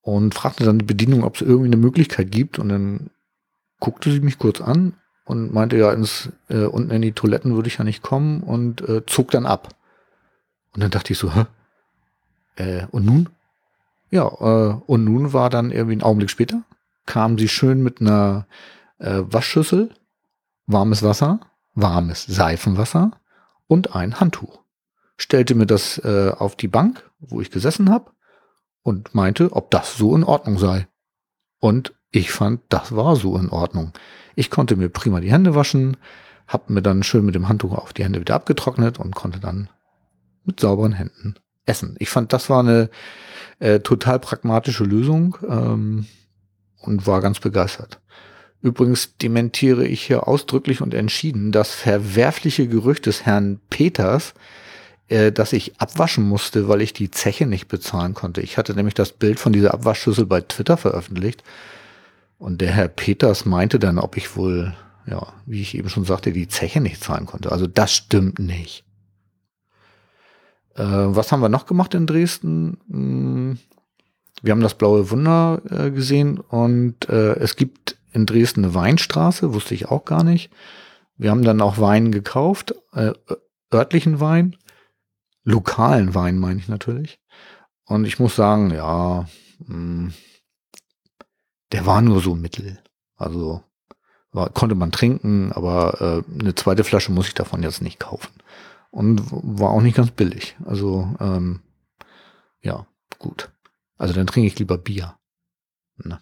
und 0.00 0.34
fragte 0.34 0.64
dann 0.64 0.80
die 0.80 0.84
Bedienung, 0.84 1.22
ob 1.22 1.36
es 1.36 1.42
irgendwie 1.42 1.66
eine 1.66 1.76
Möglichkeit 1.76 2.32
gibt 2.32 2.58
und 2.58 2.68
dann 2.68 3.10
guckte 3.78 4.10
sie 4.10 4.20
mich 4.20 4.38
kurz 4.38 4.60
an 4.60 4.94
und 5.24 5.52
meinte 5.52 5.76
ja, 5.76 5.92
ins, 5.92 6.30
äh, 6.48 6.64
unten 6.64 6.90
in 6.90 7.02
die 7.02 7.12
Toiletten 7.12 7.54
würde 7.54 7.68
ich 7.68 7.78
ja 7.78 7.84
nicht 7.84 8.02
kommen 8.02 8.42
und 8.42 8.80
äh, 8.88 9.06
zog 9.06 9.30
dann 9.30 9.46
ab. 9.46 9.68
Und 10.74 10.82
dann 10.82 10.90
dachte 10.90 11.12
ich 11.12 11.18
so, 11.18 11.34
hä? 11.34 11.46
Äh, 12.56 12.86
und 12.90 13.04
nun? 13.04 13.28
Ja, 14.10 14.26
äh, 14.26 14.74
und 14.86 15.04
nun 15.04 15.32
war 15.32 15.50
dann 15.50 15.70
irgendwie 15.70 15.96
ein 15.96 16.02
Augenblick 16.02 16.30
später, 16.30 16.62
kam 17.06 17.38
sie 17.38 17.48
schön 17.48 17.82
mit 17.82 18.00
einer 18.00 18.46
äh, 18.98 19.22
Waschschüssel, 19.24 19.90
warmes 20.66 21.02
Wasser, 21.02 21.40
warmes 21.74 22.26
Seifenwasser 22.26 23.12
und 23.66 23.94
ein 23.94 24.20
Handtuch. 24.20 24.60
Stellte 25.16 25.54
mir 25.54 25.66
das 25.66 25.98
äh, 25.98 26.32
auf 26.36 26.56
die 26.56 26.68
Bank, 26.68 27.10
wo 27.20 27.40
ich 27.40 27.50
gesessen 27.50 27.90
habe, 27.90 28.10
und 28.82 29.14
meinte, 29.14 29.52
ob 29.52 29.70
das 29.70 29.96
so 29.96 30.16
in 30.16 30.24
Ordnung 30.24 30.58
sei. 30.58 30.88
Und 31.60 31.94
ich 32.10 32.32
fand, 32.32 32.60
das 32.68 32.94
war 32.94 33.16
so 33.16 33.38
in 33.38 33.48
Ordnung. 33.48 33.92
Ich 34.34 34.50
konnte 34.50 34.76
mir 34.76 34.88
prima 34.88 35.20
die 35.20 35.32
Hände 35.32 35.54
waschen, 35.54 35.96
habe 36.46 36.72
mir 36.72 36.82
dann 36.82 37.02
schön 37.02 37.24
mit 37.24 37.34
dem 37.34 37.48
Handtuch 37.48 37.72
auf 37.72 37.92
die 37.92 38.04
Hände 38.04 38.20
wieder 38.20 38.34
abgetrocknet 38.34 38.98
und 38.98 39.14
konnte 39.14 39.40
dann 39.40 39.68
mit 40.44 40.60
sauberen 40.60 40.92
Händen 40.92 41.34
essen. 41.66 41.96
Ich 41.98 42.10
fand, 42.10 42.32
das 42.32 42.50
war 42.50 42.60
eine 42.60 42.90
äh, 43.58 43.80
total 43.80 44.18
pragmatische 44.18 44.84
Lösung 44.84 45.36
ähm, 45.48 46.06
und 46.80 47.06
war 47.06 47.20
ganz 47.20 47.40
begeistert. 47.40 48.00
Übrigens 48.60 49.16
dementiere 49.16 49.86
ich 49.86 50.02
hier 50.02 50.28
ausdrücklich 50.28 50.80
und 50.80 50.94
entschieden 50.94 51.50
das 51.52 51.72
verwerfliche 51.72 52.68
Gerücht 52.68 53.06
des 53.06 53.26
Herrn 53.26 53.60
Peters, 53.70 54.34
äh, 55.08 55.32
dass 55.32 55.52
ich 55.52 55.80
abwaschen 55.80 56.24
musste, 56.24 56.68
weil 56.68 56.80
ich 56.80 56.92
die 56.92 57.10
Zeche 57.10 57.46
nicht 57.46 57.68
bezahlen 57.68 58.14
konnte. 58.14 58.40
Ich 58.40 58.58
hatte 58.58 58.74
nämlich 58.74 58.94
das 58.94 59.12
Bild 59.12 59.40
von 59.40 59.52
dieser 59.52 59.74
Abwaschschüssel 59.74 60.26
bei 60.26 60.40
Twitter 60.40 60.76
veröffentlicht. 60.76 61.42
Und 62.42 62.60
der 62.60 62.72
Herr 62.72 62.88
Peters 62.88 63.44
meinte 63.44 63.78
dann, 63.78 64.00
ob 64.00 64.16
ich 64.16 64.36
wohl, 64.36 64.74
ja, 65.06 65.32
wie 65.46 65.62
ich 65.62 65.76
eben 65.76 65.88
schon 65.88 66.04
sagte, 66.04 66.32
die 66.32 66.48
Zeche 66.48 66.80
nicht 66.80 67.00
zahlen 67.00 67.24
konnte. 67.24 67.52
Also 67.52 67.68
das 67.68 67.92
stimmt 67.92 68.40
nicht. 68.40 68.84
Äh, 70.74 70.82
was 70.82 71.30
haben 71.30 71.40
wir 71.40 71.48
noch 71.48 71.66
gemacht 71.66 71.94
in 71.94 72.04
Dresden? 72.04 72.78
Hm, 72.90 73.58
wir 74.42 74.50
haben 74.50 74.60
das 74.60 74.74
Blaue 74.74 75.08
Wunder 75.12 75.62
äh, 75.70 75.92
gesehen 75.92 76.40
und 76.40 77.08
äh, 77.08 77.34
es 77.34 77.54
gibt 77.54 77.96
in 78.10 78.26
Dresden 78.26 78.64
eine 78.64 78.74
Weinstraße, 78.74 79.54
wusste 79.54 79.76
ich 79.76 79.86
auch 79.86 80.04
gar 80.04 80.24
nicht. 80.24 80.50
Wir 81.16 81.30
haben 81.30 81.44
dann 81.44 81.60
auch 81.60 81.78
Wein 81.78 82.10
gekauft, 82.10 82.74
örtlichen 83.72 84.18
Wein, 84.18 84.56
lokalen 85.44 86.16
Wein 86.16 86.38
meine 86.38 86.58
ich 86.58 86.66
natürlich. 86.66 87.20
Und 87.84 88.04
ich 88.04 88.18
muss 88.18 88.34
sagen, 88.34 88.72
ja, 88.72 89.28
mh, 89.60 89.68
hm, 89.68 90.12
der 91.72 91.86
war 91.86 92.02
nur 92.02 92.20
so 92.20 92.34
mittel. 92.34 92.78
Also 93.16 93.62
war, 94.30 94.50
konnte 94.50 94.74
man 94.74 94.92
trinken, 94.92 95.52
aber 95.52 96.24
äh, 96.26 96.40
eine 96.40 96.54
zweite 96.54 96.84
Flasche 96.84 97.12
muss 97.12 97.28
ich 97.28 97.34
davon 97.34 97.62
jetzt 97.62 97.82
nicht 97.82 97.98
kaufen. 97.98 98.32
Und 98.90 99.22
war 99.30 99.70
auch 99.70 99.80
nicht 99.80 99.96
ganz 99.96 100.10
billig. 100.10 100.56
Also 100.64 101.14
ähm, 101.20 101.60
ja, 102.60 102.86
gut. 103.18 103.50
Also 103.96 104.14
dann 104.14 104.26
trinke 104.26 104.46
ich 104.46 104.58
lieber 104.58 104.78
Bier. 104.78 105.16
Ne? 105.96 106.20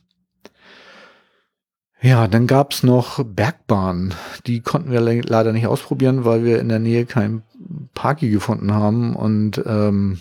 Ja, 2.02 2.28
dann 2.28 2.46
gab's 2.46 2.82
noch 2.82 3.22
Bergbahnen. 3.24 4.14
Die 4.46 4.60
konnten 4.60 4.90
wir 4.90 5.00
le 5.00 5.20
leider 5.20 5.52
nicht 5.52 5.66
ausprobieren, 5.66 6.24
weil 6.24 6.44
wir 6.44 6.60
in 6.60 6.68
der 6.68 6.78
Nähe 6.78 7.06
keinen 7.06 7.42
Parky 7.92 8.30
gefunden 8.30 8.72
haben 8.72 9.14
und 9.14 9.62
ähm, 9.66 10.20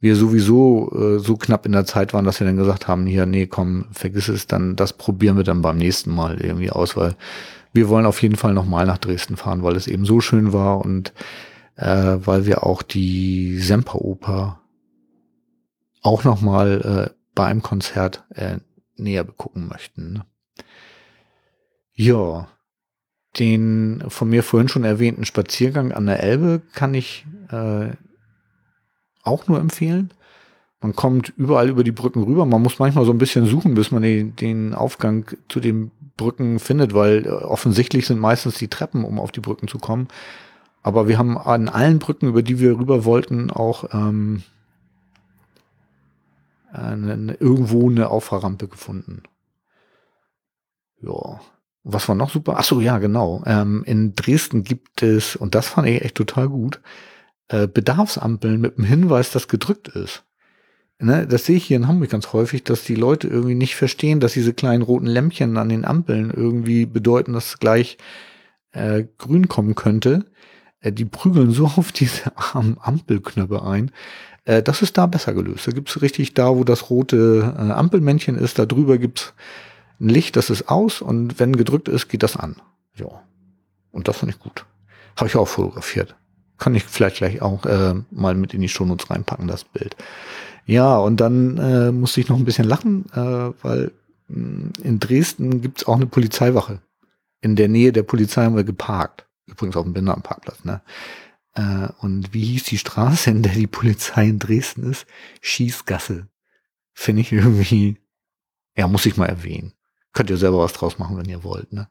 wir 0.00 0.16
sowieso 0.16 0.90
äh, 0.92 1.18
so 1.18 1.36
knapp 1.36 1.66
in 1.66 1.72
der 1.72 1.84
Zeit 1.84 2.14
waren, 2.14 2.24
dass 2.24 2.40
wir 2.40 2.46
dann 2.46 2.56
gesagt 2.56 2.86
haben, 2.86 3.06
hier, 3.06 3.26
nee, 3.26 3.46
komm, 3.46 3.86
vergiss 3.92 4.28
es, 4.28 4.46
dann 4.46 4.76
das 4.76 4.92
probieren 4.92 5.36
wir 5.36 5.44
dann 5.44 5.62
beim 5.62 5.76
nächsten 5.76 6.14
Mal 6.14 6.40
irgendwie 6.40 6.70
aus, 6.70 6.96
weil 6.96 7.16
wir 7.72 7.88
wollen 7.88 8.06
auf 8.06 8.22
jeden 8.22 8.36
Fall 8.36 8.54
nochmal 8.54 8.86
nach 8.86 8.98
Dresden 8.98 9.36
fahren, 9.36 9.62
weil 9.62 9.76
es 9.76 9.86
eben 9.86 10.04
so 10.04 10.20
schön 10.20 10.52
war 10.52 10.84
und 10.84 11.12
äh, 11.76 12.16
weil 12.24 12.46
wir 12.46 12.64
auch 12.64 12.82
die 12.82 13.58
Semperoper 13.58 14.60
auch 16.02 16.24
nochmal 16.24 17.10
äh, 17.10 17.14
bei 17.34 17.46
einem 17.46 17.62
Konzert 17.62 18.24
äh, 18.34 18.58
näher 18.96 19.24
begucken 19.24 19.68
möchten. 19.68 20.12
Ne? 20.14 20.24
Ja, 21.94 22.48
den 23.38 24.04
von 24.08 24.28
mir 24.28 24.42
vorhin 24.42 24.68
schon 24.68 24.84
erwähnten 24.84 25.24
Spaziergang 25.24 25.92
an 25.92 26.06
der 26.06 26.22
Elbe 26.22 26.62
kann 26.72 26.94
ich 26.94 27.26
äh, 27.50 27.90
auch 29.28 29.46
nur 29.46 29.60
empfehlen. 29.60 30.10
Man 30.80 30.94
kommt 30.94 31.32
überall 31.36 31.68
über 31.68 31.84
die 31.84 31.92
Brücken 31.92 32.22
rüber. 32.22 32.46
Man 32.46 32.62
muss 32.62 32.78
manchmal 32.78 33.04
so 33.04 33.12
ein 33.12 33.18
bisschen 33.18 33.46
suchen, 33.46 33.74
bis 33.74 33.90
man 33.90 34.02
den, 34.02 34.36
den 34.36 34.74
Aufgang 34.74 35.26
zu 35.48 35.60
den 35.60 35.90
Brücken 36.16 36.58
findet, 36.58 36.94
weil 36.94 37.26
äh, 37.26 37.30
offensichtlich 37.30 38.06
sind 38.06 38.20
meistens 38.20 38.58
die 38.58 38.68
Treppen, 38.68 39.04
um 39.04 39.18
auf 39.18 39.32
die 39.32 39.40
Brücken 39.40 39.68
zu 39.68 39.78
kommen. 39.78 40.08
Aber 40.82 41.08
wir 41.08 41.18
haben 41.18 41.36
an 41.36 41.68
allen 41.68 41.98
Brücken, 41.98 42.28
über 42.28 42.42
die 42.42 42.60
wir 42.60 42.78
rüber 42.78 43.04
wollten, 43.04 43.50
auch 43.50 43.92
ähm, 43.92 44.42
eine, 46.72 47.34
irgendwo 47.34 47.90
eine 47.90 48.10
Auffahrrampe 48.10 48.68
gefunden. 48.68 49.22
Ja, 51.00 51.40
was 51.84 52.08
war 52.08 52.14
noch 52.14 52.30
super? 52.30 52.56
Ach 52.58 52.64
so, 52.64 52.80
ja, 52.80 52.98
genau. 52.98 53.42
Ähm, 53.46 53.82
in 53.84 54.14
Dresden 54.14 54.62
gibt 54.62 55.02
es, 55.02 55.36
und 55.36 55.54
das 55.54 55.68
fand 55.68 55.88
ich 55.88 56.02
echt 56.02 56.16
total 56.16 56.48
gut, 56.48 56.80
äh, 57.48 57.66
Bedarfsampeln 57.66 58.60
mit 58.60 58.78
dem 58.78 58.84
Hinweis, 58.84 59.30
dass 59.30 59.48
gedrückt 59.48 59.88
ist. 59.88 60.24
Ne, 61.00 61.28
das 61.28 61.46
sehe 61.46 61.56
ich 61.56 61.64
hier 61.64 61.76
in 61.76 61.86
Hamburg 61.86 62.10
ganz 62.10 62.32
häufig, 62.32 62.64
dass 62.64 62.82
die 62.82 62.96
Leute 62.96 63.28
irgendwie 63.28 63.54
nicht 63.54 63.76
verstehen, 63.76 64.18
dass 64.18 64.32
diese 64.32 64.52
kleinen 64.52 64.82
roten 64.82 65.06
Lämpchen 65.06 65.56
an 65.56 65.68
den 65.68 65.84
Ampeln 65.84 66.32
irgendwie 66.34 66.86
bedeuten, 66.86 67.34
dass 67.34 67.60
gleich 67.60 67.98
äh, 68.72 69.04
grün 69.16 69.48
kommen 69.48 69.76
könnte. 69.76 70.24
Äh, 70.80 70.92
die 70.92 71.04
prügeln 71.04 71.52
so 71.52 71.66
auf 71.76 71.92
diese 71.92 72.36
armen 72.36 72.78
Ampelknöpfe 72.80 73.62
ein. 73.62 73.92
Äh, 74.44 74.62
das 74.62 74.82
ist 74.82 74.98
da 74.98 75.06
besser 75.06 75.34
gelöst. 75.34 75.68
Da 75.68 75.70
gibt's 75.70 76.02
richtig 76.02 76.34
da, 76.34 76.56
wo 76.56 76.64
das 76.64 76.90
rote 76.90 77.54
äh, 77.56 77.70
Ampelmännchen 77.70 78.36
ist, 78.36 78.58
da 78.58 78.66
drüber 78.66 78.98
gibt's 78.98 79.34
ein 80.00 80.08
Licht, 80.08 80.36
das 80.36 80.50
ist 80.50 80.68
aus 80.68 81.00
und 81.00 81.40
wenn 81.40 81.56
gedrückt 81.56 81.88
ist, 81.88 82.08
geht 82.08 82.22
das 82.22 82.36
an. 82.36 82.56
Ja. 82.94 83.22
Und 83.90 84.08
das 84.08 84.18
fand 84.18 84.32
ich 84.32 84.38
gut. 84.38 84.64
Habe 85.16 85.28
ich 85.28 85.36
auch 85.36 85.48
fotografiert. 85.48 86.16
Kann 86.58 86.74
ich 86.74 86.84
vielleicht 86.84 87.16
gleich 87.16 87.40
auch 87.40 87.64
äh, 87.64 87.94
mal 88.10 88.34
mit 88.34 88.54
in 88.54 88.60
die 88.60 88.68
Shownotes 88.68 89.10
reinpacken, 89.10 89.46
das 89.46 89.64
Bild. 89.64 89.96
Ja, 90.66 90.98
und 90.98 91.18
dann 91.18 91.56
äh, 91.58 91.92
musste 91.92 92.20
ich 92.20 92.28
noch 92.28 92.36
ein 92.36 92.44
bisschen 92.44 92.68
lachen, 92.68 93.06
äh, 93.12 93.52
weil 93.62 93.92
mh, 94.28 94.36
hm, 94.36 94.72
in 94.82 95.00
Dresden 95.00 95.62
gibt's 95.62 95.86
auch 95.86 95.96
eine 95.96 96.06
Polizeiwache. 96.06 96.80
In 97.40 97.56
der 97.56 97.68
Nähe 97.68 97.92
der 97.92 98.02
Polizei 98.02 98.44
haben 98.44 98.56
wir 98.56 98.64
geparkt. 98.64 99.26
Übrigens 99.46 99.76
auf 99.76 99.84
dem 99.84 99.94
Behindertenparkplatz, 99.94 100.64
ne? 100.64 100.82
Äh, 101.54 101.88
und 102.00 102.34
wie 102.34 102.44
hieß 102.44 102.64
die 102.64 102.78
Straße, 102.78 103.30
in 103.30 103.42
der 103.42 103.52
die 103.52 103.66
Polizei 103.66 104.28
in 104.28 104.38
Dresden 104.38 104.90
ist? 104.90 105.06
Schießgasse. 105.40 106.28
Finde 106.92 107.22
ich 107.22 107.32
irgendwie, 107.32 107.98
ja, 108.76 108.86
muss 108.88 109.06
ich 109.06 109.16
mal 109.16 109.26
erwähnen. 109.26 109.72
Könnt 110.12 110.30
ihr 110.30 110.36
selber 110.36 110.58
was 110.58 110.72
draus 110.72 110.98
machen, 110.98 111.16
wenn 111.16 111.28
ihr 111.28 111.44
wollt. 111.44 111.72
Ne? 111.72 111.88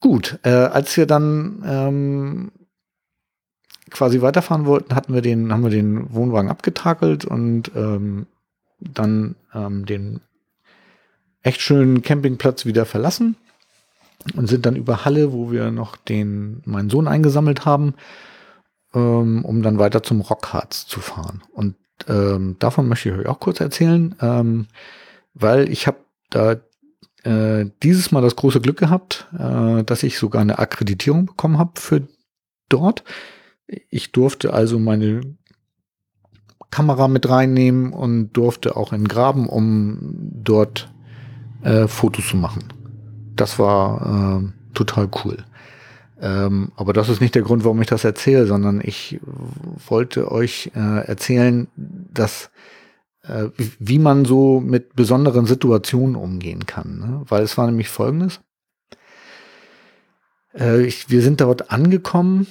Gut, 0.00 0.38
äh, 0.44 0.50
als 0.50 0.96
wir 0.96 1.06
dann 1.06 1.62
ähm, 1.66 2.52
quasi 3.90 4.22
weiterfahren 4.22 4.66
wollten, 4.66 4.94
hatten 4.94 5.14
wir 5.14 5.22
den, 5.22 5.52
haben 5.52 5.62
wir 5.62 5.70
den 5.70 6.12
Wohnwagen 6.14 6.50
abgetakelt 6.50 7.24
und 7.24 7.70
ähm, 7.74 8.26
dann 8.80 9.36
ähm, 9.54 9.86
den 9.86 10.20
echt 11.42 11.60
schönen 11.60 12.02
Campingplatz 12.02 12.66
wieder 12.66 12.84
verlassen 12.84 13.36
und 14.34 14.48
sind 14.48 14.66
dann 14.66 14.76
über 14.76 15.04
Halle, 15.04 15.32
wo 15.32 15.50
wir 15.50 15.70
noch 15.70 15.96
den 15.96 16.62
meinen 16.64 16.90
Sohn 16.90 17.08
eingesammelt 17.08 17.64
haben, 17.64 17.94
ähm, 18.94 19.44
um 19.44 19.62
dann 19.62 19.78
weiter 19.78 20.02
zum 20.02 20.20
Rockharz 20.20 20.86
zu 20.86 21.00
fahren. 21.00 21.42
Und 21.52 21.76
ähm, 22.08 22.56
davon 22.58 22.88
möchte 22.88 23.10
ich 23.10 23.16
euch 23.16 23.26
auch 23.26 23.40
kurz 23.40 23.60
erzählen, 23.60 24.14
ähm, 24.20 24.66
weil 25.34 25.70
ich 25.70 25.86
habe 25.86 25.98
da 26.30 26.56
äh, 27.24 27.66
dieses 27.82 28.12
Mal 28.12 28.22
das 28.22 28.36
große 28.36 28.60
Glück 28.60 28.78
gehabt, 28.78 29.26
äh, 29.38 29.82
dass 29.84 30.02
ich 30.02 30.18
sogar 30.18 30.42
eine 30.42 30.58
Akkreditierung 30.58 31.26
bekommen 31.26 31.58
habe 31.58 31.72
für 31.74 32.06
dort. 32.68 33.04
Ich 33.90 34.12
durfte 34.12 34.52
also 34.52 34.78
meine 34.78 35.20
Kamera 36.70 37.08
mit 37.08 37.28
reinnehmen 37.28 37.92
und 37.92 38.32
durfte 38.32 38.76
auch 38.76 38.92
in 38.92 39.08
Graben, 39.08 39.48
um 39.48 39.98
dort 40.32 40.92
äh, 41.62 41.86
Fotos 41.86 42.28
zu 42.28 42.36
machen. 42.36 42.64
Das 43.36 43.58
war 43.58 44.42
äh, 44.42 44.74
total 44.74 45.08
cool. 45.24 45.44
Ähm, 46.20 46.72
aber 46.76 46.92
das 46.92 47.08
ist 47.08 47.20
nicht 47.20 47.34
der 47.34 47.42
Grund, 47.42 47.64
warum 47.64 47.80
ich 47.80 47.86
das 47.86 48.04
erzähle, 48.04 48.46
sondern 48.46 48.80
ich 48.82 49.20
wollte 49.86 50.32
euch 50.32 50.72
äh, 50.74 51.06
erzählen, 51.06 51.68
dass 51.76 52.50
äh, 53.22 53.48
wie 53.78 53.98
man 53.98 54.24
so 54.24 54.60
mit 54.60 54.96
besonderen 54.96 55.46
Situationen 55.46 56.16
umgehen 56.16 56.66
kann. 56.66 56.98
Ne? 56.98 57.22
Weil 57.28 57.42
es 57.42 57.56
war 57.56 57.66
nämlich 57.66 57.88
folgendes. 57.88 58.40
Äh, 60.58 60.82
ich, 60.82 61.08
wir 61.10 61.22
sind 61.22 61.40
dort 61.40 61.70
angekommen, 61.70 62.46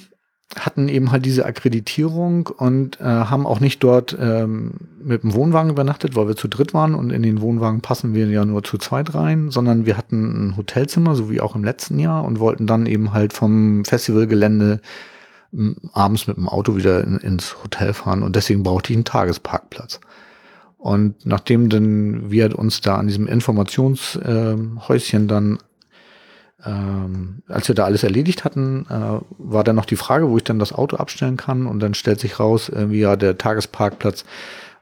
hatten 0.56 0.88
eben 0.88 1.12
halt 1.12 1.26
diese 1.26 1.44
Akkreditierung 1.44 2.46
und 2.46 3.00
äh, 3.00 3.04
haben 3.04 3.46
auch 3.46 3.60
nicht 3.60 3.82
dort 3.82 4.16
ähm, 4.18 4.72
mit 5.02 5.22
dem 5.22 5.34
Wohnwagen 5.34 5.70
übernachtet, 5.70 6.16
weil 6.16 6.26
wir 6.26 6.36
zu 6.36 6.48
dritt 6.48 6.72
waren 6.72 6.94
und 6.94 7.10
in 7.10 7.22
den 7.22 7.40
Wohnwagen 7.42 7.82
passen 7.82 8.14
wir 8.14 8.26
ja 8.28 8.44
nur 8.44 8.64
zu 8.64 8.78
zweit 8.78 9.14
rein, 9.14 9.50
sondern 9.50 9.84
wir 9.84 9.98
hatten 9.98 10.48
ein 10.48 10.56
Hotelzimmer, 10.56 11.14
so 11.14 11.30
wie 11.30 11.42
auch 11.42 11.54
im 11.54 11.64
letzten 11.64 11.98
Jahr 11.98 12.24
und 12.24 12.40
wollten 12.40 12.66
dann 12.66 12.86
eben 12.86 13.12
halt 13.12 13.34
vom 13.34 13.84
Festivalgelände 13.84 14.80
abends 15.92 16.26
mit 16.26 16.36
dem 16.36 16.48
Auto 16.48 16.76
wieder 16.76 17.04
in, 17.04 17.18
ins 17.18 17.62
Hotel 17.62 17.92
fahren 17.92 18.22
und 18.22 18.36
deswegen 18.36 18.62
brauchte 18.62 18.92
ich 18.92 18.96
einen 18.96 19.04
Tagesparkplatz. 19.04 20.00
Und 20.78 21.26
nachdem 21.26 21.68
dann 21.68 22.30
wir 22.30 22.56
uns 22.58 22.80
da 22.80 22.96
an 22.96 23.08
diesem 23.08 23.26
Informationshäuschen 23.26 25.22
ähm, 25.22 25.28
dann, 25.28 25.58
ähm, 26.64 27.42
als 27.46 27.68
wir 27.68 27.74
da 27.74 27.84
alles 27.84 28.02
erledigt 28.02 28.44
hatten, 28.44 28.86
äh, 28.90 29.20
war 29.38 29.64
dann 29.64 29.76
noch 29.76 29.84
die 29.84 29.96
Frage, 29.96 30.28
wo 30.28 30.36
ich 30.36 30.44
dann 30.44 30.58
das 30.58 30.72
Auto 30.72 30.96
abstellen 30.96 31.36
kann. 31.36 31.66
Und 31.66 31.80
dann 31.80 31.94
stellt 31.94 32.20
sich 32.20 32.40
raus, 32.40 32.68
irgendwie 32.68 33.00
ja, 33.00 33.16
der 33.16 33.38
Tagesparkplatz 33.38 34.24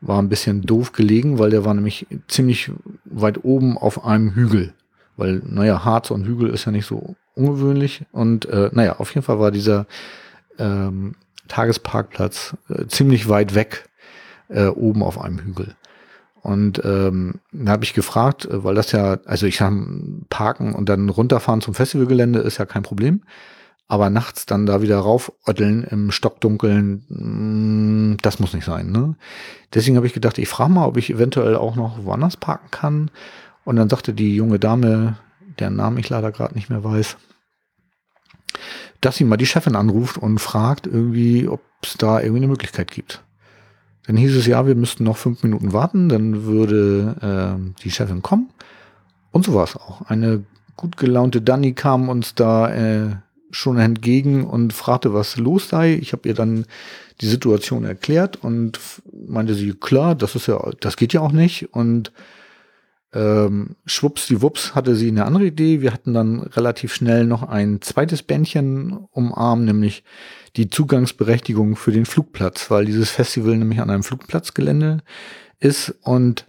war 0.00 0.20
ein 0.20 0.28
bisschen 0.28 0.62
doof 0.62 0.92
gelegen, 0.92 1.38
weil 1.38 1.50
der 1.50 1.64
war 1.64 1.74
nämlich 1.74 2.06
ziemlich 2.28 2.70
weit 3.04 3.44
oben 3.44 3.76
auf 3.76 4.04
einem 4.04 4.34
Hügel. 4.34 4.72
Weil, 5.16 5.42
naja, 5.44 5.84
Harz 5.84 6.10
und 6.10 6.26
Hügel 6.26 6.50
ist 6.50 6.66
ja 6.66 6.72
nicht 6.72 6.86
so 6.86 7.14
ungewöhnlich. 7.34 8.04
Und 8.12 8.46
äh, 8.46 8.70
naja, 8.72 8.96
auf 8.98 9.14
jeden 9.14 9.24
Fall 9.24 9.38
war 9.38 9.50
dieser 9.50 9.86
ähm, 10.58 11.14
Tagesparkplatz 11.48 12.56
äh, 12.68 12.86
ziemlich 12.86 13.28
weit 13.28 13.54
weg 13.54 13.88
äh, 14.48 14.66
oben 14.66 15.02
auf 15.02 15.20
einem 15.20 15.40
Hügel. 15.40 15.74
Und 16.46 16.80
ähm, 16.84 17.40
da 17.50 17.72
habe 17.72 17.82
ich 17.82 17.92
gefragt, 17.92 18.44
äh, 18.44 18.62
weil 18.62 18.76
das 18.76 18.92
ja, 18.92 19.18
also 19.24 19.46
ich 19.46 19.60
habe 19.60 19.84
parken 20.30 20.74
und 20.74 20.88
dann 20.88 21.08
runterfahren 21.08 21.60
zum 21.60 21.74
Festivalgelände 21.74 22.38
ist 22.38 22.58
ja 22.58 22.66
kein 22.66 22.84
Problem. 22.84 23.22
Aber 23.88 24.10
nachts 24.10 24.46
dann 24.46 24.64
da 24.64 24.80
wieder 24.80 24.98
raufötteln 24.98 25.82
im 25.82 26.12
Stockdunkeln, 26.12 27.04
mm, 27.08 28.18
das 28.22 28.38
muss 28.38 28.54
nicht 28.54 28.64
sein. 28.64 28.92
Ne? 28.92 29.16
Deswegen 29.74 29.96
habe 29.96 30.06
ich 30.06 30.12
gedacht, 30.12 30.38
ich 30.38 30.48
frage 30.48 30.70
mal, 30.72 30.86
ob 30.86 30.96
ich 30.96 31.10
eventuell 31.10 31.56
auch 31.56 31.74
noch 31.74 32.04
woanders 32.04 32.36
parken 32.36 32.70
kann. 32.70 33.10
Und 33.64 33.74
dann 33.74 33.88
sagte 33.88 34.14
die 34.14 34.36
junge 34.36 34.60
Dame, 34.60 35.16
deren 35.58 35.74
Namen 35.74 35.98
ich 35.98 36.08
leider 36.10 36.30
gerade 36.30 36.54
nicht 36.54 36.70
mehr 36.70 36.84
weiß, 36.84 37.16
dass 39.00 39.16
sie 39.16 39.24
mal 39.24 39.36
die 39.36 39.46
Chefin 39.46 39.74
anruft 39.74 40.16
und 40.16 40.38
fragt 40.38 40.86
irgendwie, 40.86 41.48
ob 41.48 41.60
es 41.82 41.94
da 41.94 42.20
irgendwie 42.20 42.38
eine 42.38 42.48
Möglichkeit 42.48 42.92
gibt. 42.92 43.24
Dann 44.06 44.16
hieß 44.16 44.36
es 44.36 44.46
ja, 44.46 44.66
wir 44.66 44.74
müssten 44.74 45.04
noch 45.04 45.16
fünf 45.16 45.42
Minuten 45.42 45.72
warten, 45.72 46.08
dann 46.08 46.44
würde 46.44 47.16
äh, 47.20 47.82
die 47.82 47.90
Chefin 47.90 48.22
kommen. 48.22 48.50
Und 49.32 49.44
so 49.44 49.54
war 49.54 49.64
es 49.64 49.76
auch. 49.76 50.02
Eine 50.02 50.44
gut 50.76 50.96
gelaunte 50.96 51.42
Dani 51.42 51.72
kam 51.72 52.08
uns 52.08 52.34
da 52.34 52.72
äh, 52.72 53.16
schon 53.50 53.78
entgegen 53.78 54.44
und 54.44 54.72
fragte, 54.72 55.12
was 55.12 55.36
los 55.36 55.68
sei. 55.68 55.94
Ich 55.94 56.12
habe 56.12 56.28
ihr 56.28 56.34
dann 56.34 56.66
die 57.20 57.26
Situation 57.26 57.84
erklärt 57.84 58.42
und 58.42 58.78
meinte 59.26 59.54
sie, 59.54 59.72
klar, 59.72 60.14
das 60.14 60.34
ist 60.34 60.46
ja, 60.46 60.60
das 60.80 60.96
geht 60.96 61.12
ja 61.12 61.20
auch 61.20 61.32
nicht. 61.32 61.72
Und 61.74 62.12
ähm, 63.12 63.76
schwupps 63.86 64.26
die 64.26 64.42
Wups 64.42 64.74
hatte 64.74 64.94
sie 64.94 65.08
eine 65.08 65.24
andere 65.24 65.46
Idee. 65.46 65.80
Wir 65.80 65.92
hatten 65.92 66.12
dann 66.12 66.40
relativ 66.40 66.94
schnell 66.94 67.24
noch 67.24 67.42
ein 67.42 67.80
zweites 67.80 68.22
Bändchen 68.22 68.92
umarmt, 69.10 69.64
nämlich 69.64 70.04
die 70.56 70.70
Zugangsberechtigung 70.70 71.76
für 71.76 71.92
den 71.92 72.06
Flugplatz, 72.06 72.70
weil 72.70 72.86
dieses 72.86 73.10
Festival 73.10 73.56
nämlich 73.56 73.80
an 73.80 73.90
einem 73.90 74.02
Flugplatzgelände 74.02 75.02
ist 75.60 75.94
und 76.02 76.46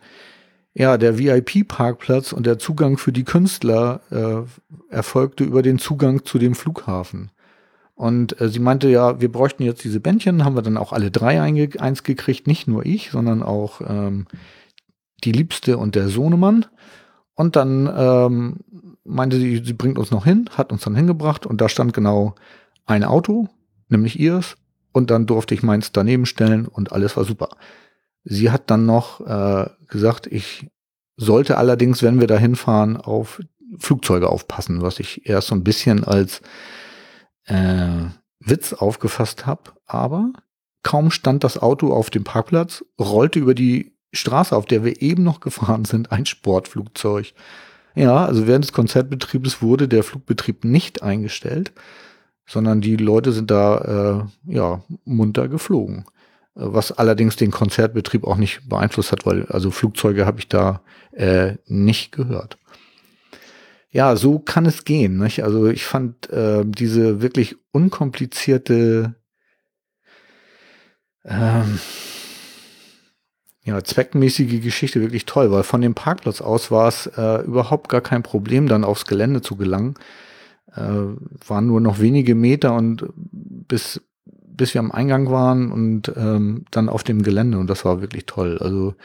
ja, 0.73 0.97
der 0.97 1.17
VIP-Parkplatz 1.17 2.33
und 2.33 2.45
der 2.45 2.59
Zugang 2.59 2.97
für 2.97 3.11
die 3.11 3.23
Künstler 3.23 4.01
äh, 4.11 4.93
erfolgte 4.93 5.43
über 5.43 5.63
den 5.63 5.79
Zugang 5.79 6.23
zu 6.23 6.37
dem 6.37 6.53
Flughafen. 6.53 7.31
Und 7.95 8.39
äh, 8.39 8.47
sie 8.47 8.59
meinte 8.59 8.87
ja, 8.87 9.19
wir 9.19 9.31
bräuchten 9.31 9.63
jetzt 9.63 9.83
diese 9.83 9.99
Bändchen, 9.99 10.45
haben 10.45 10.55
wir 10.55 10.61
dann 10.61 10.77
auch 10.77 10.93
alle 10.93 11.09
drei 11.09 11.41
eins 11.41 12.03
gekriegt, 12.03 12.45
nicht 12.45 12.67
nur 12.67 12.85
ich, 12.85 13.09
sondern 13.09 13.41
auch 13.41 13.81
ähm, 13.81 14.27
die 15.23 15.31
Liebste 15.31 15.79
und 15.79 15.95
der 15.95 16.09
Sohnemann. 16.09 16.67
Und 17.33 17.55
dann 17.55 17.91
ähm, 17.91 18.57
meinte 19.03 19.37
sie, 19.37 19.63
sie 19.65 19.73
bringt 19.73 19.97
uns 19.97 20.11
noch 20.11 20.25
hin, 20.25 20.47
hat 20.55 20.71
uns 20.71 20.83
dann 20.83 20.95
hingebracht 20.95 21.47
und 21.47 21.59
da 21.59 21.69
stand 21.69 21.93
genau 21.93 22.35
ein 22.85 23.03
Auto, 23.03 23.49
nämlich 23.89 24.19
ihrs. 24.19 24.55
Und 24.91 25.11
dann 25.11 25.25
durfte 25.25 25.53
ich 25.53 25.63
meins 25.63 25.91
daneben 25.91 26.25
stellen 26.25 26.67
und 26.67 26.91
alles 26.91 27.17
war 27.17 27.23
super. 27.23 27.49
Sie 28.23 28.49
hat 28.49 28.69
dann 28.69 28.85
noch 28.85 29.21
äh, 29.21 29.69
gesagt, 29.88 30.27
ich 30.27 30.67
sollte 31.17 31.57
allerdings, 31.57 32.03
wenn 32.03 32.19
wir 32.19 32.27
da 32.27 32.38
hinfahren, 32.38 32.97
auf 32.97 33.41
Flugzeuge 33.77 34.29
aufpassen, 34.29 34.81
was 34.81 34.99
ich 34.99 35.27
erst 35.27 35.47
so 35.47 35.55
ein 35.55 35.63
bisschen 35.63 36.03
als 36.03 36.41
äh, 37.45 38.05
Witz 38.39 38.73
aufgefasst 38.73 39.45
habe. 39.45 39.71
Aber 39.85 40.31
kaum 40.83 41.11
stand 41.11 41.43
das 41.43 41.57
Auto 41.57 41.93
auf 41.93 42.09
dem 42.09 42.23
Parkplatz, 42.23 42.83
rollte 42.99 43.39
über 43.39 43.53
die 43.53 43.97
Straße, 44.13 44.55
auf 44.55 44.65
der 44.65 44.83
wir 44.83 45.01
eben 45.01 45.23
noch 45.23 45.39
gefahren 45.39 45.85
sind, 45.85 46.11
ein 46.11 46.25
Sportflugzeug. 46.25 47.33
Ja, 47.95 48.25
also 48.25 48.47
während 48.47 48.65
des 48.65 48.73
Konzertbetriebes 48.73 49.61
wurde 49.61 49.88
der 49.88 50.03
Flugbetrieb 50.03 50.63
nicht 50.63 51.01
eingestellt, 51.01 51.71
sondern 52.47 52.81
die 52.81 52.95
Leute 52.95 53.31
sind 53.33 53.51
da 53.51 54.25
äh, 54.47 54.53
ja 54.53 54.83
munter 55.05 55.47
geflogen. 55.47 56.05
Was 56.55 56.91
allerdings 56.91 57.35
den 57.35 57.51
Konzertbetrieb 57.51 58.23
auch 58.23 58.37
nicht 58.37 58.67
beeinflusst 58.67 59.11
hat, 59.11 59.27
weil 59.27 59.45
also 59.47 59.69
Flugzeuge 59.69 60.25
habe 60.25 60.39
ich 60.39 60.47
da 60.47 60.81
äh, 61.11 61.55
nicht 61.67 62.11
gehört. 62.11 62.57
Ja, 63.91 64.15
so 64.15 64.39
kann 64.39 64.65
es 64.65 64.83
gehen. 64.83 65.17
Nicht? 65.17 65.43
Also 65.43 65.67
ich 65.67 65.85
fand 65.85 66.29
äh, 66.31 66.63
diese 66.65 67.21
wirklich 67.21 67.57
unkomplizierte 67.71 69.15
ähm, 71.25 71.79
ja, 73.63 73.83
zweckmäßige 73.83 74.61
Geschichte 74.61 75.01
wirklich 75.01 75.25
toll, 75.25 75.51
weil 75.51 75.63
von 75.63 75.81
dem 75.81 75.93
Parkplatz 75.93 76.41
aus 76.41 76.71
war 76.71 76.87
es 76.87 77.07
äh, 77.17 77.43
überhaupt 77.43 77.89
gar 77.89 78.01
kein 78.01 78.23
Problem, 78.23 78.67
dann 78.67 78.85
aufs 78.85 79.05
Gelände 79.05 79.41
zu 79.41 79.57
gelangen. 79.57 79.95
Äh, 80.76 80.82
waren 81.47 81.68
nur 81.68 81.82
noch 81.82 81.99
wenige 81.99 82.36
Meter 82.36 82.74
und 82.76 83.05
bis, 83.13 84.01
bis 84.26 84.74
wir 84.74 84.80
am 84.80 84.91
Eingang 84.91 85.32
waren 85.32 85.72
und 85.72 86.11
ähm, 86.15 86.65
dann 86.72 86.89
auf 86.89 87.03
dem 87.03 87.24
Gelände 87.24 87.57
und 87.57 87.70
das 87.70 87.86
war 87.86 88.01
wirklich 88.01 88.26
toll. 88.26 88.57
Also 88.59 88.95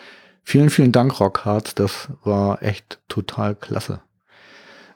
vielen, 0.43 0.71
vielen 0.71 0.93
Dank, 0.93 1.21
Rockhards, 1.21 1.75
das 1.75 2.09
war 2.25 2.63
echt 2.63 2.99
total 3.09 3.55
klasse. 3.55 4.01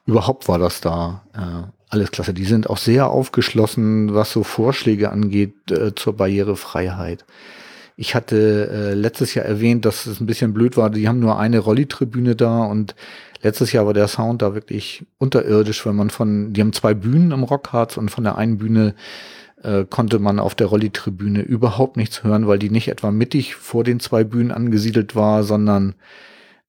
Überhaupt 0.06 0.48
war 0.48 0.58
das 0.58 0.80
da 0.80 1.22
äh, 1.34 1.70
alles 1.88 2.10
klasse. 2.10 2.34
Die 2.34 2.44
sind 2.44 2.68
auch 2.68 2.78
sehr 2.78 3.08
aufgeschlossen, 3.08 4.14
was 4.14 4.32
so 4.32 4.42
Vorschläge 4.42 5.10
angeht 5.10 5.70
äh, 5.70 5.94
zur 5.94 6.16
Barrierefreiheit. 6.16 7.24
Ich 7.96 8.14
hatte 8.14 8.68
äh, 8.70 8.94
letztes 8.94 9.34
Jahr 9.34 9.46
erwähnt, 9.46 9.86
dass 9.86 10.06
es 10.06 10.20
ein 10.20 10.26
bisschen 10.26 10.52
blöd 10.52 10.76
war. 10.76 10.90
Die 10.90 11.08
haben 11.08 11.18
nur 11.18 11.38
eine 11.38 11.58
Rolli-Tribüne 11.58 12.36
da 12.36 12.64
und 12.64 12.94
letztes 13.42 13.72
Jahr 13.72 13.86
war 13.86 13.94
der 13.94 14.08
Sound 14.08 14.42
da 14.42 14.54
wirklich 14.54 15.06
unterirdisch, 15.18 15.84
weil 15.86 15.94
man 15.94 16.10
von, 16.10 16.52
die 16.52 16.60
haben 16.60 16.74
zwei 16.74 16.92
Bühnen 16.92 17.32
am 17.32 17.42
Rockharz 17.42 17.96
und 17.96 18.10
von 18.10 18.24
der 18.24 18.36
einen 18.36 18.58
Bühne 18.58 18.94
äh, 19.62 19.84
konnte 19.88 20.18
man 20.18 20.38
auf 20.38 20.54
der 20.54 20.66
Rolli-Tribüne 20.66 21.40
überhaupt 21.40 21.96
nichts 21.96 22.22
hören, 22.22 22.46
weil 22.46 22.58
die 22.58 22.70
nicht 22.70 22.88
etwa 22.88 23.10
mittig 23.10 23.54
vor 23.54 23.82
den 23.82 23.98
zwei 23.98 24.24
Bühnen 24.24 24.52
angesiedelt 24.52 25.16
war, 25.16 25.42
sondern 25.42 25.94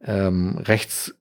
ähm, 0.03 0.57
rechts 0.59 1.13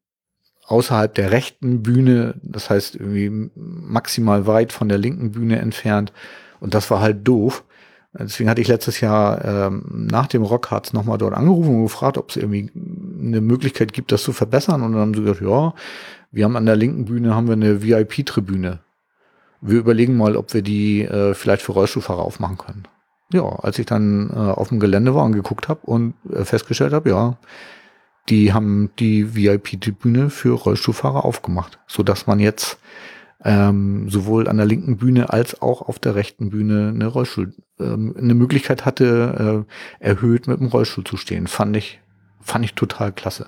außerhalb 0.67 1.15
der 1.15 1.31
rechten 1.33 1.83
Bühne, 1.83 2.35
das 2.43 2.71
heißt 2.71 2.97
irgendwie 2.97 3.51
maximal 3.55 4.47
weit 4.47 4.73
von 4.73 4.89
der 4.89 4.99
linken 4.99 5.33
Bühne 5.33 5.59
entfernt. 5.59 6.13
Und 6.61 6.75
das 6.75 6.91
war 6.91 7.01
halt 7.01 7.27
doof. 7.27 7.65
Deswegen 8.19 8.49
hatte 8.49 8.61
ich 8.61 8.69
letztes 8.69 9.01
Jahr 9.01 9.45
ähm, 9.45 9.85
nach 9.91 10.27
dem 10.27 10.43
Rockharz 10.43 10.93
nochmal 10.93 11.19
dort 11.19 11.35
angerufen 11.35 11.77
und 11.77 11.83
gefragt, 11.83 12.19
ob 12.19 12.31
es 12.31 12.37
irgendwie 12.37 12.71
eine 12.75 13.41
Möglichkeit 13.41 13.93
gibt, 13.93 14.13
das 14.13 14.23
zu 14.23 14.33
verbessern. 14.33 14.83
Und 14.83 14.93
dann 14.93 15.01
haben 15.01 15.15
sie 15.15 15.23
gesagt, 15.23 15.43
ja, 15.43 15.75
wir 16.31 16.45
haben 16.45 16.57
an 16.57 16.67
der 16.67 16.77
linken 16.77 17.05
Bühne 17.05 17.35
haben 17.35 17.47
wir 17.47 17.55
eine 17.55 17.83
VIP-Tribüne. 17.83 18.81
Wir 19.61 19.79
überlegen 19.79 20.17
mal, 20.17 20.37
ob 20.37 20.55
wir 20.55 20.63
die 20.63 21.03
äh, 21.03 21.35
vielleicht 21.35 21.63
für 21.63 21.73
Rollstuhlfahrer 21.73 22.23
aufmachen 22.23 22.59
können. 22.59 22.85
Ja, 23.33 23.45
als 23.45 23.79
ich 23.79 23.87
dann 23.87 24.31
äh, 24.31 24.35
auf 24.35 24.69
dem 24.69 24.81
Gelände 24.81 25.15
war 25.15 25.25
und 25.25 25.33
geguckt 25.33 25.69
habe 25.69 25.81
und 25.85 26.15
äh, 26.33 26.45
festgestellt 26.45 26.93
habe, 26.93 27.11
ja, 27.11 27.39
die 28.29 28.53
haben 28.53 28.91
die 28.99 29.35
VIP-Tribüne 29.35 30.31
für 30.31 30.55
Rollstuhlfahrer 30.55 31.25
aufgemacht, 31.25 31.79
so 31.87 32.03
dass 32.03 32.27
man 32.27 32.41
jetzt 32.41 32.79
ähm, 33.45 34.09
sowohl 34.09 34.49
an 34.49 34.57
der 34.57 34.67
linken 34.67 34.97
Bühne 34.97 35.31
als 35.31 35.61
auch 35.61 35.83
auf 35.83 35.99
der 35.99 36.15
rechten 36.15 36.51
Bühne 36.51 36.93
eine 36.95 37.07
Rollstuhl, 37.07 37.55
ähm, 37.79 38.15
eine 38.19 38.35
Möglichkeit 38.35 38.85
hatte, 38.85 39.67
äh, 40.01 40.05
erhöht 40.05 40.47
mit 40.47 40.61
dem 40.61 40.69
Rollstuhl 40.69 41.05
zu 41.05 41.17
stehen. 41.17 41.47
Fand 41.47 41.77
ich, 41.77 42.01
fand 42.41 42.65
ich 42.65 42.75
total 42.75 43.13
klasse. 43.13 43.47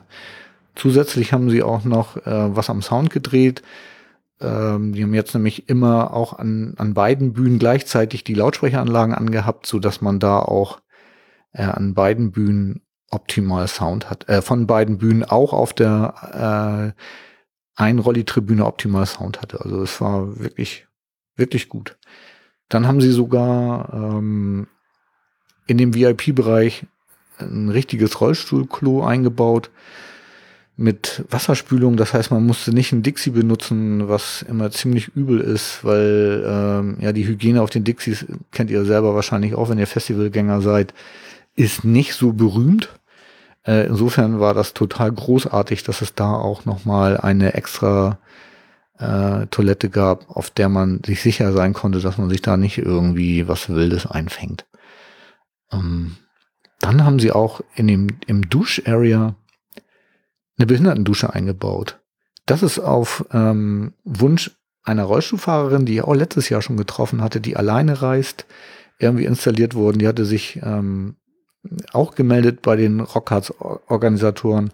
Zusätzlich 0.75 1.33
haben 1.33 1.51
sie 1.51 1.63
auch 1.63 1.85
noch 1.85 2.17
äh, 2.19 2.57
was 2.57 2.71
am 2.71 2.83
Sound 2.83 3.11
gedreht. 3.11 3.63
Ähm, 4.41 4.93
die 4.93 5.03
haben 5.03 5.15
jetzt 5.15 5.35
nämlich 5.35 5.69
immer 5.69 6.13
auch 6.13 6.39
an, 6.39 6.75
an 6.77 6.95
beiden 6.95 7.33
Bühnen 7.33 7.59
gleichzeitig 7.59 8.23
die 8.25 8.35
Lautsprecheranlagen 8.35 9.15
angehabt, 9.15 9.67
so 9.67 9.79
dass 9.81 10.01
man 10.01 10.21
da 10.21 10.39
auch 10.39 10.81
äh, 11.53 11.63
an 11.65 11.95
beiden 11.95 12.31
Bühnen 12.31 12.83
optimal 13.11 13.67
Sound 13.69 14.11
hat. 14.11 14.29
Äh, 14.29 14.43
von 14.43 14.67
beiden 14.67 14.99
Bühnen 14.99 15.25
auch 15.25 15.53
auf 15.53 15.73
der 15.73 16.95
äh, 16.95 17.03
ein 17.79 18.01
Rolli-Tribüne 18.01 18.67
optimal 18.67 19.07
Sound 19.07 19.41
hatte. 19.41 19.61
Also 19.61 19.81
es 19.81 20.01
war 20.01 20.41
wirklich, 20.41 20.87
wirklich 21.37 21.69
gut. 21.69 21.97
Dann 22.69 22.89
haben 22.89 23.01
sie 23.01 23.13
sogar 23.13 23.93
ähm, 23.95 24.67
in 25.69 25.79
dem 25.79 25.95
VIP-Bereich 25.95 26.87
ein 27.39 27.69
richtiges 27.69 28.21
Rollstuhlklo 28.21 29.05
eingebaut 29.05 29.71
mit 30.77 31.25
Wasserspülung. 31.31 31.97
Das 31.97 32.15
heißt, 32.15 32.33
man 32.33 32.45
musste 32.45 32.75
nicht 32.75 32.93
ein 32.93 33.05
Dixie 33.05 33.31
benutzen, 33.31 34.09
was 34.09 34.43
immer 34.43 34.73
ziemlich 34.73 35.09
übel 35.15 35.41
ist, 35.41 35.85
weil 35.85 36.45
ähm, 36.45 36.97
ja 37.01 37.13
die 37.13 37.29
Hygiene 37.29 37.63
auf 37.63 37.71
den 37.71 37.85
Dixies 37.85 38.27
kennt 38.51 38.73
ihr 38.73 38.85
selber 38.85 39.15
wahrscheinlich 39.15 39.55
auch, 39.55 39.69
wenn 39.69 39.79
ihr 39.79 39.87
Festivalgänger 39.87 40.63
seid, 40.63 40.95
ist 41.55 41.85
nicht 41.85 42.15
so 42.15 42.33
berühmt. 42.33 42.89
Äh, 43.69 43.87
insofern 43.87 44.41
war 44.41 44.55
das 44.55 44.73
total 44.73 45.13
großartig, 45.13 45.83
dass 45.83 46.01
es 46.01 46.15
da 46.15 46.33
auch 46.33 46.65
nochmal 46.65 47.19
eine 47.19 47.53
extra 47.53 48.19
äh, 48.99 49.47
Toilette 49.49 49.91
gab, 49.91 50.31
auf 50.31 50.49
der 50.49 50.71
man 50.71 51.03
sich 51.05 51.21
sicher 51.21 51.53
sein 51.53 51.75
konnte, 51.75 52.01
dass 52.01 52.17
man 52.17 52.31
sich 52.31 52.41
da 52.41 52.57
nicht 52.57 52.79
irgendwie 52.79 53.47
was 53.47 53.69
Wildes 53.69 54.07
einfängt. 54.07 54.65
Ähm, 55.71 56.17
dann 56.81 57.05
haben 57.05 57.19
sie 57.19 57.31
auch 57.31 57.61
in 57.75 57.89
dem, 57.89 58.07
im 58.27 58.49
Dusch-Area 58.49 59.35
eine 60.57 60.67
Behindertendusche 60.67 61.35
eingebaut. 61.35 62.01
Das 62.47 62.63
ist 62.63 62.79
auf 62.79 63.27
ähm, 63.35 63.93
Wunsch 64.05 64.53
einer 64.83 65.05
Rollstuhlfahrerin, 65.05 65.85
die 65.85 65.97
ich 65.97 66.03
auch 66.05 66.15
letztes 66.15 66.49
Jahr 66.49 66.63
schon 66.63 66.79
getroffen 66.79 67.21
hatte, 67.21 67.43
die 67.43 67.57
alleine 67.57 68.01
reist, 68.01 68.47
irgendwie 68.99 69.27
installiert 69.27 69.75
worden. 69.75 69.99
Die 69.99 70.09
hatte 70.09 70.25
sich 70.25 70.59
ähm, 70.63 71.17
auch 71.93 72.15
gemeldet 72.15 72.63
bei 72.63 72.77
den 72.77 73.01
Rockhards-Organisatoren 73.01 74.71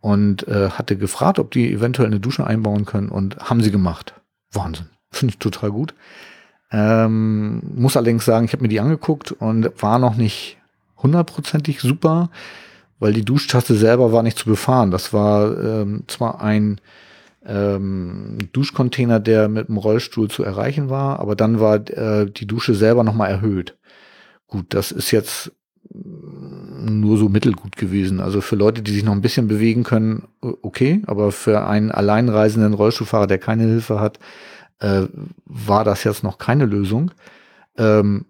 und 0.00 0.46
äh, 0.48 0.70
hatte 0.70 0.96
gefragt, 0.96 1.38
ob 1.38 1.50
die 1.50 1.72
eventuell 1.72 2.08
eine 2.08 2.20
Dusche 2.20 2.46
einbauen 2.46 2.84
können 2.84 3.08
und 3.08 3.36
haben 3.38 3.62
sie 3.62 3.70
gemacht. 3.70 4.14
Wahnsinn. 4.52 4.86
Finde 5.10 5.32
ich 5.32 5.38
total 5.38 5.70
gut. 5.70 5.94
Ähm, 6.70 7.62
muss 7.74 7.96
allerdings 7.96 8.24
sagen, 8.24 8.44
ich 8.44 8.52
habe 8.52 8.62
mir 8.62 8.68
die 8.68 8.80
angeguckt 8.80 9.32
und 9.32 9.70
war 9.82 9.98
noch 9.98 10.16
nicht 10.16 10.58
hundertprozentig 10.96 11.80
super, 11.80 12.30
weil 12.98 13.12
die 13.12 13.24
Duschtaste 13.24 13.74
selber 13.74 14.12
war 14.12 14.22
nicht 14.22 14.38
zu 14.38 14.46
befahren. 14.46 14.90
Das 14.90 15.12
war 15.12 15.58
ähm, 15.62 16.04
zwar 16.06 16.40
ein 16.40 16.80
ähm, 17.46 18.38
Duschcontainer, 18.52 19.20
der 19.20 19.48
mit 19.48 19.68
dem 19.68 19.76
Rollstuhl 19.76 20.28
zu 20.28 20.42
erreichen 20.42 20.90
war, 20.90 21.20
aber 21.20 21.36
dann 21.36 21.60
war 21.60 21.76
äh, 21.90 22.30
die 22.30 22.46
Dusche 22.46 22.74
selber 22.74 23.04
nochmal 23.04 23.30
erhöht. 23.30 23.76
Gut, 24.48 24.66
das 24.70 24.92
ist 24.92 25.10
jetzt 25.10 25.52
nur 25.92 27.18
so 27.18 27.28
mittelgut 27.28 27.76
gewesen. 27.76 28.20
Also 28.20 28.40
für 28.40 28.56
Leute, 28.56 28.82
die 28.82 28.92
sich 28.92 29.04
noch 29.04 29.12
ein 29.12 29.22
bisschen 29.22 29.48
bewegen 29.48 29.82
können, 29.82 30.28
okay, 30.40 31.02
aber 31.06 31.32
für 31.32 31.66
einen 31.66 31.90
alleinreisenden 31.90 32.74
Rollstuhlfahrer, 32.74 33.26
der 33.26 33.38
keine 33.38 33.64
Hilfe 33.64 34.00
hat, 34.00 34.18
äh, 34.80 35.06
war 35.44 35.84
das 35.84 36.04
jetzt 36.04 36.22
noch 36.22 36.38
keine 36.38 36.66
Lösung. 36.66 37.10
Ähm, 37.76 38.26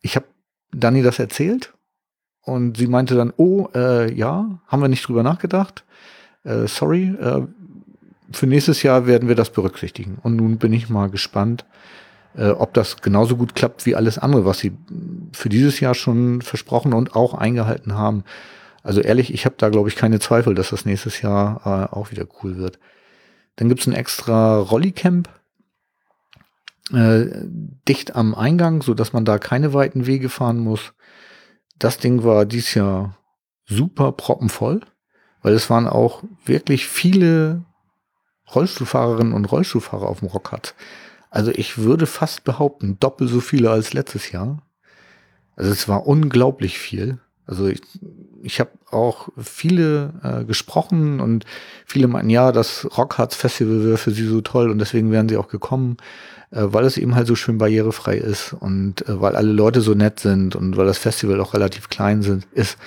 ich 0.00 0.16
habe 0.16 0.26
Dani 0.72 1.02
das 1.02 1.18
erzählt 1.18 1.74
und 2.42 2.76
sie 2.76 2.86
meinte 2.86 3.14
dann, 3.14 3.32
oh, 3.36 3.68
äh, 3.74 4.12
ja, 4.12 4.60
haben 4.66 4.82
wir 4.82 4.88
nicht 4.88 5.06
drüber 5.06 5.22
nachgedacht. 5.22 5.84
Äh, 6.42 6.66
sorry, 6.66 7.14
äh, 7.20 7.42
für 8.32 8.46
nächstes 8.46 8.82
Jahr 8.82 9.06
werden 9.06 9.28
wir 9.28 9.34
das 9.34 9.50
berücksichtigen. 9.50 10.18
Und 10.22 10.36
nun 10.36 10.58
bin 10.58 10.72
ich 10.72 10.88
mal 10.88 11.08
gespannt, 11.08 11.64
äh, 12.36 12.50
ob 12.50 12.74
das 12.74 12.96
genauso 12.98 13.36
gut 13.36 13.54
klappt 13.54 13.86
wie 13.86 13.96
alles 13.96 14.18
andere, 14.18 14.44
was 14.44 14.58
sie 14.58 14.76
für 15.32 15.48
dieses 15.48 15.80
Jahr 15.80 15.94
schon 15.94 16.42
versprochen 16.42 16.92
und 16.92 17.14
auch 17.14 17.34
eingehalten 17.34 17.94
haben. 17.94 18.24
Also 18.82 19.00
ehrlich, 19.00 19.32
ich 19.32 19.46
habe 19.46 19.54
da, 19.58 19.70
glaube 19.70 19.88
ich, 19.88 19.96
keine 19.96 20.20
Zweifel, 20.20 20.54
dass 20.54 20.70
das 20.70 20.84
nächstes 20.84 21.22
Jahr 21.22 21.60
äh, 21.64 21.94
auch 21.94 22.10
wieder 22.10 22.26
cool 22.42 22.56
wird. 22.56 22.78
Dann 23.56 23.68
gibt's 23.68 23.86
ein 23.86 23.94
extra 23.94 24.58
Rollicamp 24.58 25.28
äh, 26.92 27.26
dicht 27.88 28.14
am 28.14 28.34
Eingang, 28.34 28.82
so 28.82 28.94
dass 28.94 29.12
man 29.12 29.24
da 29.24 29.38
keine 29.38 29.72
weiten 29.72 30.06
Wege 30.06 30.28
fahren 30.28 30.58
muss. 30.58 30.92
Das 31.78 31.98
Ding 31.98 32.24
war 32.24 32.44
dieses 32.44 32.74
Jahr 32.74 33.16
super 33.66 34.12
proppenvoll, 34.12 34.80
weil 35.42 35.54
es 35.54 35.70
waren 35.70 35.88
auch 35.88 36.22
wirklich 36.44 36.86
viele 36.86 37.64
Rollstuhlfahrerinnen 38.54 39.32
und 39.32 39.46
Rollstuhlfahrer 39.46 40.08
auf 40.08 40.20
dem 40.20 40.28
Rockhard. 40.28 40.74
Also 41.34 41.50
ich 41.50 41.78
würde 41.78 42.06
fast 42.06 42.44
behaupten, 42.44 42.96
doppelt 43.00 43.28
so 43.28 43.40
viele 43.40 43.68
als 43.68 43.92
letztes 43.92 44.30
Jahr. 44.30 44.62
Also 45.56 45.72
es 45.72 45.88
war 45.88 46.06
unglaublich 46.06 46.78
viel. 46.78 47.18
Also 47.44 47.66
ich, 47.66 47.80
ich 48.44 48.60
habe 48.60 48.70
auch 48.92 49.30
viele 49.36 50.12
äh, 50.22 50.44
gesprochen 50.44 51.18
und 51.18 51.44
viele 51.86 52.06
meinten, 52.06 52.30
ja, 52.30 52.52
das 52.52 52.86
Rockharz 52.96 53.34
Festival 53.34 53.84
wäre 53.84 53.96
für 53.96 54.12
sie 54.12 54.28
so 54.28 54.42
toll 54.42 54.70
und 54.70 54.78
deswegen 54.78 55.10
wären 55.10 55.28
sie 55.28 55.36
auch 55.36 55.48
gekommen, 55.48 55.96
äh, 56.52 56.60
weil 56.62 56.84
es 56.84 56.98
eben 56.98 57.16
halt 57.16 57.26
so 57.26 57.34
schön 57.34 57.58
barrierefrei 57.58 58.16
ist 58.16 58.52
und 58.52 59.06
äh, 59.08 59.20
weil 59.20 59.34
alle 59.34 59.52
Leute 59.52 59.80
so 59.80 59.94
nett 59.94 60.20
sind 60.20 60.54
und 60.54 60.76
weil 60.76 60.86
das 60.86 60.98
Festival 60.98 61.40
auch 61.40 61.52
relativ 61.52 61.88
klein 61.88 62.22
sind, 62.22 62.46
ist. 62.52 62.78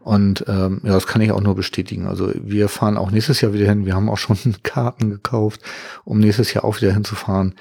Und 0.00 0.44
ähm, 0.46 0.82
ja, 0.84 0.92
das 0.92 1.06
kann 1.06 1.22
ich 1.22 1.32
auch 1.32 1.40
nur 1.40 1.54
bestätigen. 1.54 2.06
Also 2.06 2.30
wir 2.34 2.68
fahren 2.68 2.98
auch 2.98 3.10
nächstes 3.10 3.40
Jahr 3.40 3.54
wieder 3.54 3.66
hin. 3.66 3.86
Wir 3.86 3.94
haben 3.94 4.10
auch 4.10 4.18
schon 4.18 4.36
Karten 4.62 5.08
gekauft, 5.08 5.62
um 6.04 6.18
nächstes 6.18 6.52
Jahr 6.52 6.66
auch 6.66 6.82
wieder 6.82 6.92
hinzufahren. 6.92 7.54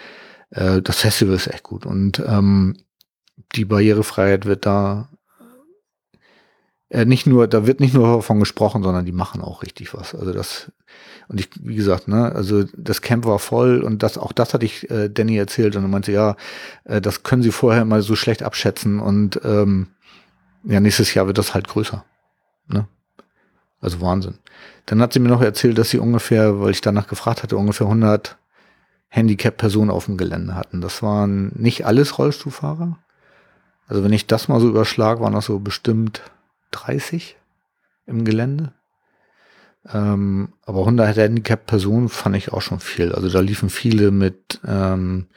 Äh, 0.54 0.82
das 0.82 1.00
Festival 1.00 1.36
ist 1.36 1.48
echt 1.48 1.64
gut. 1.64 1.86
Und 1.86 2.22
ähm, 2.26 2.78
die 3.56 3.66
Barrierefreiheit 3.66 4.46
wird 4.46 4.66
da 4.66 5.10
äh, 6.90 7.06
nicht 7.06 7.26
nur, 7.26 7.48
da 7.48 7.66
wird 7.66 7.80
nicht 7.80 7.94
nur 7.94 8.18
davon 8.18 8.40
gesprochen, 8.40 8.84
sondern 8.84 9.06
die 9.06 9.12
machen 9.12 9.42
auch 9.42 9.64
richtig 9.64 9.94
was. 9.94 10.14
Also 10.14 10.32
das, 10.32 10.72
und 11.28 11.40
ich, 11.40 11.50
wie 11.60 11.76
gesagt, 11.76 12.08
ne, 12.08 12.32
also 12.34 12.64
das 12.78 13.02
Camp 13.02 13.26
war 13.26 13.40
voll 13.40 13.82
und 13.82 14.04
das, 14.04 14.18
auch 14.18 14.32
das 14.32 14.54
hatte 14.54 14.66
ich 14.66 14.90
äh, 14.92 15.10
Danny 15.10 15.38
erzählt 15.38 15.76
und 15.76 15.84
er 15.84 15.90
meinte, 15.90 16.12
ja, 16.12 16.36
äh, 16.84 17.02
das 17.02 17.24
können 17.24 17.42
sie 17.42 17.52
vorher 17.52 17.86
mal 17.86 18.02
so 18.02 18.16
schlecht 18.16 18.44
abschätzen 18.44 19.00
und 19.00 19.42
ähm, 19.44 19.88
ja, 20.64 20.80
nächstes 20.80 21.14
Jahr 21.14 21.28
wird 21.28 21.38
das 21.38 21.54
halt 21.54 21.68
größer. 21.68 22.06
Ne? 22.68 22.88
Also 23.82 24.00
Wahnsinn. 24.00 24.36
Dann 24.86 25.02
hat 25.02 25.14
sie 25.14 25.20
mir 25.20 25.30
noch 25.30 25.42
erzählt, 25.42 25.78
dass 25.78 25.90
sie 25.90 25.98
ungefähr, 25.98 26.62
weil 26.62 26.72
ich 26.72 26.82
danach 26.82 27.08
gefragt 27.08 27.44
hatte, 27.44 27.58
ungefähr 27.58 27.88
100 27.88 28.38
Handicap-Personen 29.14 29.92
auf 29.92 30.06
dem 30.06 30.18
Gelände 30.18 30.56
hatten. 30.56 30.82
Das 30.82 31.04
waren 31.04 31.52
nicht 31.54 31.86
alles 31.86 32.18
Rollstuhlfahrer. 32.18 32.98
Also 33.88 34.04
wenn 34.04 34.12
ich 34.12 34.26
das 34.26 34.48
mal 34.48 34.60
so 34.60 34.68
überschlag, 34.68 35.20
waren 35.20 35.34
das 35.34 35.46
so 35.46 35.60
bestimmt 35.60 36.24
30 36.72 37.38
im 38.08 38.26
Gelände. 38.26 38.74
Ähm, 39.88 40.54
aber 40.66 40.80
100 40.80 41.16
Handicap-Personen 41.16 42.10
fand 42.10 42.36
ich 42.38 42.52
auch 42.52 42.64
schon 42.64 42.80
viel. 42.80 43.12
Also 43.14 43.30
da 43.30 43.40
liefen 43.42 43.70
viele 43.70 44.10
mit 44.10 44.60
ähm, 44.66 45.28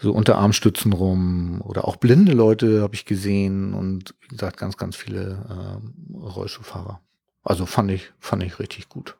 so 0.00 0.12
Unterarmstützen 0.12 0.92
rum 0.92 1.60
oder 1.60 1.86
auch 1.86 1.94
blinde 1.94 2.32
Leute 2.32 2.82
habe 2.82 2.96
ich 2.96 3.04
gesehen 3.04 3.74
und 3.74 4.16
wie 4.20 4.28
gesagt 4.28 4.56
ganz, 4.56 4.76
ganz 4.76 4.96
viele 4.96 5.46
äh, 5.48 6.16
Rollstuhlfahrer. 6.16 7.00
Also 7.44 7.66
fand 7.66 7.92
ich, 7.92 8.10
fand 8.18 8.42
ich 8.42 8.58
richtig 8.58 8.88
gut. 8.88 9.16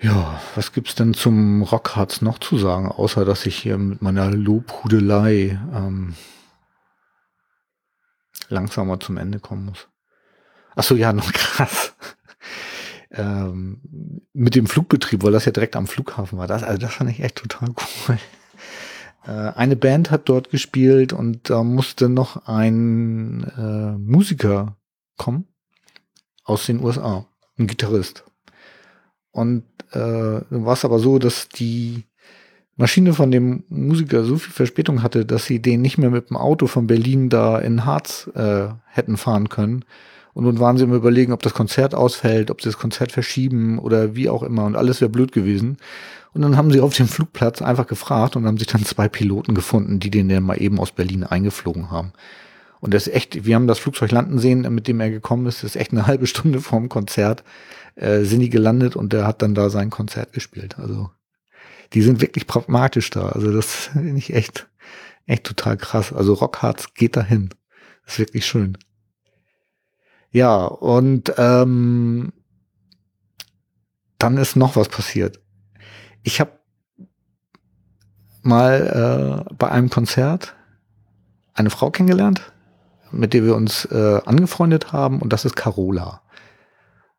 Ja, 0.00 0.40
was 0.54 0.72
gibt's 0.72 0.94
denn 0.94 1.12
zum 1.14 1.62
Rockharz 1.62 2.22
noch 2.22 2.38
zu 2.38 2.56
sagen, 2.56 2.86
außer 2.86 3.24
dass 3.24 3.46
ich 3.46 3.56
hier 3.56 3.78
mit 3.78 4.00
meiner 4.00 4.30
Lobhudelei 4.30 5.60
ähm, 5.74 6.14
langsamer 8.48 9.00
zum 9.00 9.16
Ende 9.16 9.40
kommen 9.40 9.66
muss. 9.66 9.88
Ach 10.76 10.84
so, 10.84 10.94
ja, 10.94 11.12
noch 11.14 11.32
krass 11.32 11.94
ähm, 13.10 14.22
mit 14.32 14.54
dem 14.54 14.66
Flugbetrieb, 14.66 15.22
weil 15.22 15.32
das 15.32 15.44
ja 15.44 15.52
direkt 15.52 15.76
am 15.76 15.86
Flughafen 15.86 16.38
war. 16.38 16.46
Das, 16.46 16.62
also 16.62 16.78
das 16.78 16.94
fand 16.94 17.10
ich 17.10 17.20
echt 17.20 17.36
total 17.36 17.70
cool. 17.70 18.18
Äh, 19.26 19.52
eine 19.56 19.76
Band 19.76 20.10
hat 20.10 20.28
dort 20.28 20.50
gespielt 20.50 21.12
und 21.12 21.50
da 21.50 21.62
musste 21.62 22.08
noch 22.08 22.46
ein 22.46 23.44
äh, 23.56 23.98
Musiker 23.98 24.76
kommen 25.16 25.48
aus 26.44 26.66
den 26.66 26.82
USA, 26.82 27.26
ein 27.58 27.66
Gitarrist. 27.66 28.24
Und 29.30 29.64
äh, 29.92 30.40
war 30.50 30.72
es 30.74 30.84
aber 30.84 30.98
so, 30.98 31.18
dass 31.18 31.48
die 31.48 32.04
Maschine 32.76 33.12
von 33.12 33.30
dem 33.30 33.64
Musiker 33.68 34.24
so 34.24 34.36
viel 34.36 34.52
Verspätung 34.52 35.02
hatte, 35.02 35.26
dass 35.26 35.46
sie 35.46 35.60
den 35.60 35.82
nicht 35.82 35.98
mehr 35.98 36.10
mit 36.10 36.30
dem 36.30 36.36
Auto 36.36 36.66
von 36.66 36.86
Berlin 36.86 37.28
da 37.28 37.58
in 37.58 37.84
Harz 37.84 38.30
äh, 38.34 38.68
hätten 38.86 39.16
fahren 39.16 39.48
können, 39.48 39.84
und 40.38 40.44
nun 40.44 40.60
waren 40.60 40.78
sie 40.78 40.84
im 40.84 40.94
Überlegen, 40.94 41.32
ob 41.32 41.42
das 41.42 41.52
Konzert 41.52 41.96
ausfällt, 41.96 42.52
ob 42.52 42.62
sie 42.62 42.68
das 42.68 42.78
Konzert 42.78 43.10
verschieben 43.10 43.80
oder 43.80 44.14
wie 44.14 44.28
auch 44.28 44.44
immer. 44.44 44.66
Und 44.66 44.76
alles 44.76 45.00
wäre 45.00 45.10
blöd 45.10 45.32
gewesen. 45.32 45.78
Und 46.32 46.42
dann 46.42 46.56
haben 46.56 46.70
sie 46.70 46.80
auf 46.80 46.94
dem 46.94 47.08
Flugplatz 47.08 47.60
einfach 47.60 47.88
gefragt 47.88 48.36
und 48.36 48.46
haben 48.46 48.56
sich 48.56 48.68
dann 48.68 48.84
zwei 48.84 49.08
Piloten 49.08 49.56
gefunden, 49.56 49.98
die 49.98 50.10
den 50.10 50.28
dann 50.28 50.44
mal 50.44 50.62
eben 50.62 50.78
aus 50.78 50.92
Berlin 50.92 51.24
eingeflogen 51.24 51.90
haben. 51.90 52.12
Und 52.80 52.94
das 52.94 53.06
ist 53.06 53.14
echt, 53.14 53.44
wir 53.44 53.54
haben 53.54 53.66
das 53.66 53.78
Flugzeug 53.78 54.10
landen 54.12 54.38
sehen, 54.38 54.62
mit 54.74 54.86
dem 54.88 55.00
er 55.00 55.10
gekommen 55.10 55.46
ist. 55.46 55.62
Das 55.62 55.74
ist 55.74 55.80
echt 55.80 55.92
eine 55.92 56.06
halbe 56.06 56.26
Stunde 56.26 56.60
vorm 56.60 56.88
Konzert 56.88 57.44
äh, 57.96 58.22
sind 58.22 58.40
die 58.40 58.50
gelandet 58.50 58.96
und 58.96 59.12
der 59.12 59.26
hat 59.26 59.42
dann 59.42 59.54
da 59.54 59.70
sein 59.70 59.90
Konzert 59.90 60.32
gespielt. 60.32 60.78
Also 60.78 61.10
die 61.92 62.02
sind 62.02 62.20
wirklich 62.20 62.46
pragmatisch 62.46 63.10
da. 63.10 63.28
Also 63.30 63.52
das 63.52 63.66
finde 63.92 64.18
ich 64.18 64.32
echt, 64.32 64.68
echt 65.26 65.44
total 65.44 65.76
krass. 65.76 66.12
Also 66.12 66.34
Rockharz 66.34 66.94
geht 66.94 67.16
dahin. 67.16 67.50
Das 68.04 68.14
ist 68.14 68.18
wirklich 68.20 68.46
schön. 68.46 68.78
Ja, 70.30 70.64
und 70.64 71.32
ähm, 71.38 72.32
dann 74.18 74.36
ist 74.36 74.56
noch 74.56 74.76
was 74.76 74.88
passiert. 74.88 75.40
Ich 76.22 76.40
habe 76.40 76.52
mal 78.42 79.44
äh, 79.48 79.54
bei 79.54 79.70
einem 79.70 79.90
Konzert 79.90 80.54
eine 81.54 81.70
Frau 81.70 81.90
kennengelernt, 81.90 82.52
mit 83.12 83.34
der 83.34 83.44
wir 83.44 83.54
uns 83.54 83.84
äh, 83.86 84.20
angefreundet 84.24 84.92
haben, 84.92 85.20
und 85.20 85.32
das 85.32 85.44
ist 85.44 85.56
Carola. 85.56 86.22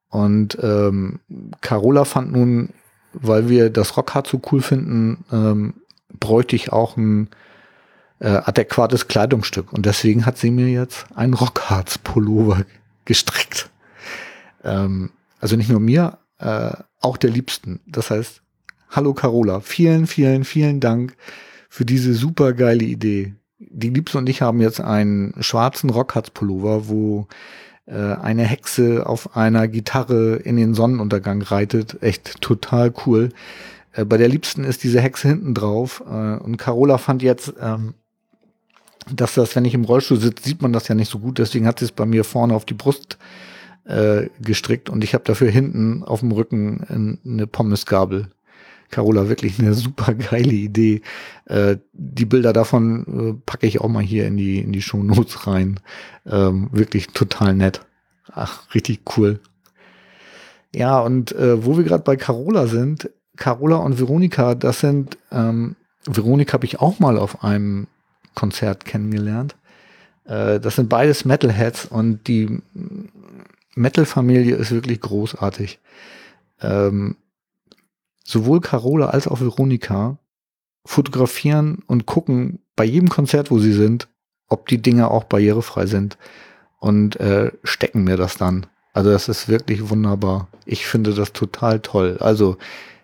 Und 0.10 0.58
ähm, 0.62 1.20
Carola 1.62 2.06
fand 2.06 2.32
nun, 2.32 2.70
weil 3.14 3.50
wir 3.50 3.70
das 3.70 3.98
Rockhard 3.98 4.28
so 4.28 4.42
cool 4.52 4.62
finden, 4.62 5.26
ähm, 5.32 5.74
bräuchte 6.20 6.56
ich 6.56 6.72
auch 6.72 6.98
ein 6.98 7.30
äh, 8.20 8.28
adäquates 8.30 9.08
Kleidungsstück. 9.08 9.72
Und 9.72 9.86
deswegen 9.86 10.26
hat 10.26 10.38
sie 10.38 10.52
mir 10.52 10.68
jetzt 10.68 11.06
einen 11.16 11.34
Rockharz-Pullover 11.34 12.66
gestrickt. 13.06 13.70
Ähm, 14.64 15.12
also 15.40 15.56
nicht 15.56 15.70
nur 15.70 15.80
mir, 15.80 16.18
äh, 16.40 16.72
auch 17.02 17.18
der 17.18 17.30
Liebsten. 17.30 17.80
Das 17.88 18.10
heißt, 18.10 18.42
hallo 18.90 19.14
Carola, 19.14 19.62
vielen, 19.62 20.08
vielen, 20.08 20.44
vielen 20.44 20.80
Dank 20.80 21.16
für 21.70 21.86
diese 21.86 22.14
super 22.14 22.54
geile 22.54 22.84
Idee. 22.84 23.36
Die 23.60 23.90
Liebste 23.90 24.18
und 24.18 24.30
ich 24.30 24.42
haben 24.42 24.62
jetzt 24.62 24.80
einen 24.80 25.34
schwarzen 25.42 25.90
Rockharz-Pullover, 25.90 26.88
wo 26.88 27.28
äh, 27.86 27.94
eine 27.94 28.44
Hexe 28.44 29.06
auf 29.06 29.36
einer 29.36 29.68
Gitarre 29.68 30.38
in 30.38 30.56
den 30.58 30.74
Sonnenuntergang 30.74 31.42
reitet. 31.42 32.02
Echt 32.02 32.42
total 32.42 32.94
cool. 33.06 33.30
Äh, 33.94 34.06
bei 34.06 34.18
der 34.18 34.30
Liebsten 34.30 34.64
ist 34.64 34.84
diese 34.84 35.02
Hexe 35.02 35.28
hinten 35.28 35.54
drauf. 35.54 36.02
Äh, 36.08 36.38
und 36.38 36.58
Carola 36.58 36.98
fand 36.98 37.22
jetzt 37.22 37.54
ähm, 37.62 37.96
dass 39.12 39.34
das, 39.34 39.56
wenn 39.56 39.66
ich 39.66 39.74
im 39.74 39.86
Rollstuhl 39.86 40.20
sitze, 40.20 40.44
sieht 40.44 40.62
man 40.62 40.74
das 40.74 40.88
ja 40.88 40.96
nicht 40.96 41.10
so 41.10 41.20
gut. 41.20 41.38
Deswegen 41.38 41.68
hat 41.68 41.80
sie 41.80 41.86
es 41.86 41.92
bei 41.92 42.06
mir 42.06 42.24
vorne 42.24 42.54
auf 42.54 42.66
die 42.66 42.74
Brust 42.74 43.18
äh, 43.86 44.28
gestrickt 44.40 44.90
und 44.90 45.04
ich 45.04 45.14
habe 45.14 45.24
dafür 45.24 45.50
hinten 45.50 46.04
auf 46.04 46.20
dem 46.20 46.32
Rücken 46.32 47.20
eine 47.26 47.48
Pommesgabel. 47.48 48.30
Carola, 48.90 49.30
wirklich 49.30 49.60
eine 49.60 49.74
super 49.76 50.14
geile 50.14 50.54
Idee. 50.54 51.02
Äh, 51.46 51.78
die 51.94 52.26
Bilder 52.26 52.54
davon 52.54 53.06
äh, 53.38 53.42
packe 53.46 53.68
ich 53.68 53.82
auch 53.82 53.90
mal 53.90 54.04
hier 54.04 54.28
in 54.28 54.38
die, 54.38 54.60
in 54.60 54.72
die 54.72 54.82
Show 54.82 55.04
Notes 55.04 55.48
rein. 55.48 55.80
Ähm, 56.26 56.70
wirklich 56.72 57.08
total 57.08 57.54
nett. 57.56 57.82
Ach, 58.32 58.74
richtig 58.74 59.02
cool. 59.18 59.40
Ja, 60.74 61.00
und 61.00 61.32
äh, 61.32 61.66
wo 61.66 61.78
wir 61.78 61.84
gerade 61.84 62.04
bei 62.04 62.16
Carola 62.16 62.68
sind, 62.68 63.10
Carola 63.38 63.78
und 63.78 64.00
Veronika, 64.00 64.54
das 64.54 64.82
sind, 64.82 65.18
ähm, 65.32 65.76
Veronika 66.06 66.54
habe 66.54 66.66
ich 66.66 66.80
auch 66.80 67.00
mal 67.00 67.18
auf 67.18 67.44
einem 67.44 67.88
Konzert 68.36 68.86
kennengelernt. 68.86 69.56
Äh, 70.26 70.60
das 70.60 70.76
sind 70.76 70.90
beides 70.90 71.26
Metalheads 71.26 71.86
und 71.86 72.28
die 72.28 72.62
Metal-Familie 73.76 74.56
ist 74.56 74.72
wirklich 74.72 75.02
großartig. 75.02 75.80
Ähm, 76.62 77.16
sowohl 78.24 78.62
Carola 78.62 79.08
als 79.08 79.28
auch 79.28 79.42
Veronika 79.42 80.18
fotografieren 80.86 81.84
und 81.88 82.06
gucken 82.06 82.60
bei 82.76 82.86
jedem 82.86 83.10
Konzert, 83.10 83.52
wo 83.52 83.60
sie 83.60 83.74
sind, 83.74 84.08
ob 84.48 84.68
die 84.68 84.82
Dinge 84.82 85.12
auch 85.12 85.26
barrierefrei 85.26 85.86
sind 85.86 86.18
und 86.80 87.20
äh, 87.20 87.52
stecken 87.64 88.04
mir 88.04 88.18
das 88.18 88.38
dann. 88.38 88.66
Also 88.94 89.12
das 89.12 89.30
ist 89.30 89.48
wirklich 89.48 89.90
wunderbar. 89.90 90.48
Ich 90.66 90.86
finde 90.86 91.14
das 91.14 91.34
total 91.34 91.80
toll. 91.80 92.18
Also 92.20 92.58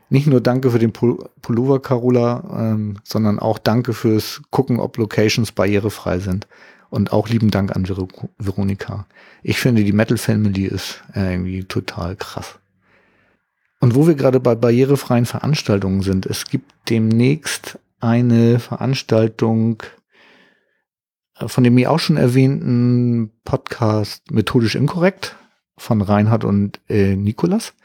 nicht 0.09 0.27
nur 0.27 0.41
danke 0.41 0.71
für 0.71 0.79
den 0.79 0.93
Pullover, 0.93 1.81
Carola, 1.81 2.43
ähm, 2.57 2.97
sondern 3.03 3.39
auch 3.39 3.57
danke 3.57 3.93
fürs 3.93 4.41
Gucken, 4.49 4.79
ob 4.79 4.97
Locations 4.97 5.51
barrierefrei 5.51 6.19
sind. 6.19 6.47
Und 6.89 7.11
auch 7.11 7.27
lieben 7.27 7.51
Dank 7.51 7.75
an 7.75 7.85
Ver 7.85 8.07
Veronika. 8.37 9.05
Ich 9.43 9.59
finde, 9.59 9.83
die 9.83 9.91
Metal 9.91 10.17
Family 10.17 10.65
ist 10.65 11.03
äh, 11.13 11.33
irgendwie 11.33 11.63
total 11.63 12.15
krass. 12.15 12.59
Und 13.85 13.93
wo 13.93 14.07
wir 14.07 14.15
gerade 14.15 14.39
bei 14.39 14.55
barrierefreien 14.55 15.27
Veranstaltungen 15.27 16.01
sind, 16.01 16.25
es 16.25 16.45
gibt 16.45 16.73
demnächst 16.89 17.77
eine 17.99 18.57
Veranstaltung 18.57 19.83
äh, 21.35 21.47
von 21.47 21.63
dem 21.63 21.75
mir 21.75 21.91
auch 21.91 21.99
schon 21.99 22.17
erwähnten 22.17 23.29
Podcast 23.43 24.31
Methodisch 24.31 24.73
Inkorrekt 24.73 25.35
von 25.77 26.01
Reinhard 26.01 26.45
und 26.45 26.81
äh, 26.89 27.15
Nikolas. 27.15 27.75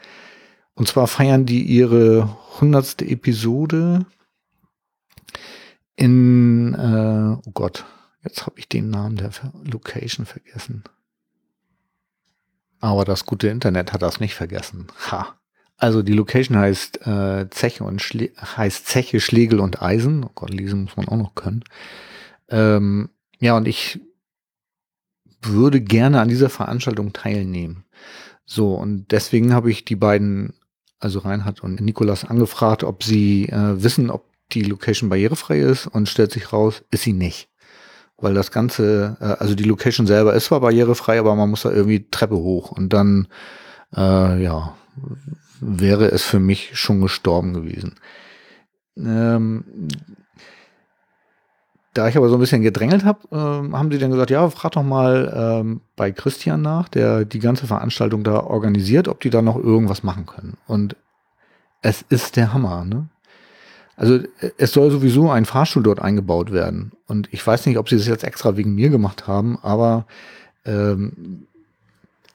Und 0.73 0.87
zwar 0.87 1.05
feiern 1.05 1.45
die 1.45 1.61
ihre 1.61 2.35
hundertste 2.59 3.05
Episode 3.05 4.07
in, 5.95 6.73
äh, 6.73 7.47
oh 7.47 7.51
Gott, 7.53 7.85
jetzt 8.23 8.47
habe 8.47 8.57
ich 8.57 8.67
den 8.67 8.89
Namen 8.89 9.17
der 9.17 9.29
Location 9.71 10.25
vergessen. 10.25 10.83
Aber 12.79 13.05
das 13.05 13.27
gute 13.27 13.49
Internet 13.49 13.93
hat 13.93 14.01
das 14.01 14.19
nicht 14.19 14.33
vergessen. 14.33 14.87
Ha. 15.11 15.35
Also 15.81 16.03
die 16.03 16.13
Location 16.13 16.57
heißt 16.57 17.07
äh, 17.07 17.49
Zeche 17.49 17.83
und 17.83 18.01
Schle 18.01 18.31
heißt 18.39 18.87
Zeche, 18.87 19.19
Schlegel 19.19 19.59
und 19.59 19.81
Eisen. 19.81 20.23
Oh 20.23 20.31
Gott, 20.35 20.51
lesen 20.51 20.83
muss 20.83 20.95
man 20.95 21.07
auch 21.07 21.17
noch 21.17 21.35
können. 21.35 21.63
Ähm, 22.49 23.09
ja, 23.39 23.57
und 23.57 23.67
ich 23.67 23.99
würde 25.41 25.81
gerne 25.81 26.21
an 26.21 26.29
dieser 26.29 26.49
Veranstaltung 26.49 27.13
teilnehmen. 27.13 27.83
So, 28.45 28.75
und 28.75 29.11
deswegen 29.11 29.53
habe 29.53 29.71
ich 29.71 29.83
die 29.83 29.95
beiden 29.95 30.53
also 31.01 31.19
Reinhard 31.19 31.61
und 31.61 31.81
Nikolas, 31.81 32.23
angefragt, 32.23 32.83
ob 32.83 33.03
sie 33.03 33.49
äh, 33.49 33.83
wissen, 33.83 34.09
ob 34.09 34.25
die 34.51 34.61
Location 34.61 35.09
barrierefrei 35.09 35.59
ist 35.59 35.87
und 35.87 36.07
stellt 36.07 36.31
sich 36.31 36.53
raus, 36.53 36.83
ist 36.91 37.03
sie 37.03 37.13
nicht. 37.13 37.49
Weil 38.17 38.35
das 38.35 38.51
Ganze, 38.51 39.17
äh, 39.19 39.41
also 39.41 39.55
die 39.55 39.63
Location 39.63 40.07
selber 40.07 40.33
ist 40.33 40.45
zwar 40.45 40.61
barrierefrei, 40.61 41.19
aber 41.19 41.35
man 41.35 41.49
muss 41.49 41.63
da 41.63 41.71
irgendwie 41.71 42.07
Treppe 42.11 42.35
hoch 42.35 42.71
und 42.71 42.93
dann, 42.93 43.27
äh, 43.95 44.43
ja, 44.43 44.75
wäre 45.61 46.11
es 46.11 46.23
für 46.23 46.39
mich 46.39 46.71
schon 46.77 46.99
gestorben 47.01 47.53
gewesen. 47.53 47.95
Ähm, 48.97 49.63
da 51.93 52.07
ich 52.07 52.17
aber 52.17 52.29
so 52.29 52.35
ein 52.35 52.39
bisschen 52.39 52.61
gedrängelt 52.61 53.05
habe, 53.05 53.19
ähm, 53.31 53.77
haben 53.77 53.91
sie 53.91 53.97
dann 53.97 54.11
gesagt, 54.11 54.31
ja, 54.31 54.49
frag 54.49 54.71
doch 54.71 54.83
mal 54.83 55.59
ähm, 55.61 55.81
bei 55.95 56.11
Christian 56.11 56.61
nach, 56.61 56.89
der 56.89 57.25
die 57.25 57.39
ganze 57.39 57.67
Veranstaltung 57.67 58.23
da 58.23 58.39
organisiert, 58.39 59.07
ob 59.07 59.19
die 59.19 59.29
da 59.29 59.41
noch 59.41 59.57
irgendwas 59.57 60.03
machen 60.03 60.25
können. 60.25 60.57
Und 60.67 60.95
es 61.81 62.03
ist 62.09 62.35
der 62.35 62.53
Hammer, 62.53 62.85
ne? 62.85 63.09
Also 63.97 64.19
es 64.57 64.71
soll 64.71 64.89
sowieso 64.89 65.29
ein 65.29 65.45
Fahrstuhl 65.45 65.83
dort 65.83 66.01
eingebaut 66.01 66.51
werden. 66.51 66.93
Und 67.07 67.27
ich 67.31 67.45
weiß 67.45 67.65
nicht, 67.67 67.77
ob 67.77 67.87
sie 67.87 67.97
das 67.97 68.07
jetzt 68.07 68.23
extra 68.23 68.57
wegen 68.57 68.73
mir 68.73 68.89
gemacht 68.89 69.27
haben, 69.27 69.59
aber 69.61 70.07
ähm, 70.65 71.45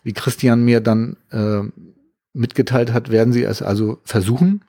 wie 0.04 0.12
Christian 0.12 0.64
mir 0.64 0.80
dann 0.80 1.16
äh, 1.32 1.62
mitgeteilt 2.36 2.92
hat, 2.92 3.10
werden 3.10 3.32
sie 3.32 3.44
es 3.44 3.62
also 3.62 3.98
versuchen, 4.04 4.64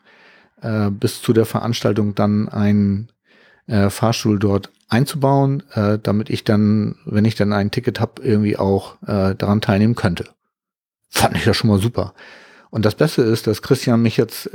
äh, 0.61 0.89
bis 0.89 1.21
zu 1.21 1.33
der 1.33 1.45
Veranstaltung 1.45 2.15
dann 2.15 2.49
einen 2.49 3.09
äh, 3.67 3.89
Fahrstuhl 3.89 4.39
dort 4.39 4.71
einzubauen, 4.89 5.63
äh, 5.73 5.99
damit 6.01 6.29
ich 6.29 6.43
dann, 6.43 6.95
wenn 7.05 7.25
ich 7.25 7.35
dann 7.35 7.53
ein 7.53 7.71
Ticket 7.71 7.99
habe, 7.99 8.21
irgendwie 8.23 8.57
auch 8.57 8.95
äh, 9.03 9.35
daran 9.35 9.61
teilnehmen 9.61 9.95
könnte. 9.95 10.29
Fand 11.09 11.35
ich 11.35 11.45
ja 11.45 11.53
schon 11.53 11.69
mal 11.69 11.79
super. 11.79 12.13
Und 12.69 12.85
das 12.85 12.95
Beste 12.95 13.21
ist, 13.21 13.47
dass 13.47 13.61
Christian 13.61 14.01
mich 14.01 14.17
jetzt 14.17 14.49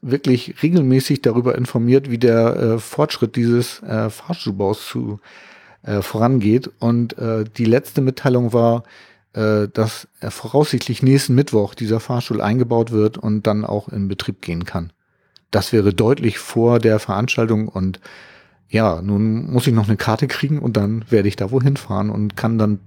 wirklich 0.00 0.62
regelmäßig 0.62 1.22
darüber 1.22 1.56
informiert, 1.56 2.10
wie 2.10 2.18
der 2.18 2.56
äh, 2.56 2.78
Fortschritt 2.78 3.36
dieses 3.36 3.82
äh, 3.82 4.10
Fahrstuhlbaus 4.10 4.86
zu 4.86 5.20
äh, 5.82 6.02
vorangeht. 6.02 6.70
Und 6.80 7.16
äh, 7.18 7.44
die 7.44 7.64
letzte 7.64 8.00
Mitteilung 8.00 8.52
war, 8.52 8.82
äh, 9.34 9.68
dass 9.68 10.08
er 10.20 10.30
voraussichtlich 10.30 11.02
nächsten 11.02 11.34
Mittwoch 11.34 11.74
dieser 11.74 12.00
Fahrstuhl 12.00 12.40
eingebaut 12.40 12.90
wird 12.90 13.18
und 13.18 13.46
dann 13.46 13.64
auch 13.64 13.88
in 13.88 14.08
Betrieb 14.08 14.42
gehen 14.42 14.64
kann. 14.64 14.92
Das 15.50 15.72
wäre 15.72 15.92
deutlich 15.92 16.38
vor 16.38 16.78
der 16.78 16.98
Veranstaltung 16.98 17.68
und 17.68 18.00
ja, 18.68 19.02
nun 19.02 19.50
muss 19.50 19.66
ich 19.66 19.74
noch 19.74 19.88
eine 19.88 19.98
Karte 19.98 20.26
kriegen 20.26 20.58
und 20.58 20.76
dann 20.76 21.04
werde 21.10 21.28
ich 21.28 21.36
da 21.36 21.50
wohin 21.50 21.76
fahren 21.76 22.08
und 22.08 22.36
kann 22.36 22.58
dann 22.58 22.80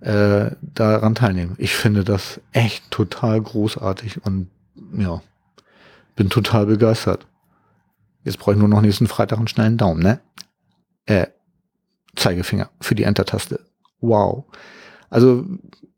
äh, 0.00 0.56
daran 0.62 1.14
teilnehmen. 1.14 1.54
Ich 1.58 1.74
finde 1.74 2.04
das 2.04 2.40
echt 2.52 2.90
total 2.90 3.40
großartig 3.40 4.24
und 4.24 4.50
ja, 4.96 5.22
bin 6.16 6.30
total 6.30 6.66
begeistert. 6.66 7.26
Jetzt 8.24 8.38
brauche 8.38 8.52
ich 8.52 8.58
nur 8.58 8.68
noch 8.68 8.80
nächsten 8.80 9.08
Freitag 9.08 9.38
einen 9.38 9.48
schnellen 9.48 9.76
Daumen, 9.76 10.02
ne? 10.02 10.20
Äh, 11.06 11.26
Zeigefinger 12.16 12.70
für 12.80 12.94
die 12.94 13.02
Enter-Taste. 13.02 13.60
Wow. 14.00 14.44
Also 15.12 15.44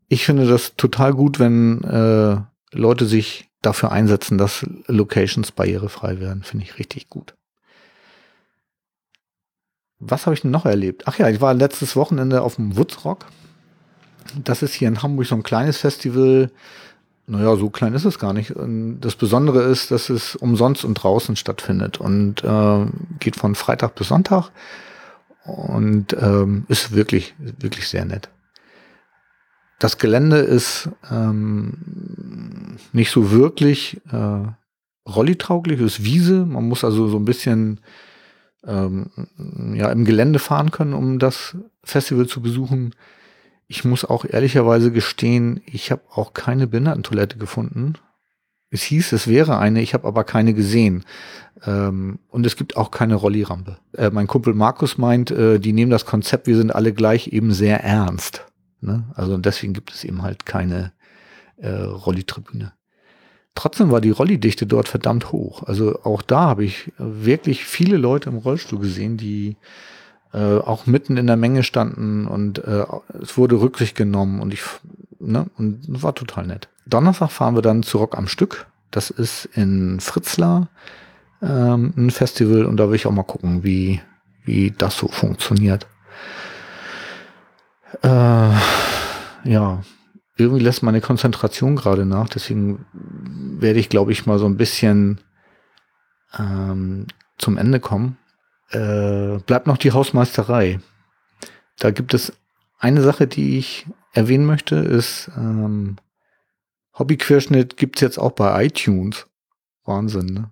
ich 0.07 0.25
finde 0.25 0.47
das 0.47 0.75
total 0.75 1.13
gut, 1.13 1.39
wenn 1.39 1.83
äh, 1.83 2.37
Leute 2.71 3.05
sich 3.05 3.49
dafür 3.61 3.91
einsetzen, 3.91 4.37
dass 4.37 4.65
Locations 4.87 5.51
barrierefrei 5.51 6.19
werden. 6.19 6.43
Finde 6.43 6.65
ich 6.65 6.77
richtig 6.77 7.09
gut 7.09 7.35
was 9.99 10.25
habe 10.25 10.33
ich 10.33 10.41
denn 10.41 10.51
noch 10.51 10.65
erlebt? 10.65 11.03
Ach 11.05 11.17
ja, 11.17 11.29
ich 11.29 11.41
war 11.41 11.53
letztes 11.53 11.95
Wochenende 11.95 12.41
auf 12.41 12.55
dem 12.55 12.77
Woodrock. 12.77 13.25
Das 14.43 14.61
ist 14.61 14.73
hier 14.73 14.87
in 14.87 15.01
Hamburg 15.01 15.27
so 15.27 15.35
ein 15.35 15.43
kleines 15.43 15.77
Festival. 15.77 16.51
Naja, 17.27 17.55
so 17.55 17.69
klein 17.69 17.93
ist 17.93 18.05
es 18.05 18.19
gar 18.19 18.33
nicht. 18.33 18.53
Das 19.01 19.15
Besondere 19.15 19.63
ist, 19.63 19.91
dass 19.91 20.09
es 20.09 20.35
umsonst 20.35 20.85
und 20.85 20.95
draußen 20.95 21.35
stattfindet 21.35 21.99
und 21.99 22.43
äh, 22.43 22.85
geht 23.19 23.35
von 23.35 23.55
Freitag 23.55 23.95
bis 23.95 24.09
Sonntag 24.09 24.51
und 25.45 26.15
ähm, 26.19 26.65
ist 26.67 26.91
wirklich, 26.91 27.33
wirklich 27.39 27.87
sehr 27.87 28.05
nett. 28.05 28.29
Das 29.79 29.97
Gelände 29.97 30.37
ist 30.37 30.89
ähm, 31.11 32.77
nicht 32.93 33.11
so 33.11 33.31
wirklich 33.31 34.01
äh, 34.11 34.47
rollitauglich, 35.07 35.81
ist 35.81 36.03
Wiese. 36.03 36.45
Man 36.45 36.67
muss 36.67 36.83
also 36.83 37.07
so 37.07 37.17
ein 37.17 37.25
bisschen 37.25 37.81
ähm, 38.65 39.09
ja, 39.73 39.91
im 39.91 40.05
Gelände 40.05 40.39
fahren 40.39 40.71
können, 40.71 40.93
um 40.93 41.19
das 41.19 41.57
Festival 41.83 42.27
zu 42.27 42.41
besuchen. 42.41 42.95
Ich 43.67 43.83
muss 43.83 44.05
auch 44.05 44.25
ehrlicherweise 44.25 44.91
gestehen, 44.91 45.61
ich 45.65 45.91
habe 45.91 46.03
auch 46.11 46.33
keine 46.33 46.67
Behindertentoilette 46.67 47.37
gefunden. 47.37 47.93
Es 48.69 48.83
hieß, 48.83 49.13
es 49.13 49.27
wäre 49.27 49.57
eine, 49.57 49.81
ich 49.81 49.93
habe 49.93 50.07
aber 50.07 50.23
keine 50.23 50.53
gesehen. 50.53 51.03
Ähm, 51.65 52.19
und 52.29 52.45
es 52.45 52.55
gibt 52.55 52.77
auch 52.77 52.91
keine 52.91 53.15
Rollirampe. 53.15 53.77
Äh, 53.93 54.09
mein 54.11 54.27
Kumpel 54.27 54.53
Markus 54.53 54.97
meint, 54.97 55.31
äh, 55.31 55.59
die 55.59 55.73
nehmen 55.73 55.91
das 55.91 56.05
Konzept, 56.05 56.47
wir 56.47 56.57
sind 56.57 56.73
alle 56.73 56.93
gleich 56.93 57.27
eben 57.29 57.51
sehr 57.51 57.83
ernst. 57.83 58.45
Ne? 58.81 59.03
Also 59.15 59.37
deswegen 59.37 59.73
gibt 59.73 59.91
es 59.91 60.03
eben 60.03 60.21
halt 60.21 60.45
keine 60.45 60.91
äh, 61.57 61.69
Rollitribüne. 61.69 62.73
Trotzdem 63.55 63.89
war 63.89 64.01
die 64.01 64.11
Rollidichte 64.11 64.67
dort 64.67 64.89
verdammt 64.89 65.31
hoch. 65.31 65.63
Also 65.63 66.03
auch 66.03 66.21
da 66.21 66.41
habe 66.41 66.65
ich 66.65 66.91
wirklich 66.97 67.63
viele 67.63 67.97
Leute 67.97 68.29
im 68.29 68.37
Rollstuhl 68.37 68.79
gesehen, 68.79 69.15
die 69.15 69.55
äh, 70.33 70.57
auch 70.57 70.85
mitten 70.85 71.15
in 71.15 71.27
der 71.27 71.37
Menge 71.37 71.63
standen 71.63 72.27
und 72.27 72.59
äh, 72.59 72.85
es 73.21 73.37
wurde 73.37 73.61
Rücksicht 73.61 73.95
genommen 73.95 74.41
und 74.41 74.53
ich, 74.53 74.63
ne, 75.19 75.49
und 75.57 75.85
war 75.87 76.13
total 76.13 76.47
nett. 76.47 76.67
Donnerstag 76.85 77.31
fahren 77.31 77.55
wir 77.55 77.61
dann 77.61 77.83
zu 77.83 77.97
Rock 77.97 78.17
am 78.17 78.27
Stück. 78.27 78.67
Das 78.91 79.09
ist 79.09 79.45
in 79.53 80.01
Fritzlar 80.01 80.67
ähm, 81.41 81.93
ein 81.95 82.11
Festival 82.11 82.65
und 82.65 82.77
da 82.77 82.89
will 82.89 82.95
ich 82.95 83.07
auch 83.07 83.11
mal 83.11 83.23
gucken, 83.23 83.63
wie, 83.63 84.01
wie 84.43 84.71
das 84.71 84.97
so 84.97 85.07
funktioniert. 85.07 85.87
Äh, 88.01 89.49
ja, 89.49 89.81
irgendwie 90.37 90.63
lässt 90.63 90.83
meine 90.83 91.01
Konzentration 91.01 91.75
gerade 91.75 92.05
nach, 92.05 92.29
deswegen 92.29 92.85
werde 93.59 93.79
ich, 93.79 93.89
glaube 93.89 94.11
ich, 94.11 94.25
mal 94.25 94.39
so 94.39 94.45
ein 94.45 94.57
bisschen 94.57 95.21
ähm, 96.37 97.07
zum 97.37 97.57
Ende 97.57 97.79
kommen. 97.79 98.17
Äh, 98.71 99.37
bleibt 99.45 99.67
noch 99.67 99.77
die 99.77 99.91
Hausmeisterei. 99.91 100.79
Da 101.79 101.91
gibt 101.91 102.13
es 102.13 102.33
eine 102.79 103.01
Sache, 103.01 103.27
die 103.27 103.57
ich 103.57 103.85
erwähnen 104.13 104.45
möchte, 104.45 104.75
ist 104.75 105.29
ähm, 105.37 105.97
Hobbyquerschnitt 106.97 107.77
gibt's 107.77 108.01
jetzt 108.01 108.17
auch 108.17 108.31
bei 108.31 108.65
iTunes. 108.65 109.27
Wahnsinn, 109.83 110.27
ne? 110.27 110.51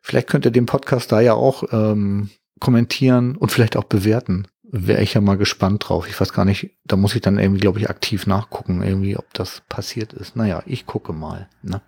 Vielleicht 0.00 0.28
könnt 0.28 0.44
ihr 0.44 0.50
den 0.50 0.66
Podcast 0.66 1.12
da 1.12 1.20
ja 1.20 1.34
auch 1.34 1.64
ähm, 1.72 2.30
kommentieren 2.58 3.36
und 3.36 3.52
vielleicht 3.52 3.76
auch 3.76 3.84
bewerten. 3.84 4.48
Wäre 4.74 5.02
ich 5.02 5.12
ja 5.12 5.20
mal 5.20 5.36
gespannt 5.36 5.86
drauf. 5.86 6.08
Ich 6.08 6.18
weiß 6.18 6.32
gar 6.32 6.46
nicht, 6.46 6.70
da 6.84 6.96
muss 6.96 7.14
ich 7.14 7.20
dann 7.20 7.38
irgendwie, 7.38 7.60
glaube 7.60 7.78
ich, 7.78 7.90
aktiv 7.90 8.26
nachgucken, 8.26 8.82
irgendwie, 8.82 9.18
ob 9.18 9.32
das 9.34 9.62
passiert 9.68 10.14
ist. 10.14 10.34
Naja, 10.34 10.62
ich 10.64 10.86
gucke 10.86 11.12
mal. 11.12 11.46
Ne? 11.62 11.82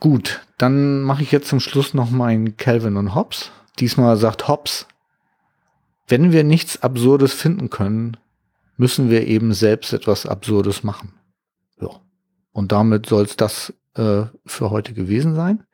Gut, 0.00 0.40
dann 0.58 1.02
mache 1.02 1.22
ich 1.22 1.30
jetzt 1.30 1.48
zum 1.48 1.60
Schluss 1.60 1.94
noch 1.94 2.10
meinen 2.10 2.56
Calvin 2.56 2.96
und 2.96 3.14
Hobbes. 3.14 3.52
Diesmal 3.78 4.16
sagt 4.16 4.48
Hobbes, 4.48 4.88
wenn 6.08 6.32
wir 6.32 6.42
nichts 6.42 6.82
Absurdes 6.82 7.32
finden 7.32 7.70
können, 7.70 8.16
müssen 8.76 9.08
wir 9.08 9.28
eben 9.28 9.52
selbst 9.52 9.92
etwas 9.92 10.26
Absurdes 10.26 10.82
machen. 10.82 11.12
Ja. 11.80 11.90
Und 12.50 12.72
damit 12.72 13.06
soll 13.06 13.22
es 13.22 13.36
das 13.36 13.72
äh, 13.94 14.24
für 14.46 14.70
heute 14.70 14.94
gewesen 14.94 15.36
sein. 15.36 15.64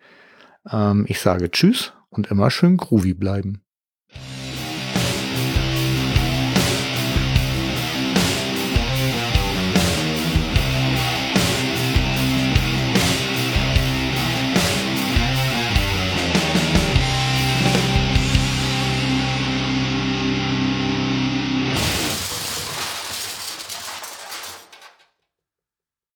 Ähm, 0.70 1.06
ich 1.08 1.20
sage 1.20 1.50
Tschüss 1.50 1.94
und 2.10 2.26
immer 2.26 2.50
schön 2.50 2.76
groovy 2.76 3.14
bleiben. 3.14 3.62